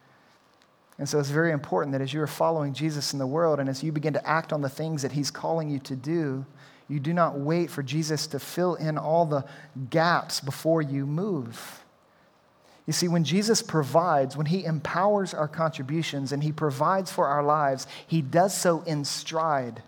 And 0.98 1.08
so 1.08 1.18
it's 1.18 1.30
very 1.30 1.52
important 1.52 1.92
that 1.92 2.00
as 2.00 2.12
you 2.12 2.20
are 2.22 2.26
following 2.26 2.74
Jesus 2.74 3.12
in 3.12 3.18
the 3.18 3.26
world 3.26 3.58
and 3.58 3.68
as 3.68 3.82
you 3.82 3.92
begin 3.92 4.12
to 4.12 4.26
act 4.26 4.52
on 4.52 4.60
the 4.60 4.68
things 4.68 5.02
that 5.02 5.12
he's 5.12 5.30
calling 5.30 5.68
you 5.68 5.78
to 5.80 5.96
do, 5.96 6.44
you 6.88 7.00
do 7.00 7.14
not 7.14 7.38
wait 7.38 7.70
for 7.70 7.82
Jesus 7.82 8.26
to 8.28 8.38
fill 8.38 8.74
in 8.74 8.98
all 8.98 9.24
the 9.24 9.44
gaps 9.90 10.40
before 10.40 10.82
you 10.82 11.06
move. 11.06 11.82
You 12.86 12.92
see, 12.92 13.08
when 13.08 13.24
Jesus 13.24 13.62
provides, 13.62 14.36
when 14.36 14.46
he 14.46 14.64
empowers 14.64 15.34
our 15.34 15.48
contributions 15.48 16.32
and 16.32 16.42
he 16.42 16.52
provides 16.52 17.10
for 17.10 17.26
our 17.28 17.42
lives, 17.42 17.86
he 18.06 18.20
does 18.20 18.56
so 18.56 18.82
in 18.82 19.04
stride. 19.04 19.82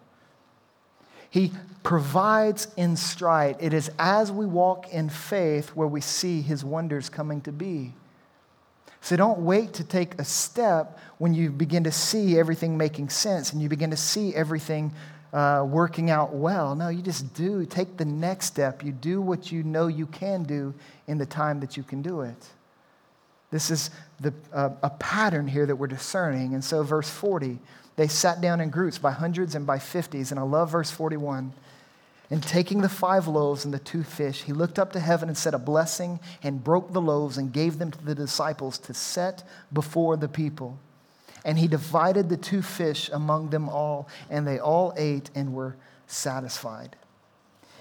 He 1.29 1.53
provides 1.83 2.69
in 2.77 2.97
stride. 2.97 3.57
It 3.59 3.75
is 3.75 3.91
as 3.99 4.31
we 4.31 4.47
walk 4.47 4.93
in 4.93 5.09
faith 5.09 5.71
where 5.71 5.89
we 5.89 6.01
see 6.01 6.41
his 6.41 6.65
wonders 6.65 7.09
coming 7.09 7.41
to 7.43 7.53
be. 7.53 7.93
So 9.05 9.17
don't 9.17 9.41
wait 9.41 9.75
to 9.75 9.85
take 9.85 10.19
a 10.19 10.25
step 10.25 10.99
when 11.19 11.35
you 11.35 11.51
begin 11.51 11.85
to 11.85 11.93
see 11.93 12.39
everything 12.39 12.79
making 12.79 13.11
sense 13.11 13.53
and 13.53 13.61
you 13.61 13.69
begin 13.69 13.91
to 13.91 13.99
see 13.99 14.35
everything 14.35 14.95
uh, 15.35 15.63
working 15.69 16.09
out 16.09 16.35
well. 16.35 16.75
No, 16.75 16.89
you 16.89 17.03
just 17.03 17.35
do. 17.35 17.67
Take 17.67 17.99
the 17.99 18.07
next 18.07 18.47
step. 18.47 18.83
You 18.83 18.93
do 18.93 19.21
what 19.21 19.53
you 19.53 19.63
know 19.63 19.89
you 19.89 20.07
can 20.07 20.43
do 20.45 20.73
in 21.07 21.19
the 21.19 21.27
time 21.27 21.61
that 21.61 21.77
you 21.77 21.83
can 21.83 22.01
do 22.01 22.23
it. 22.23 22.49
This 23.51 23.71
is 23.71 23.91
the, 24.21 24.33
uh, 24.55 24.71
a 24.83 24.89
pattern 24.89 25.49
here 25.49 25.67
that 25.67 25.77
we're 25.77 25.87
discerning. 25.87 26.55
And 26.55 26.65
so, 26.65 26.83
verse 26.83 27.11
40, 27.11 27.59
they 27.97 28.09
sat 28.09 28.41
down 28.41 28.59
in 28.63 28.71
groups 28.71 28.97
by 28.97 29.11
hundreds 29.11 29.55
and 29.55 29.67
by 29.67 29.81
fifties. 29.81 30.31
And 30.31 30.41
I 30.41 30.45
love 30.45 30.71
verse 30.71 30.91
41. 30.91 31.53
And 32.31 32.43
taking 32.43 32.81
the 32.81 32.89
five 32.89 33.29
loaves 33.29 33.65
and 33.65 33.75
the 33.75 33.79
two 33.79 34.03
fish, 34.03 34.43
he 34.43 34.53
looked 34.53 34.79
up 34.79 34.93
to 34.93 35.01
heaven 35.01 35.29
and 35.29 35.37
said 35.37 35.55
a 35.55 35.59
blessing 35.59 36.21
and 36.43 36.65
broke 36.65 36.93
the 36.93 37.01
loaves 37.01 37.37
and 37.37 37.53
gave 37.53 37.79
them 37.79 37.91
to 37.91 38.05
the 38.05 38.15
disciples 38.15 38.79
to 38.79 38.95
set 38.95 39.47
before 39.73 40.17
the 40.17 40.29
people. 40.29 40.79
And 41.45 41.59
he 41.59 41.69
divided 41.69 42.31
the 42.31 42.39
two 42.39 42.63
fish 42.63 43.11
among 43.13 43.51
them 43.51 43.69
all, 43.69 44.09
and 44.31 44.47
they 44.47 44.59
all 44.59 44.95
ate 44.97 45.31
and 45.35 45.53
were 45.53 45.77
satisfied. 46.07 46.97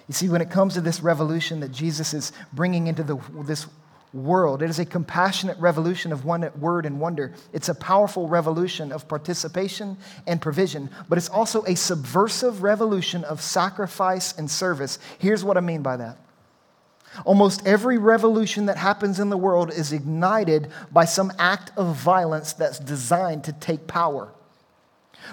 You 0.07 0.13
see, 0.13 0.27
when 0.27 0.41
it 0.41 0.49
comes 0.49 0.73
to 0.73 0.81
this 0.81 0.99
revolution 0.99 1.61
that 1.61 1.71
Jesus 1.71 2.13
is 2.13 2.33
bringing 2.51 2.87
into 2.87 3.03
the, 3.03 3.17
this 3.45 3.67
world. 4.13 4.61
It 4.61 4.69
is 4.69 4.79
a 4.79 4.85
compassionate 4.85 5.57
revolution 5.57 6.11
of 6.11 6.23
one 6.23 6.49
word 6.59 6.85
and 6.85 6.99
wonder. 6.99 7.33
It's 7.51 7.69
a 7.69 7.75
powerful 7.75 8.27
revolution 8.27 8.91
of 8.91 9.07
participation 9.07 9.97
and 10.27 10.41
provision, 10.41 10.89
but 11.09 11.17
it's 11.17 11.29
also 11.29 11.63
a 11.63 11.75
subversive 11.75 12.63
revolution 12.63 13.23
of 13.23 13.41
sacrifice 13.41 14.37
and 14.37 14.49
service. 14.49 14.99
Here's 15.17 15.43
what 15.43 15.57
I 15.57 15.61
mean 15.61 15.81
by 15.81 15.97
that 15.97 16.17
Almost 17.25 17.65
every 17.67 17.97
revolution 17.97 18.65
that 18.65 18.77
happens 18.77 19.19
in 19.19 19.29
the 19.29 19.37
world 19.37 19.71
is 19.71 19.93
ignited 19.93 20.69
by 20.91 21.05
some 21.05 21.31
act 21.37 21.71
of 21.77 21.95
violence 21.95 22.53
that's 22.53 22.79
designed 22.79 23.43
to 23.45 23.53
take 23.53 23.87
power. 23.87 24.33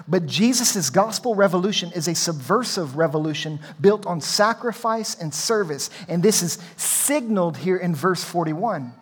But 0.07 0.25
Jesus' 0.25 0.89
gospel 0.89 1.35
revolution 1.35 1.91
is 1.93 2.07
a 2.07 2.15
subversive 2.15 2.97
revolution 2.97 3.59
built 3.79 4.05
on 4.05 4.21
sacrifice 4.21 5.15
and 5.15 5.33
service. 5.33 5.89
And 6.07 6.23
this 6.23 6.41
is 6.41 6.57
signaled 6.77 7.57
here 7.57 7.77
in 7.77 7.93
verse 7.95 8.23
41. 8.23 8.93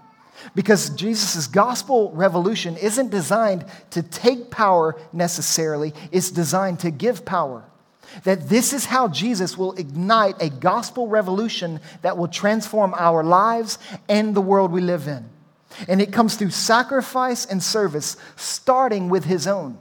Because 0.56 0.90
Jesus' 0.92 1.48
gospel 1.48 2.12
revolution 2.12 2.78
isn't 2.78 3.10
designed 3.10 3.66
to 3.92 4.02
take 4.02 4.50
power 4.50 4.96
necessarily, 5.12 5.94
it's 6.12 6.32
designed 6.32 6.80
to 6.80 6.92
give 6.92 7.26
power. 7.26 7.64
That 8.24 8.50
this 8.50 8.74
is 8.74 8.86
how 8.86 9.08
Jesus 9.10 9.58
will 9.58 9.74
ignite 9.74 10.42
a 10.42 10.50
gospel 10.50 11.08
revolution 11.08 11.80
that 12.02 12.18
will 12.18 12.28
transform 12.28 12.96
our 12.98 13.24
lives 13.24 13.78
and 14.08 14.34
the 14.34 14.42
world 14.42 14.72
we 14.72 14.82
live 14.82 15.08
in. 15.08 15.30
And 15.88 16.02
it 16.02 16.12
comes 16.12 16.36
through 16.36 16.50
sacrifice 16.50 17.46
and 17.46 17.62
service, 17.62 18.18
starting 18.36 19.10
with 19.10 19.26
his 19.26 19.46
own. 19.46 19.78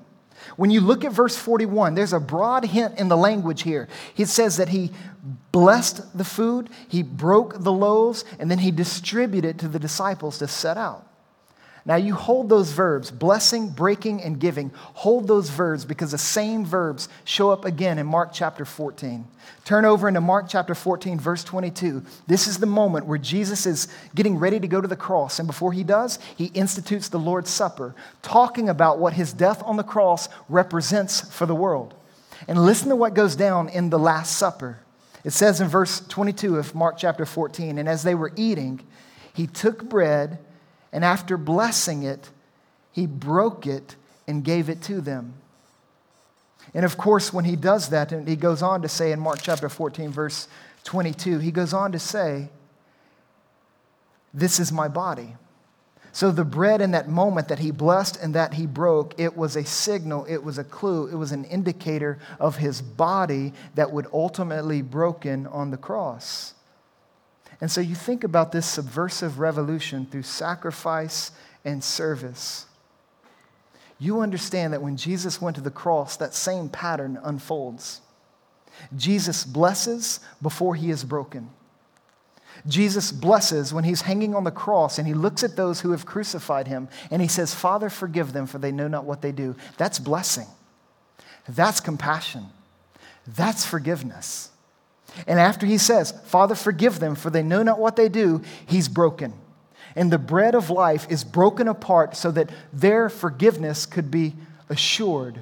When 0.59 0.73
you 0.73 0.81
look 0.81 1.05
at 1.05 1.13
verse 1.13 1.37
41, 1.37 1.95
there's 1.95 2.13
a 2.13 2.19
broad 2.19 2.65
hint 2.65 2.99
in 2.99 3.07
the 3.07 3.17
language 3.17 3.63
here. 3.63 3.87
He 4.13 4.25
says 4.25 4.57
that 4.57 4.71
he 4.71 4.91
blessed 5.53 6.19
the 6.19 6.25
food, 6.25 6.69
he 6.89 7.05
broke 7.05 7.63
the 7.63 7.71
loaves, 7.71 8.25
and 8.41 8.51
then 8.51 8.59
he 8.59 8.73
distributed 8.73 9.51
it 9.51 9.59
to 9.59 9.69
the 9.69 9.79
disciples 9.79 10.39
to 10.39 10.49
set 10.49 10.77
out. 10.77 11.08
Now 11.89 11.97
you 11.97 12.15
hold 12.15 12.51
those 12.51 12.71
verbs, 12.73 13.11
blessing, 13.11 13.71
breaking, 13.71 14.23
and 14.23 14.39
giving. 14.39 14.73
Hold 14.93 15.27
those 15.27 15.49
verbs 15.49 15.87
because 15.87 16.11
the 16.11 16.19
same 16.19 16.67
verbs 16.67 17.09
show 17.25 17.49
up 17.49 17.65
again 17.65 17.99
in 17.99 18.07
Mark 18.07 18.29
chapter 18.31 18.67
14. 18.67 19.27
Turn 19.65 19.87
over 19.87 20.07
into 20.07 20.21
Mark 20.21 20.51
chapter 20.51 20.75
14, 20.75 21.19
verse 21.19 21.43
22. 21.45 22.03
This 22.27 22.47
is 22.47 22.59
the 22.59 22.67
moment 22.67 23.07
where 23.07 23.17
Jesus 23.17 23.65
is 23.65 23.89
getting 24.15 24.39
ready 24.39 24.61
to 24.61 24.69
go 24.69 24.83
to 24.83 24.87
the 24.87 24.97
cross. 24.97 25.39
And 25.39 25.47
before 25.47 25.73
he 25.73 25.83
does, 25.83 26.19
he 26.37 26.47
institutes 26.53 27.09
the 27.09 27.19
Lord's 27.19 27.49
Supper, 27.49 27.95
talking 28.21 28.69
about 28.69 28.99
what 28.99 29.15
his 29.15 29.33
death 29.33 29.63
on 29.63 29.79
the 29.79 29.83
cross 29.83 30.29
represents 30.51 31.23
for 31.35 31.47
the 31.47 31.55
world. 31.55 31.95
And 32.47 32.67
listen 32.67 32.91
to 32.91 32.97
what 32.97 33.15
goes 33.15 33.35
down 33.35 33.71
in 33.71 33.89
the 33.89 33.99
Last 33.99 34.37
Supper. 34.37 34.79
It 35.25 35.31
says 35.31 35.59
in 35.59 35.69
verse 35.69 36.01
22 36.01 36.59
of 36.59 36.75
Mark 36.75 36.99
chapter 36.99 37.25
14, 37.25 37.79
and 37.79 37.89
as 37.89 38.03
they 38.03 38.15
were 38.15 38.33
eating, 38.37 38.83
he 39.33 39.47
took 39.47 39.89
bread 39.89 40.39
and 40.93 41.05
after 41.05 41.37
blessing 41.37 42.03
it, 42.03 42.31
he 42.93 43.07
broke 43.07 43.67
it 43.67 43.97
and 44.27 44.45
gave 44.45 44.69
it 44.69 44.83
to 44.83 45.01
them. 45.01 45.35
And 46.75 46.85
of 46.85 46.99
course, 46.99 47.33
when 47.33 47.45
he 47.45 47.57
does 47.57 47.89
that, 47.91 48.13
and 48.13 48.29
he 48.29 48.37
goes 48.37 48.63
on 48.63 48.83
to 48.83 48.89
say 48.89 49.13
in 49.13 49.21
Mark 49.21 49.41
chapter 49.43 49.69
14, 49.69 50.11
verse 50.11 50.49
22, 50.85 51.39
he 51.39 51.51
goes 51.51 51.73
on 51.73 51.93
to 51.93 51.99
say, 51.99 52.49
This 54.35 54.61
is 54.61 54.71
my 54.71 54.89
body. 54.89 55.35
So 56.13 56.31
the 56.31 56.45
bread 56.45 56.81
in 56.81 56.91
that 56.93 57.09
moment 57.09 57.49
that 57.49 57.61
he 57.61 57.71
blessed 57.71 58.17
and 58.17 58.35
that 58.35 58.55
he 58.55 58.67
broke, 58.67 59.15
it 59.19 59.37
was 59.37 59.57
a 59.57 59.65
signal, 59.65 60.27
it 60.29 60.43
was 60.43 60.59
a 60.59 60.65
clue, 60.65 61.07
it 61.07 61.15
was 61.15 61.33
an 61.33 61.45
indicator 61.45 62.19
of 62.41 62.57
his 62.57 62.83
body 62.83 63.53
that 63.75 63.93
would 63.93 64.07
ultimately 64.13 64.83
broken 64.83 65.47
on 65.47 65.71
the 65.71 65.77
cross. 65.77 66.55
And 67.61 67.71
so 67.71 67.81
you 67.81 67.95
think 67.95 68.25
about 68.25 68.53
this 68.53 68.67
subversive 68.67 69.39
revolution 69.39 70.07
through 70.07 70.23
sacrifice 70.23 71.33
and 71.65 71.83
service. 71.83 72.67
You 73.99 74.21
understand 74.21 74.73
that 74.73 74.83
when 74.83 74.97
Jesus 74.97 75.43
went 75.43 75.57
to 75.57 75.63
the 75.63 75.71
cross, 75.71 76.17
that 76.19 76.35
same 76.35 76.69
pattern 76.69 77.19
unfolds. 77.23 78.01
Jesus 78.97 79.45
blesses 79.45 80.21
before 80.41 80.77
he 80.77 80.91
is 80.91 81.03
broken. 81.03 81.51
Jesus 82.67 83.13
blesses 83.13 83.73
when 83.73 83.85
he's 83.85 84.03
hanging 84.03 84.35
on 84.35 84.45
the 84.45 84.51
cross 84.51 84.99
and 84.99 85.07
he 85.07 85.15
looks 85.15 85.43
at 85.43 85.57
those 85.57 85.81
who 85.81 85.91
have 85.93 86.07
crucified 86.07 86.69
him 86.69 86.89
and 87.11 87.23
he 87.23 87.29
says, 87.29 87.55
Father, 87.55 87.89
forgive 87.89 88.33
them, 88.33 88.47
for 88.47 88.59
they 88.59 88.73
know 88.73 88.89
not 88.89 89.05
what 89.05 89.23
they 89.23 89.33
do. 89.33 89.57
That's 89.77 89.99
blessing. 89.99 90.47
That's 91.49 91.81
compassion. 91.81 92.47
That's 93.27 93.65
forgiveness. 93.65 94.51
And 95.27 95.41
after 95.41 95.67
he 95.67 95.79
says, 95.79 96.13
Father, 96.25 96.55
forgive 96.55 97.01
them, 97.01 97.15
for 97.15 97.31
they 97.31 97.43
know 97.43 97.63
not 97.63 97.79
what 97.79 97.97
they 97.97 98.09
do, 98.09 98.43
he's 98.67 98.89
broken. 98.89 99.33
And 99.97 100.13
the 100.13 100.19
bread 100.19 100.55
of 100.55 100.71
life 100.71 101.07
is 101.11 101.25
broken 101.25 101.67
apart 101.67 102.17
so 102.17 102.31
that 102.31 102.51
their 102.73 103.09
forgiveness 103.09 103.87
could 103.87 104.11
be 104.11 104.35
assured. 104.69 105.41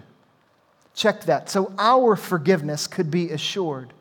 Check 0.94 1.24
that. 1.24 1.50
So 1.50 1.72
our 1.78 2.16
forgiveness 2.16 2.86
could 2.86 3.10
be 3.10 3.30
assured. 3.30 3.92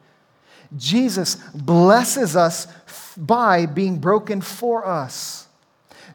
Jesus 0.77 1.35
blesses 1.53 2.35
us 2.35 2.67
by 3.17 3.65
being 3.65 3.99
broken 3.99 4.41
for 4.41 4.85
us. 4.85 5.44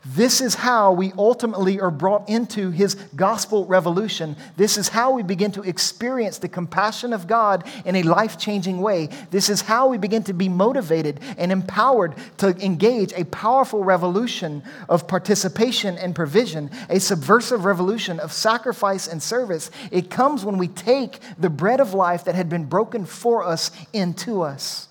This 0.04 0.40
is 0.40 0.54
how 0.54 0.92
we 0.92 1.12
ultimately 1.18 1.78
are 1.78 1.90
brought 1.90 2.26
into 2.26 2.70
his 2.70 2.94
gospel 3.14 3.66
revolution. 3.66 4.34
This 4.56 4.78
is 4.78 4.88
how 4.88 5.12
we 5.12 5.22
begin 5.22 5.52
to 5.52 5.62
experience 5.62 6.38
the 6.38 6.48
compassion 6.48 7.12
of 7.12 7.26
God 7.26 7.68
in 7.84 7.96
a 7.96 8.02
life 8.02 8.38
changing 8.38 8.80
way. 8.80 9.10
This 9.30 9.50
is 9.50 9.60
how 9.60 9.88
we 9.88 9.98
begin 9.98 10.22
to 10.22 10.32
be 10.32 10.48
motivated 10.48 11.20
and 11.36 11.52
empowered 11.52 12.14
to 12.38 12.56
engage 12.64 13.12
a 13.12 13.24
powerful 13.24 13.84
revolution 13.84 14.62
of 14.88 15.06
participation 15.06 15.98
and 15.98 16.14
provision, 16.14 16.70
a 16.88 16.98
subversive 16.98 17.66
revolution 17.66 18.20
of 18.20 18.32
sacrifice 18.32 19.06
and 19.06 19.22
service. 19.22 19.70
It 19.90 20.08
comes 20.08 20.46
when 20.46 20.56
we 20.56 20.68
take 20.68 21.18
the 21.38 21.50
bread 21.50 21.78
of 21.78 21.92
life 21.92 22.24
that 22.24 22.34
had 22.34 22.48
been 22.48 22.64
broken 22.64 23.04
for 23.04 23.44
us 23.44 23.70
into 23.92 24.40
us 24.40 24.88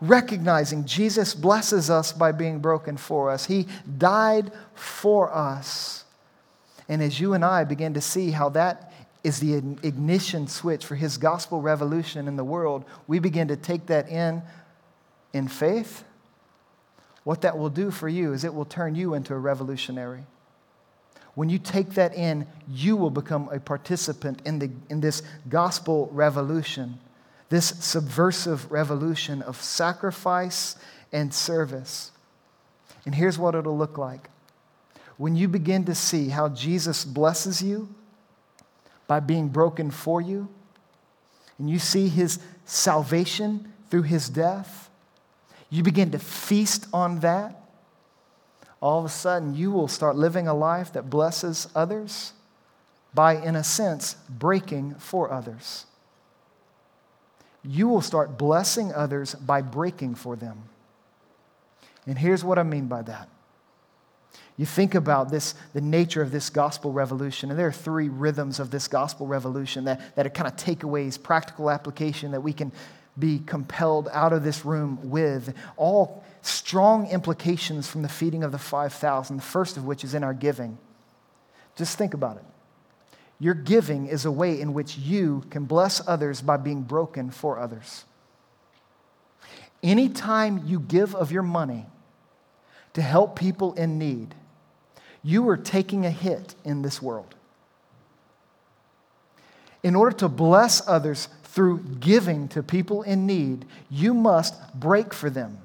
recognizing 0.00 0.84
Jesus 0.84 1.34
blesses 1.34 1.90
us 1.90 2.12
by 2.12 2.32
being 2.32 2.60
broken 2.60 2.96
for 2.96 3.30
us. 3.30 3.46
He 3.46 3.66
died 3.98 4.52
for 4.74 5.32
us. 5.32 6.04
And 6.88 7.02
as 7.02 7.20
you 7.20 7.34
and 7.34 7.44
I 7.44 7.64
begin 7.64 7.94
to 7.94 8.00
see 8.00 8.30
how 8.30 8.48
that 8.50 8.92
is 9.24 9.40
the 9.40 9.54
ignition 9.54 10.46
switch 10.46 10.86
for 10.86 10.94
his 10.94 11.18
gospel 11.18 11.60
revolution 11.60 12.28
in 12.28 12.36
the 12.36 12.44
world, 12.44 12.84
we 13.06 13.18
begin 13.18 13.48
to 13.48 13.56
take 13.56 13.86
that 13.86 14.08
in 14.08 14.42
in 15.32 15.48
faith. 15.48 16.04
What 17.24 17.42
that 17.42 17.58
will 17.58 17.68
do 17.68 17.90
for 17.90 18.08
you 18.08 18.32
is 18.32 18.44
it 18.44 18.54
will 18.54 18.64
turn 18.64 18.94
you 18.94 19.14
into 19.14 19.34
a 19.34 19.38
revolutionary. 19.38 20.24
When 21.34 21.50
you 21.50 21.58
take 21.58 21.90
that 21.90 22.14
in, 22.14 22.46
you 22.68 22.96
will 22.96 23.10
become 23.10 23.48
a 23.52 23.60
participant 23.60 24.40
in, 24.44 24.58
the, 24.58 24.70
in 24.88 25.00
this 25.00 25.22
gospel 25.48 26.08
revolution 26.12 26.98
this 27.48 27.66
subversive 27.80 28.70
revolution 28.70 29.42
of 29.42 29.60
sacrifice 29.60 30.76
and 31.12 31.32
service. 31.32 32.10
And 33.06 33.14
here's 33.14 33.38
what 33.38 33.54
it'll 33.54 33.76
look 33.76 33.96
like 33.96 34.28
when 35.16 35.34
you 35.34 35.48
begin 35.48 35.84
to 35.86 35.94
see 35.94 36.28
how 36.28 36.48
Jesus 36.48 37.04
blesses 37.04 37.60
you 37.60 37.88
by 39.08 39.18
being 39.18 39.48
broken 39.48 39.90
for 39.90 40.20
you, 40.20 40.48
and 41.58 41.68
you 41.68 41.80
see 41.80 42.08
his 42.08 42.38
salvation 42.64 43.72
through 43.90 44.02
his 44.02 44.28
death, 44.28 44.88
you 45.70 45.82
begin 45.82 46.12
to 46.12 46.20
feast 46.20 46.86
on 46.92 47.18
that. 47.20 47.60
All 48.80 49.00
of 49.00 49.06
a 49.06 49.08
sudden, 49.08 49.56
you 49.56 49.72
will 49.72 49.88
start 49.88 50.14
living 50.14 50.46
a 50.46 50.54
life 50.54 50.92
that 50.92 51.10
blesses 51.10 51.66
others 51.74 52.32
by, 53.12 53.34
in 53.34 53.56
a 53.56 53.64
sense, 53.64 54.14
breaking 54.28 54.94
for 54.96 55.32
others 55.32 55.86
you 57.64 57.88
will 57.88 58.00
start 58.00 58.38
blessing 58.38 58.92
others 58.92 59.34
by 59.34 59.62
breaking 59.62 60.14
for 60.14 60.36
them. 60.36 60.62
And 62.06 62.18
here's 62.18 62.42
what 62.42 62.58
I 62.58 62.62
mean 62.62 62.86
by 62.86 63.02
that. 63.02 63.28
You 64.56 64.66
think 64.66 64.94
about 64.94 65.30
this, 65.30 65.54
the 65.72 65.80
nature 65.80 66.20
of 66.20 66.32
this 66.32 66.50
gospel 66.50 66.92
revolution, 66.92 67.50
and 67.50 67.58
there 67.58 67.68
are 67.68 67.72
three 67.72 68.08
rhythms 68.08 68.58
of 68.58 68.70
this 68.70 68.88
gospel 68.88 69.26
revolution 69.26 69.84
that, 69.84 70.16
that 70.16 70.26
are 70.26 70.30
kind 70.30 70.48
of 70.48 70.56
takeaways, 70.56 71.22
practical 71.22 71.70
application 71.70 72.32
that 72.32 72.40
we 72.40 72.52
can 72.52 72.72
be 73.16 73.38
compelled 73.38 74.08
out 74.12 74.32
of 74.32 74.42
this 74.42 74.64
room 74.64 74.98
with, 75.10 75.54
all 75.76 76.24
strong 76.42 77.08
implications 77.08 77.88
from 77.88 78.02
the 78.02 78.08
feeding 78.08 78.42
of 78.42 78.52
the 78.52 78.58
5,000, 78.58 79.36
the 79.36 79.42
first 79.42 79.76
of 79.76 79.84
which 79.84 80.02
is 80.02 80.14
in 80.14 80.24
our 80.24 80.34
giving. 80.34 80.78
Just 81.76 81.96
think 81.96 82.14
about 82.14 82.36
it. 82.36 82.44
Your 83.40 83.54
giving 83.54 84.06
is 84.06 84.24
a 84.24 84.32
way 84.32 84.60
in 84.60 84.74
which 84.74 84.98
you 84.98 85.44
can 85.50 85.64
bless 85.64 86.06
others 86.06 86.40
by 86.40 86.56
being 86.56 86.82
broken 86.82 87.30
for 87.30 87.58
others. 87.58 88.04
Anytime 89.82 90.62
you 90.66 90.80
give 90.80 91.14
of 91.14 91.30
your 91.30 91.44
money 91.44 91.86
to 92.94 93.02
help 93.02 93.36
people 93.36 93.74
in 93.74 93.98
need, 93.98 94.34
you 95.22 95.48
are 95.48 95.56
taking 95.56 96.04
a 96.04 96.10
hit 96.10 96.56
in 96.64 96.82
this 96.82 97.00
world. 97.00 97.34
In 99.84 99.94
order 99.94 100.16
to 100.16 100.28
bless 100.28 100.86
others 100.88 101.28
through 101.44 101.80
giving 102.00 102.48
to 102.48 102.62
people 102.62 103.02
in 103.02 103.26
need, 103.26 103.64
you 103.88 104.14
must 104.14 104.74
break 104.74 105.14
for 105.14 105.30
them. 105.30 105.58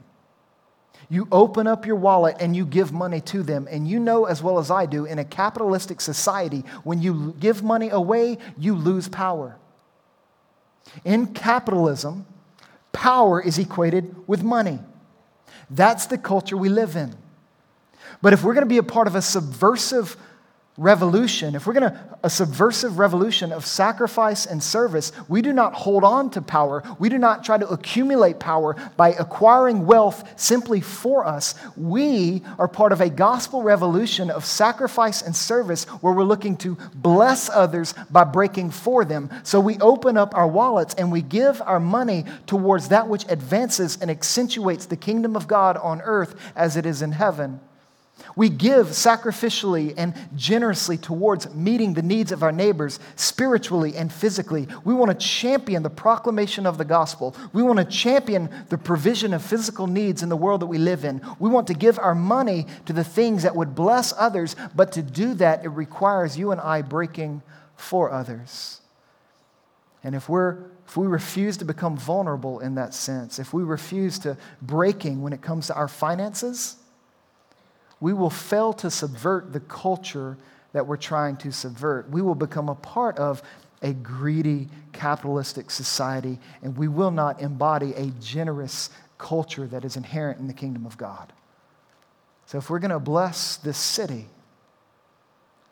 You 1.14 1.28
open 1.32 1.68
up 1.68 1.86
your 1.86 1.97
wallet 1.97 2.38
and 2.39 2.55
you 2.55 2.66
give 2.66 2.91
money 2.91 3.22
to 3.22 3.43
them. 3.43 3.68
And 3.70 3.88
you 3.88 3.99
know 3.99 4.26
as 4.26 4.41
well 4.41 4.57
as 4.57 4.72
I 4.72 4.88
do, 4.88 5.05
in 5.05 5.20
a 5.20 5.24
capitalistic 5.24 6.01
society, 6.01 6.66
when 6.84 7.03
you 7.03 7.36
give 7.39 7.61
money 7.61 7.89
away, 7.91 8.39
you 8.57 8.74
lose 8.74 9.07
power. 9.07 9.55
In 11.05 11.28
capitalism, 11.28 12.26
power 12.93 13.39
is 13.39 13.59
equated 13.59 14.28
with 14.28 14.41
money. 14.41 14.80
That's 15.70 16.07
the 16.07 16.18
culture 16.18 16.57
we 16.57 16.70
live 16.70 16.95
in. 16.95 17.16
But 18.24 18.34
if 18.34 18.43
we're 18.43 18.55
going 18.55 18.66
to 18.66 18.68
be 18.68 18.80
a 18.80 18.82
part 18.84 19.05
of 19.05 19.14
a 19.14 19.22
subversive 19.22 20.18
revolution, 20.78 21.53
if 21.53 21.67
we're 21.67 21.74
going 21.74 21.91
to, 21.91 22.17
a 22.24 22.30
subversive 22.30 22.97
revolution 22.97 23.51
of 23.51 23.63
sacrifice 23.63 24.47
and 24.47 24.63
service, 24.63 25.11
we 25.28 25.41
do 25.41 25.53
not 25.53 25.74
hold 25.74 26.03
on 26.03 26.32
to 26.32 26.41
power. 26.41 26.82
We 26.97 27.09
do 27.09 27.19
not 27.19 27.43
try 27.43 27.59
to 27.59 27.67
accumulate 27.69 28.39
power 28.39 28.76
by 28.97 29.09
acquiring 29.13 29.86
wealth 29.86 30.28
simply 30.39 30.82
for 30.82 31.28
us. 31.28 31.53
We 31.78 32.41
are 32.57 32.67
part 32.67 32.91
of 32.91 33.01
a 33.01 33.09
gospel 33.09 33.61
revolution 33.61 34.32
of 34.32 34.45
sacrifice 34.45 35.21
and 35.21 35.36
service 35.36 35.86
where 36.01 36.13
we're 36.13 36.24
looking 36.24 36.57
to 36.57 36.76
bless 36.95 37.51
others 37.51 37.93
by 38.09 38.24
breaking 38.24 38.71
for 38.71 39.05
them. 39.05 39.30
So 39.43 39.59
we 39.59 39.78
open 39.78 40.17
up 40.17 40.36
our 40.36 40.47
wallets 40.47 40.95
and 40.95 41.11
we 41.11 41.21
give 41.21 41.61
our 41.61 41.80
money 41.80 42.26
towards 42.47 42.88
that 42.88 43.07
which 43.07 43.26
advances 43.30 43.99
and 44.01 44.09
accentuates 44.09 44.88
the 44.88 44.97
kingdom 44.97 45.36
of 45.36 45.47
God 45.47 45.78
on 45.78 46.01
earth 46.01 46.34
as 46.55 46.78
it 46.78 46.88
is 46.88 47.03
in 47.03 47.11
heaven. 47.11 47.59
We 48.36 48.49
give 48.49 48.88
sacrificially 48.88 49.93
and 49.95 50.13
generously 50.36 50.97
towards 50.97 51.53
meeting 51.53 51.93
the 51.93 52.01
needs 52.01 52.31
of 52.31 52.43
our 52.43 52.51
neighbors 52.51 52.99
spiritually 53.15 53.95
and 53.95 54.11
physically. 54.11 54.67
We 54.84 54.93
want 54.93 55.11
to 55.11 55.27
champion 55.27 55.84
the 55.84 55.89
proclamation 55.89 56.65
of 56.65 56.77
the 56.77 56.86
gospel. 56.86 57.36
We 57.53 57.63
want 57.63 57.79
to 57.79 57.86
champion 57.86 58.49
the 58.69 58.77
provision 58.77 59.34
of 59.34 59.43
physical 59.43 59.88
needs 59.88 60.23
in 60.23 60.29
the 60.29 60.38
world 60.38 60.61
that 60.61 60.67
we 60.67 60.77
live 60.77 61.05
in. 61.05 61.21
We 61.39 61.49
want 61.49 61.67
to 61.67 61.73
give 61.73 61.99
our 61.99 62.15
money 62.15 62.65
to 62.86 62.93
the 62.93 63.03
things 63.03 63.43
that 63.43 63.55
would 63.55 63.75
bless 63.75 64.13
others, 64.17 64.55
but 64.75 64.91
to 64.93 65.01
do 65.01 65.34
that, 65.36 65.63
it 65.63 65.69
requires 65.69 66.38
you 66.38 66.51
and 66.51 66.59
I 66.59 66.81
breaking 66.81 67.41
for 67.75 68.11
others. 68.11 68.81
And 70.03 70.15
if 70.15 70.27
we're 70.27 70.57
if 70.86 70.97
we 70.97 71.07
refuse 71.07 71.57
to 71.57 71.65
become 71.65 71.97
vulnerable 71.97 72.59
in 72.59 72.75
that 72.75 72.93
sense, 72.93 73.39
if 73.39 73.53
we 73.53 73.63
refuse 73.63 74.19
to 74.19 74.38
breaking 74.61 75.21
when 75.21 75.34
it 75.34 75.41
comes 75.41 75.67
to 75.67 75.75
our 75.75 75.88
finances, 75.88 76.75
we 78.04 78.12
will 78.12 78.30
fail 78.30 78.74
to 78.74 78.91
subvert 78.91 79.54
the 79.54 79.62
culture 79.62 80.38
that 80.74 80.86
we're 80.86 80.97
trying 80.97 81.38
to 81.38 81.54
subvert. 81.54 82.10
We 82.10 82.22
will 82.22 82.36
become 82.36 82.68
a 82.68 82.76
part 82.76 83.18
of 83.18 83.41
a 83.82 83.93
greedy 83.93 84.68
capitalistic 84.91 85.72
society, 85.72 86.38
and 86.62 86.76
we 86.76 86.89
will 86.89 87.12
not 87.12 87.39
embody 87.39 87.93
a 87.93 88.08
generous 88.20 88.89
culture 89.18 89.68
that 89.68 89.86
is 89.86 89.95
inherent 89.95 90.38
in 90.38 90.47
the 90.47 90.54
kingdom 90.54 90.86
of 90.86 90.97
God. 90.97 91.32
So, 92.45 92.58
if 92.58 92.70
we're 92.70 92.80
going 92.80 92.91
to 92.91 92.99
bless 92.99 93.56
this 93.56 93.78
city, 93.78 94.28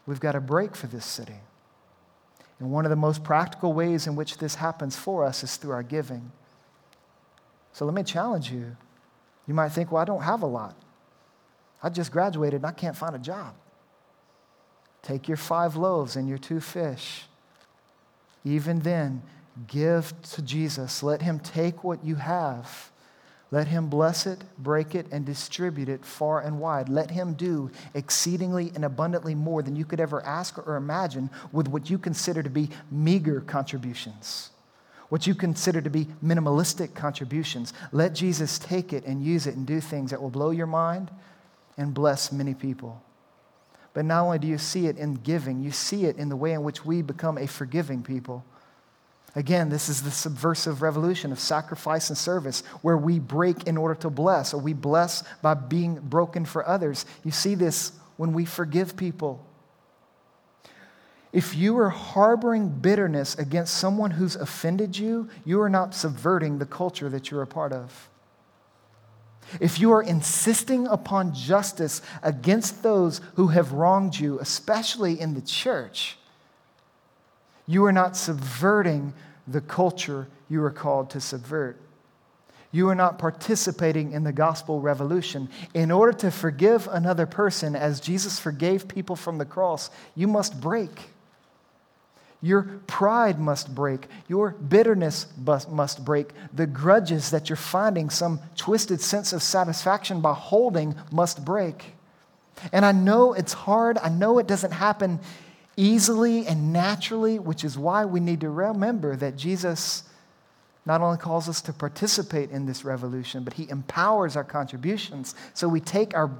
we've 0.05 0.21
got 0.21 0.31
to 0.31 0.39
break 0.39 0.73
for 0.73 0.87
this 0.87 1.05
city. 1.05 1.41
And 2.61 2.71
one 2.71 2.85
of 2.85 2.91
the 2.91 2.95
most 2.95 3.25
practical 3.25 3.73
ways 3.73 4.07
in 4.07 4.15
which 4.15 4.37
this 4.37 4.55
happens 4.55 4.95
for 4.95 5.25
us 5.25 5.43
is 5.43 5.57
through 5.57 5.71
our 5.71 5.83
giving. 5.83 6.31
So, 7.73 7.83
let 7.83 7.93
me 7.93 8.03
challenge 8.03 8.49
you. 8.49 8.77
You 9.47 9.53
might 9.53 9.73
think, 9.73 9.91
well, 9.91 10.01
I 10.01 10.05
don't 10.05 10.23
have 10.23 10.43
a 10.43 10.47
lot. 10.47 10.77
I 11.83 11.89
just 11.89 12.11
graduated 12.11 12.61
and 12.61 12.65
I 12.65 12.71
can't 12.71 12.95
find 12.95 13.15
a 13.15 13.19
job. 13.19 13.53
Take 15.01 15.27
your 15.27 15.37
five 15.37 15.75
loaves 15.75 16.15
and 16.15 16.27
your 16.27 16.37
two 16.37 16.59
fish. 16.59 17.25
Even 18.43 18.79
then, 18.79 19.23
give 19.67 20.13
to 20.33 20.41
Jesus. 20.41 21.03
Let 21.03 21.21
him 21.21 21.39
take 21.39 21.83
what 21.83 22.03
you 22.03 22.15
have. 22.15 22.91
Let 23.49 23.67
him 23.67 23.89
bless 23.89 24.25
it, 24.25 24.43
break 24.57 24.95
it, 24.95 25.07
and 25.11 25.25
distribute 25.25 25.89
it 25.89 26.05
far 26.05 26.39
and 26.39 26.59
wide. 26.59 26.87
Let 26.87 27.11
him 27.11 27.33
do 27.33 27.69
exceedingly 27.93 28.71
and 28.75 28.85
abundantly 28.85 29.35
more 29.35 29.61
than 29.61 29.75
you 29.75 29.83
could 29.83 29.99
ever 29.99 30.25
ask 30.25 30.57
or 30.57 30.77
imagine 30.77 31.29
with 31.51 31.67
what 31.67 31.89
you 31.89 31.97
consider 31.97 32.41
to 32.43 32.49
be 32.49 32.69
meager 32.89 33.41
contributions, 33.41 34.51
what 35.09 35.27
you 35.27 35.35
consider 35.35 35.81
to 35.81 35.89
be 35.89 36.07
minimalistic 36.23 36.93
contributions. 36.93 37.73
Let 37.91 38.13
Jesus 38.13 38.57
take 38.57 38.93
it 38.93 39.03
and 39.05 39.21
use 39.21 39.47
it 39.47 39.55
and 39.55 39.67
do 39.67 39.81
things 39.81 40.11
that 40.11 40.21
will 40.21 40.29
blow 40.29 40.51
your 40.51 40.67
mind 40.67 41.11
and 41.77 41.93
bless 41.93 42.31
many 42.31 42.53
people. 42.53 43.01
But 43.93 44.05
not 44.05 44.23
only 44.23 44.39
do 44.39 44.47
you 44.47 44.57
see 44.57 44.87
it 44.87 44.97
in 44.97 45.15
giving, 45.15 45.61
you 45.61 45.71
see 45.71 46.05
it 46.05 46.17
in 46.17 46.29
the 46.29 46.35
way 46.35 46.53
in 46.53 46.63
which 46.63 46.85
we 46.85 47.01
become 47.01 47.37
a 47.37 47.47
forgiving 47.47 48.03
people. 48.03 48.45
Again, 49.35 49.69
this 49.69 49.87
is 49.87 50.03
the 50.03 50.11
subversive 50.11 50.81
revolution 50.81 51.31
of 51.31 51.39
sacrifice 51.39 52.09
and 52.09 52.17
service 52.17 52.63
where 52.81 52.97
we 52.97 53.19
break 53.19 53.65
in 53.65 53.77
order 53.77 53.95
to 53.95 54.09
bless, 54.09 54.53
or 54.53 54.61
we 54.61 54.73
bless 54.73 55.23
by 55.41 55.53
being 55.53 55.95
broken 55.95 56.45
for 56.45 56.67
others. 56.67 57.05
You 57.23 57.31
see 57.31 57.55
this 57.55 57.93
when 58.17 58.33
we 58.33 58.45
forgive 58.45 58.97
people. 58.97 59.45
If 61.31 61.55
you 61.55 61.77
are 61.79 61.89
harboring 61.89 62.69
bitterness 62.69 63.35
against 63.35 63.75
someone 63.75 64.11
who's 64.11 64.35
offended 64.35 64.97
you, 64.97 65.29
you 65.45 65.61
are 65.61 65.69
not 65.69 65.95
subverting 65.95 66.57
the 66.57 66.65
culture 66.65 67.07
that 67.07 67.31
you're 67.31 67.41
a 67.41 67.47
part 67.47 67.71
of 67.71 68.09
if 69.59 69.79
you 69.79 69.91
are 69.91 70.01
insisting 70.01 70.87
upon 70.87 71.33
justice 71.33 72.01
against 72.23 72.83
those 72.83 73.21
who 73.35 73.47
have 73.47 73.73
wronged 73.73 74.19
you, 74.19 74.39
especially 74.39 75.19
in 75.19 75.33
the 75.33 75.41
church, 75.41 76.17
you 77.67 77.85
are 77.85 77.91
not 77.91 78.17
subverting 78.17 79.13
the 79.47 79.61
culture 79.61 80.27
you 80.49 80.63
are 80.63 80.71
called 80.71 81.09
to 81.11 81.21
subvert. 81.21 81.77
You 82.71 82.87
are 82.89 82.95
not 82.95 83.19
participating 83.19 84.13
in 84.13 84.23
the 84.23 84.31
gospel 84.31 84.79
revolution. 84.79 85.49
In 85.73 85.91
order 85.91 86.13
to 86.19 86.31
forgive 86.31 86.87
another 86.87 87.25
person 87.25 87.75
as 87.75 87.99
Jesus 87.99 88.39
forgave 88.39 88.87
people 88.87 89.15
from 89.15 89.37
the 89.37 89.45
cross, 89.45 89.89
you 90.15 90.27
must 90.27 90.61
break. 90.61 91.09
Your 92.41 92.63
pride 92.87 93.39
must 93.39 93.73
break. 93.75 94.07
Your 94.27 94.51
bitterness 94.51 95.27
must 95.37 96.03
break. 96.03 96.29
The 96.53 96.65
grudges 96.65 97.29
that 97.29 97.49
you're 97.49 97.55
finding 97.55 98.09
some 98.09 98.39
twisted 98.55 98.99
sense 98.99 99.31
of 99.31 99.43
satisfaction 99.43 100.21
by 100.21 100.33
holding 100.33 100.95
must 101.11 101.45
break. 101.45 101.93
And 102.71 102.83
I 102.83 102.91
know 102.91 103.33
it's 103.33 103.53
hard. 103.53 103.97
I 103.99 104.09
know 104.09 104.39
it 104.39 104.47
doesn't 104.47 104.71
happen 104.71 105.19
easily 105.77 106.47
and 106.47 106.73
naturally, 106.73 107.37
which 107.39 107.63
is 107.63 107.77
why 107.77 108.05
we 108.05 108.19
need 108.19 108.41
to 108.41 108.49
remember 108.49 109.15
that 109.15 109.35
Jesus 109.35 110.03
not 110.85 111.01
only 111.01 111.17
calls 111.17 111.47
us 111.47 111.61
to 111.61 111.73
participate 111.73 112.49
in 112.49 112.65
this 112.65 112.83
revolution, 112.83 113.43
but 113.43 113.53
he 113.53 113.69
empowers 113.69 114.35
our 114.35 114.43
contributions. 114.43 115.35
So 115.53 115.67
we 115.67 115.79
take 115.79 116.15
our, 116.15 116.31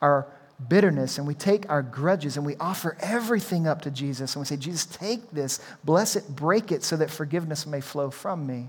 our 0.00 0.26
bitterness 0.66 1.18
and 1.18 1.26
we 1.26 1.34
take 1.34 1.68
our 1.70 1.82
grudges 1.82 2.36
and 2.36 2.44
we 2.44 2.56
offer 2.56 2.96
everything 3.00 3.66
up 3.66 3.82
to 3.82 3.90
Jesus 3.90 4.34
and 4.34 4.40
we 4.40 4.46
say, 4.46 4.56
Jesus, 4.56 4.86
take 4.86 5.30
this, 5.30 5.60
bless 5.84 6.16
it, 6.16 6.28
break 6.28 6.72
it 6.72 6.82
so 6.82 6.96
that 6.96 7.10
forgiveness 7.10 7.66
may 7.66 7.80
flow 7.80 8.10
from 8.10 8.46
me. 8.46 8.68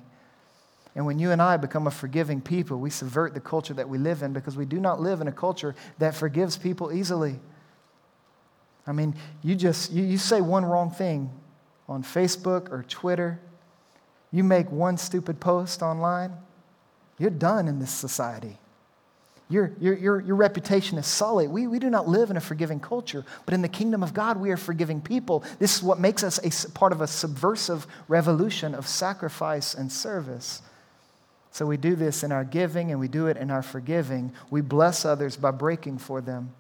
And 0.96 1.06
when 1.06 1.18
you 1.18 1.32
and 1.32 1.42
I 1.42 1.58
become 1.58 1.88
a 1.88 1.92
forgiving 1.92 2.42
people, 2.42 2.78
we 2.78 2.90
subvert 2.90 3.34
the 3.34 3.40
culture 3.40 3.74
that 3.74 3.90
we 3.90 3.98
live 3.98 4.22
in 4.22 4.34
because 4.34 4.58
we 4.58 4.66
do 4.66 4.80
not 4.80 5.00
live 5.00 5.22
in 5.22 5.28
a 5.28 5.32
culture 5.32 5.76
that 5.98 6.14
forgives 6.14 6.58
people 6.58 6.92
easily. 6.92 7.40
I 8.86 8.92
mean, 8.92 9.16
you 9.44 9.56
just 9.56 9.92
you, 9.92 10.04
you 10.04 10.18
say 10.18 10.42
one 10.42 10.66
wrong 10.66 10.92
thing 10.92 11.32
on 11.88 12.04
Facebook 12.04 12.72
or 12.72 12.84
Twitter, 12.88 13.40
you 14.32 14.44
make 14.44 14.72
one 14.72 14.98
stupid 14.98 15.40
post 15.40 15.82
online, 15.82 16.34
you're 17.18 17.30
done 17.30 17.68
in 17.68 17.80
this 17.80 17.92
society. 17.92 18.58
Your, 19.52 19.72
your, 19.80 19.98
your, 19.98 20.22
your 20.22 20.36
reputation 20.36 21.00
is 21.00 21.08
solid. 21.08 21.50
We, 21.50 21.66
we 21.66 21.80
do 21.80 21.90
not 21.90 22.08
live 22.08 22.30
in 22.30 22.38
a 22.38 22.42
forgiving 22.42 22.80
culture, 22.80 23.26
but 23.46 23.56
in 23.56 23.64
the 23.64 23.68
kingdom 23.68 24.04
of 24.04 24.14
God, 24.14 24.38
we 24.38 24.52
are 24.52 24.58
forgiving 24.58 25.02
people. 25.02 25.44
This 25.58 25.76
is 25.76 25.82
what 25.84 26.00
makes 26.00 26.24
us 26.24 26.66
a 26.68 26.72
part 26.72 26.92
of 26.92 27.02
a 27.02 27.08
subversive 27.08 27.88
revolution 28.08 28.76
of 28.76 28.88
sacrifice 28.88 29.74
and 29.74 29.92
service. 29.92 30.62
So 31.52 31.66
we 31.66 31.78
do 31.78 31.96
this 31.96 32.24
in 32.24 32.32
our 32.32 32.44
giving 32.44 32.92
and 32.92 33.00
we 33.00 33.08
do 33.08 33.26
it 33.26 33.38
in 33.38 33.50
our 33.50 33.64
forgiving. 33.64 34.34
We 34.52 34.62
bless 34.62 35.04
others 35.04 35.36
by 35.36 35.50
breaking 35.50 35.98
for 35.98 36.22
them. 36.22 36.54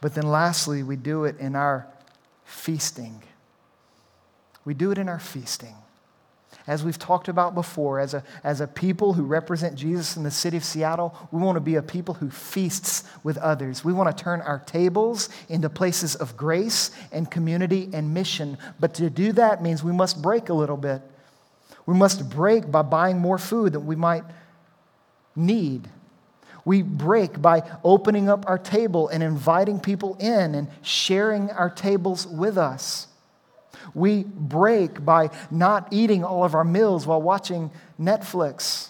But 0.00 0.14
then 0.14 0.26
lastly, 0.26 0.82
we 0.82 0.96
do 0.96 1.24
it 1.24 1.38
in 1.38 1.54
our 1.54 1.86
feasting. 2.44 3.22
We 4.64 4.74
do 4.74 4.90
it 4.90 4.98
in 4.98 5.08
our 5.08 5.20
feasting 5.20 5.76
as 6.66 6.84
we've 6.84 6.98
talked 6.98 7.28
about 7.28 7.54
before, 7.54 7.98
as 7.98 8.14
a, 8.14 8.22
as 8.44 8.60
a 8.60 8.66
people 8.66 9.14
who 9.14 9.24
represent 9.24 9.74
Jesus 9.74 10.16
in 10.16 10.22
the 10.22 10.30
city 10.30 10.56
of 10.56 10.64
Seattle, 10.64 11.14
we 11.30 11.40
want 11.40 11.56
to 11.56 11.60
be 11.60 11.74
a 11.74 11.82
people 11.82 12.14
who 12.14 12.30
feasts 12.30 13.04
with 13.24 13.36
others. 13.38 13.84
We 13.84 13.92
want 13.92 14.16
to 14.16 14.24
turn 14.24 14.40
our 14.40 14.60
tables 14.60 15.28
into 15.48 15.68
places 15.68 16.14
of 16.14 16.36
grace 16.36 16.90
and 17.10 17.30
community 17.30 17.90
and 17.92 18.14
mission. 18.14 18.58
But 18.78 18.94
to 18.94 19.10
do 19.10 19.32
that 19.32 19.62
means 19.62 19.82
we 19.82 19.92
must 19.92 20.22
break 20.22 20.48
a 20.48 20.54
little 20.54 20.76
bit. 20.76 21.02
We 21.86 21.94
must 21.94 22.30
break 22.30 22.70
by 22.70 22.82
buying 22.82 23.18
more 23.18 23.38
food 23.38 23.72
that 23.72 23.80
we 23.80 23.96
might 23.96 24.24
need. 25.34 25.88
We 26.64 26.82
break 26.82 27.42
by 27.42 27.68
opening 27.82 28.28
up 28.28 28.44
our 28.48 28.58
table 28.58 29.08
and 29.08 29.22
inviting 29.22 29.80
people 29.80 30.16
in 30.20 30.54
and 30.54 30.68
sharing 30.82 31.50
our 31.50 31.70
tables 31.70 32.26
with 32.26 32.56
us. 32.56 33.08
We 33.94 34.24
break 34.24 35.04
by 35.04 35.30
not 35.50 35.88
eating 35.90 36.24
all 36.24 36.44
of 36.44 36.54
our 36.54 36.64
meals 36.64 37.06
while 37.06 37.22
watching 37.22 37.70
Netflix. 38.00 38.88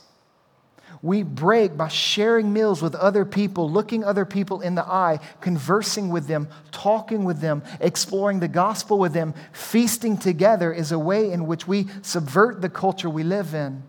We 1.02 1.24
break 1.24 1.76
by 1.76 1.88
sharing 1.88 2.52
meals 2.52 2.80
with 2.80 2.94
other 2.94 3.24
people, 3.24 3.68
looking 3.68 4.04
other 4.04 4.24
people 4.24 4.60
in 4.60 4.76
the 4.76 4.84
eye, 4.84 5.18
conversing 5.40 6.10
with 6.10 6.28
them, 6.28 6.48
talking 6.70 7.24
with 7.24 7.40
them, 7.40 7.64
exploring 7.80 8.38
the 8.38 8.46
gospel 8.46 8.98
with 8.98 9.12
them. 9.12 9.34
Feasting 9.52 10.16
together 10.16 10.72
is 10.72 10.92
a 10.92 10.98
way 10.98 11.32
in 11.32 11.46
which 11.46 11.66
we 11.66 11.88
subvert 12.02 12.60
the 12.60 12.68
culture 12.68 13.10
we 13.10 13.24
live 13.24 13.52
in. 13.52 13.82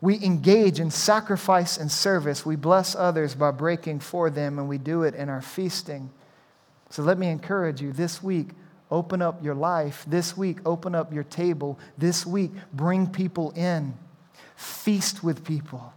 We 0.00 0.22
engage 0.22 0.78
in 0.80 0.90
sacrifice 0.90 1.78
and 1.78 1.90
service. 1.90 2.44
We 2.44 2.56
bless 2.56 2.94
others 2.94 3.34
by 3.34 3.50
breaking 3.50 4.00
for 4.00 4.28
them, 4.28 4.58
and 4.58 4.68
we 4.68 4.78
do 4.78 5.02
it 5.02 5.14
in 5.14 5.28
our 5.30 5.42
feasting. 5.42 6.10
So 6.90 7.02
let 7.02 7.18
me 7.18 7.28
encourage 7.28 7.80
you 7.80 7.92
this 7.92 8.22
week, 8.22 8.50
open 8.90 9.22
up 9.22 9.42
your 9.42 9.54
life. 9.54 10.04
This 10.06 10.36
week, 10.36 10.58
open 10.64 10.94
up 10.94 11.12
your 11.12 11.24
table. 11.24 11.78
This 11.96 12.26
week, 12.26 12.52
bring 12.72 13.06
people 13.06 13.50
in. 13.52 13.94
Feast 14.56 15.22
with 15.22 15.44
people. 15.44 15.92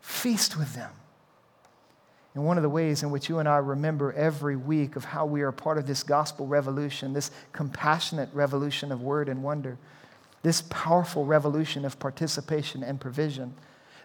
Feast 0.00 0.58
with 0.58 0.74
them. 0.74 0.90
And 2.34 2.44
one 2.44 2.58
of 2.58 2.62
the 2.62 2.68
ways 2.68 3.02
in 3.02 3.10
which 3.10 3.28
you 3.28 3.38
and 3.38 3.48
I 3.48 3.56
remember 3.56 4.12
every 4.12 4.56
week 4.56 4.94
of 4.96 5.06
how 5.06 5.24
we 5.24 5.40
are 5.40 5.52
part 5.52 5.78
of 5.78 5.86
this 5.86 6.02
gospel 6.02 6.46
revolution, 6.46 7.14
this 7.14 7.30
compassionate 7.52 8.28
revolution 8.34 8.92
of 8.92 9.00
word 9.00 9.28
and 9.28 9.42
wonder 9.42 9.78
this 10.46 10.62
powerful 10.70 11.24
revolution 11.24 11.84
of 11.84 11.98
participation 11.98 12.84
and 12.84 13.00
provision, 13.00 13.52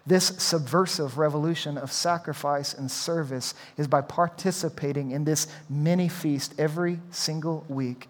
this 0.06 0.26
subversive 0.38 1.16
revolution 1.16 1.78
of 1.78 1.92
sacrifice 1.92 2.74
and 2.74 2.90
service 2.90 3.54
is 3.76 3.86
by 3.86 4.00
participating 4.00 5.12
in 5.12 5.24
this 5.24 5.46
mini 5.70 6.08
feast 6.08 6.54
every 6.58 6.98
single 7.10 7.64
week. 7.68 8.08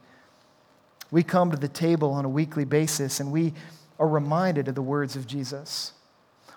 We 1.11 1.22
come 1.22 1.51
to 1.51 1.57
the 1.57 1.68
table 1.68 2.12
on 2.12 2.24
a 2.24 2.30
weekly 2.30 2.64
basis 2.64 3.20
and 3.20 3.30
we 3.30 3.53
are 3.99 4.09
reminded 4.09 4.68
of 4.68 4.74
the 4.74 4.82
words 4.82 5.16
of 5.16 5.26
Jesus. 5.26 5.93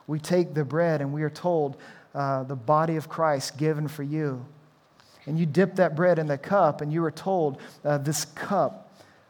We 0.08 0.20
take 0.20 0.54
the 0.54 0.64
bread 0.64 1.02
and 1.02 1.14
we 1.14 1.24
are 1.24 1.30
told, 1.30 1.76
uh, 2.14 2.44
the 2.44 2.56
body 2.56 2.96
of 2.96 3.10
Christ 3.10 3.58
given 3.58 3.90
for 3.90 4.04
you. 4.04 4.46
And 5.26 5.38
you 5.38 5.46
dip 5.46 5.76
that 5.76 5.96
bread 5.96 6.18
in 6.18 6.28
the 6.28 6.38
cup 6.38 6.80
and 6.80 6.94
you 6.94 7.04
are 7.04 7.12
told, 7.12 7.60
uh, 7.84 7.98
this 7.98 8.24
cup 8.24 8.85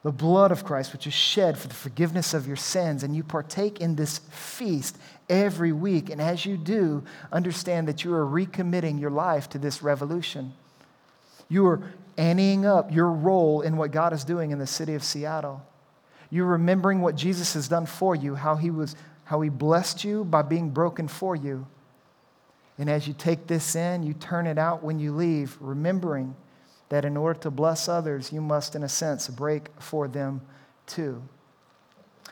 the 0.05 0.11
blood 0.11 0.51
of 0.51 0.63
Christ, 0.63 0.93
which 0.93 1.07
is 1.07 1.15
shed 1.15 1.57
for 1.57 1.67
the 1.67 1.73
forgiveness 1.73 2.35
of 2.35 2.45
your 2.45 2.55
sins, 2.55 3.01
and 3.01 3.15
you 3.15 3.23
partake 3.23 3.81
in 3.81 3.95
this 3.95 4.19
feast 4.29 4.95
every 5.27 5.71
week. 5.71 6.11
And 6.11 6.21
as 6.21 6.45
you 6.45 6.57
do, 6.57 7.03
understand 7.31 7.87
that 7.87 8.03
you 8.03 8.13
are 8.13 8.23
recommitting 8.23 9.01
your 9.01 9.09
life 9.09 9.49
to 9.49 9.57
this 9.57 9.81
revolution. 9.81 10.53
You 11.49 11.65
are 11.65 11.91
anteing 12.19 12.67
up 12.67 12.93
your 12.93 13.09
role 13.09 13.61
in 13.61 13.77
what 13.77 13.89
God 13.89 14.13
is 14.13 14.23
doing 14.23 14.51
in 14.51 14.59
the 14.59 14.67
city 14.67 14.93
of 14.93 15.03
Seattle. 15.03 15.65
You're 16.29 16.45
remembering 16.45 17.01
what 17.01 17.15
Jesus 17.15 17.55
has 17.55 17.67
done 17.67 17.87
for 17.87 18.13
you, 18.15 18.35
how 18.35 18.57
he, 18.57 18.69
was, 18.69 18.95
how 19.23 19.41
he 19.41 19.49
blessed 19.49 20.03
you 20.03 20.23
by 20.23 20.43
being 20.43 20.69
broken 20.69 21.07
for 21.07 21.35
you. 21.35 21.65
And 22.77 22.91
as 22.91 23.07
you 23.07 23.15
take 23.15 23.47
this 23.47 23.75
in, 23.75 24.03
you 24.03 24.13
turn 24.13 24.45
it 24.45 24.59
out 24.59 24.83
when 24.83 24.99
you 24.99 25.15
leave, 25.15 25.57
remembering 25.59 26.35
that 26.89 27.05
in 27.05 27.17
order 27.17 27.39
to 27.41 27.51
bless 27.51 27.87
others, 27.87 28.31
you 28.31 28.41
must, 28.41 28.75
in 28.75 28.83
a 28.83 28.89
sense, 28.89 29.27
break 29.27 29.69
for 29.79 30.07
them 30.07 30.41
too. 30.85 31.21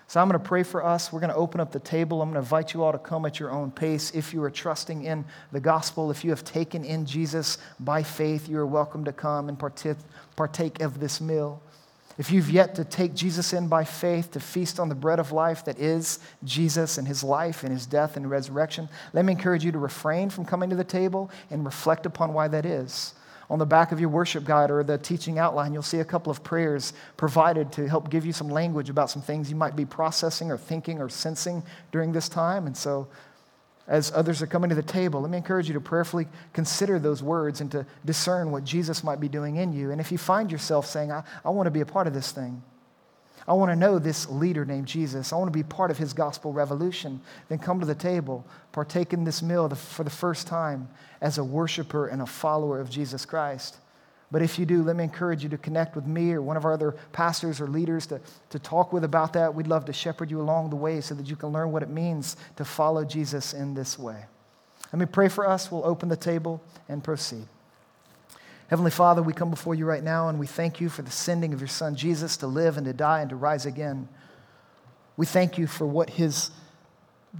So 0.07 0.19
I'm 0.21 0.29
going 0.29 0.39
to 0.39 0.47
pray 0.47 0.61
for 0.61 0.85
us. 0.85 1.11
We're 1.11 1.21
going 1.21 1.31
to 1.31 1.35
open 1.35 1.59
up 1.59 1.71
the 1.71 1.79
table. 1.79 2.21
I'm 2.21 2.29
going 2.29 2.35
to 2.35 2.45
invite 2.45 2.73
you 2.73 2.83
all 2.83 2.91
to 2.91 2.99
come 2.99 3.25
at 3.25 3.39
your 3.39 3.49
own 3.49 3.71
pace. 3.71 4.11
If 4.11 4.31
you 4.31 4.43
are 4.43 4.51
trusting 4.51 5.05
in 5.05 5.25
the 5.51 5.59
gospel, 5.59 6.11
if 6.11 6.23
you 6.23 6.29
have 6.29 6.43
taken 6.43 6.85
in 6.85 7.07
Jesus 7.07 7.57
by 7.79 8.03
faith, 8.03 8.47
you 8.47 8.59
are 8.59 8.65
welcome 8.67 9.05
to 9.05 9.11
come 9.11 9.49
and 9.49 9.57
partake 9.57 10.81
of 10.81 10.99
this 10.99 11.19
meal. 11.19 11.63
If 12.19 12.31
you've 12.31 12.51
yet 12.51 12.75
to 12.75 12.85
take 12.85 13.15
Jesus 13.15 13.53
in 13.53 13.67
by 13.67 13.85
faith, 13.85 14.29
to 14.31 14.39
feast 14.39 14.79
on 14.79 14.87
the 14.87 14.93
bread 14.93 15.17
of 15.17 15.31
life 15.31 15.65
that 15.65 15.79
is 15.79 16.19
Jesus 16.43 16.99
and 16.99 17.07
his 17.07 17.23
life 17.23 17.63
and 17.63 17.73
his 17.73 17.87
death 17.87 18.15
and 18.15 18.29
resurrection, 18.29 18.89
let 19.13 19.25
me 19.25 19.33
encourage 19.33 19.65
you 19.65 19.71
to 19.71 19.79
refrain 19.79 20.29
from 20.29 20.45
coming 20.45 20.69
to 20.69 20.75
the 20.75 20.83
table 20.83 21.31
and 21.49 21.65
reflect 21.65 22.05
upon 22.05 22.33
why 22.33 22.47
that 22.49 22.67
is 22.67 23.15
on 23.49 23.59
the 23.59 23.65
back 23.65 23.91
of 23.91 23.99
your 23.99 24.09
worship 24.09 24.43
guide 24.43 24.71
or 24.71 24.83
the 24.83 24.97
teaching 24.97 25.37
outline, 25.37 25.73
you'll 25.73 25.81
see 25.81 25.99
a 25.99 26.05
couple 26.05 26.31
of 26.31 26.43
prayers 26.43 26.93
provided 27.17 27.71
to 27.73 27.87
help 27.87 28.09
give 28.09 28.25
you 28.25 28.33
some 28.33 28.49
language 28.49 28.89
about 28.89 29.09
some 29.09 29.21
things 29.21 29.49
you 29.49 29.55
might 29.55 29.75
be 29.75 29.85
processing 29.85 30.51
or 30.51 30.57
thinking 30.57 30.99
or 30.99 31.09
sensing 31.09 31.63
during 31.91 32.11
this 32.11 32.29
time. 32.29 32.67
And 32.67 32.75
so, 32.75 33.07
as 33.87 34.13
others 34.13 34.41
are 34.41 34.47
coming 34.47 34.69
to 34.69 34.75
the 34.75 34.81
table, 34.81 35.21
let 35.21 35.29
me 35.29 35.37
encourage 35.37 35.67
you 35.67 35.73
to 35.73 35.81
prayerfully 35.81 36.27
consider 36.53 36.99
those 36.99 37.21
words 37.21 37.59
and 37.59 37.69
to 37.71 37.85
discern 38.05 38.51
what 38.51 38.63
Jesus 38.63 39.03
might 39.03 39.19
be 39.19 39.27
doing 39.27 39.57
in 39.57 39.73
you. 39.73 39.91
And 39.91 39.99
if 39.99 40.09
you 40.09 40.17
find 40.17 40.49
yourself 40.49 40.85
saying, 40.85 41.11
I, 41.11 41.23
I 41.43 41.49
want 41.49 41.67
to 41.67 41.71
be 41.71 41.81
a 41.81 41.85
part 41.85 42.07
of 42.07 42.13
this 42.13 42.31
thing, 42.31 42.63
I 43.47 43.53
want 43.53 43.71
to 43.71 43.75
know 43.75 43.99
this 43.99 44.29
leader 44.29 44.65
named 44.65 44.87
Jesus. 44.87 45.33
I 45.33 45.35
want 45.35 45.51
to 45.51 45.57
be 45.57 45.63
part 45.63 45.91
of 45.91 45.97
his 45.97 46.13
gospel 46.13 46.53
revolution. 46.53 47.21
Then 47.49 47.59
come 47.59 47.79
to 47.79 47.85
the 47.85 47.95
table, 47.95 48.45
partake 48.71 49.11
in 49.11 49.25
this 49.25 49.41
meal 49.41 49.67
for 49.69 50.03
the 50.03 50.09
first 50.09 50.47
time 50.47 50.87
as 51.21 51.37
a 51.37 51.43
worshiper 51.43 52.07
and 52.07 52.21
a 52.21 52.25
follower 52.25 52.79
of 52.79 52.89
Jesus 52.89 53.25
Christ. 53.25 53.77
But 54.31 54.41
if 54.41 54.57
you 54.57 54.65
do, 54.65 54.81
let 54.81 54.95
me 54.95 55.03
encourage 55.03 55.43
you 55.43 55.49
to 55.49 55.59
connect 55.59 55.95
with 55.95 56.07
me 56.07 56.31
or 56.31 56.41
one 56.41 56.57
of 56.57 56.65
our 56.65 56.73
other 56.73 56.95
pastors 57.11 57.61
or 57.61 57.67
leaders 57.67 58.07
to, 58.07 58.19
to 58.49 58.57
talk 58.57 58.91
with 58.91 59.03
about 59.03 59.33
that. 59.33 59.53
We'd 59.53 59.67
love 59.67 59.85
to 59.85 59.93
shepherd 59.93 60.31
you 60.31 60.41
along 60.41 60.71
the 60.71 60.75
way 60.75 61.01
so 61.01 61.13
that 61.13 61.27
you 61.27 61.35
can 61.35 61.49
learn 61.49 61.71
what 61.71 61.83
it 61.83 61.89
means 61.89 62.35
to 62.55 62.65
follow 62.65 63.05
Jesus 63.05 63.53
in 63.53 63.75
this 63.75 63.99
way. 63.99 64.25
Let 64.91 64.99
me 64.99 65.05
pray 65.05 65.27
for 65.27 65.47
us. 65.47 65.71
We'll 65.71 65.85
open 65.85 66.09
the 66.09 66.15
table 66.15 66.63
and 66.89 67.03
proceed. 67.03 67.45
Heavenly 68.69 68.91
Father, 68.91 69.21
we 69.21 69.33
come 69.33 69.49
before 69.49 69.75
you 69.75 69.85
right 69.85 70.03
now 70.03 70.29
and 70.29 70.39
we 70.39 70.47
thank 70.47 70.79
you 70.79 70.89
for 70.89 71.01
the 71.01 71.11
sending 71.11 71.53
of 71.53 71.59
your 71.59 71.67
Son 71.67 71.95
Jesus 71.95 72.37
to 72.37 72.47
live 72.47 72.77
and 72.77 72.85
to 72.85 72.93
die 72.93 73.21
and 73.21 73.29
to 73.29 73.35
rise 73.35 73.65
again. 73.65 74.07
We 75.17 75.25
thank 75.25 75.57
you 75.57 75.67
for 75.67 75.85
what 75.85 76.09
his 76.09 76.49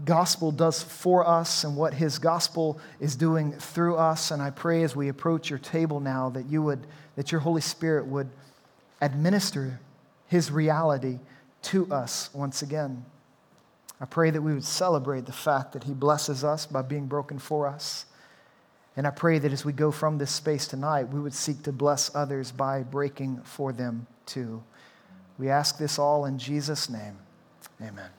gospel 0.06 0.52
does 0.52 0.82
for 0.82 1.28
us 1.28 1.64
and 1.64 1.76
what 1.76 1.94
his 1.94 2.20
gospel 2.20 2.80
is 3.00 3.16
doing 3.16 3.54
through 3.54 3.96
us. 3.96 4.32
And 4.32 4.42
I 4.42 4.50
pray 4.50 4.84
as 4.84 4.96
we 4.96 5.08
approach 5.08 5.50
your 5.50 5.60
table 5.60 6.00
now 6.00 6.30
that 6.30 6.48
you 6.48 6.62
would, 6.62 6.86
that 7.16 7.32
your 7.32 7.42
Holy 7.42 7.62
Spirit 7.62 8.06
would 8.08 8.30
administer 9.02 9.80
his 10.28 10.52
reality 10.52 11.20
to 11.64 11.92
us 11.92 12.30
once 12.34 12.62
again. 12.62 13.06
I 14.02 14.06
pray 14.06 14.32
that 14.32 14.42
we 14.42 14.54
would 14.54 14.66
celebrate 14.66 15.26
the 15.26 15.32
fact 15.32 15.74
that 15.74 15.86
he 15.86 15.94
blesses 15.94 16.44
us 16.44 16.66
by 16.66 16.82
being 16.82 17.06
broken 17.06 17.40
for 17.40 17.68
us. 17.68 18.06
And 18.96 19.08
I 19.08 19.10
pray 19.10 19.40
that 19.40 19.52
as 19.52 19.66
we 19.66 19.74
go 19.74 19.92
from 19.92 20.18
this 20.18 20.32
space 20.32 20.68
tonight, 20.68 21.10
we 21.10 21.20
would 21.20 21.34
seek 21.34 21.64
to 21.64 21.72
bless 21.72 22.14
others 22.16 22.52
by 22.52 22.84
breaking 22.84 23.42
for 23.44 23.74
them 23.74 24.06
too. 24.26 24.64
We 25.38 25.50
ask 25.50 25.78
this 25.78 25.98
all 25.98 26.26
in 26.26 26.38
Jesus' 26.38 26.90
name. 26.90 27.18
Amen. 27.82 28.10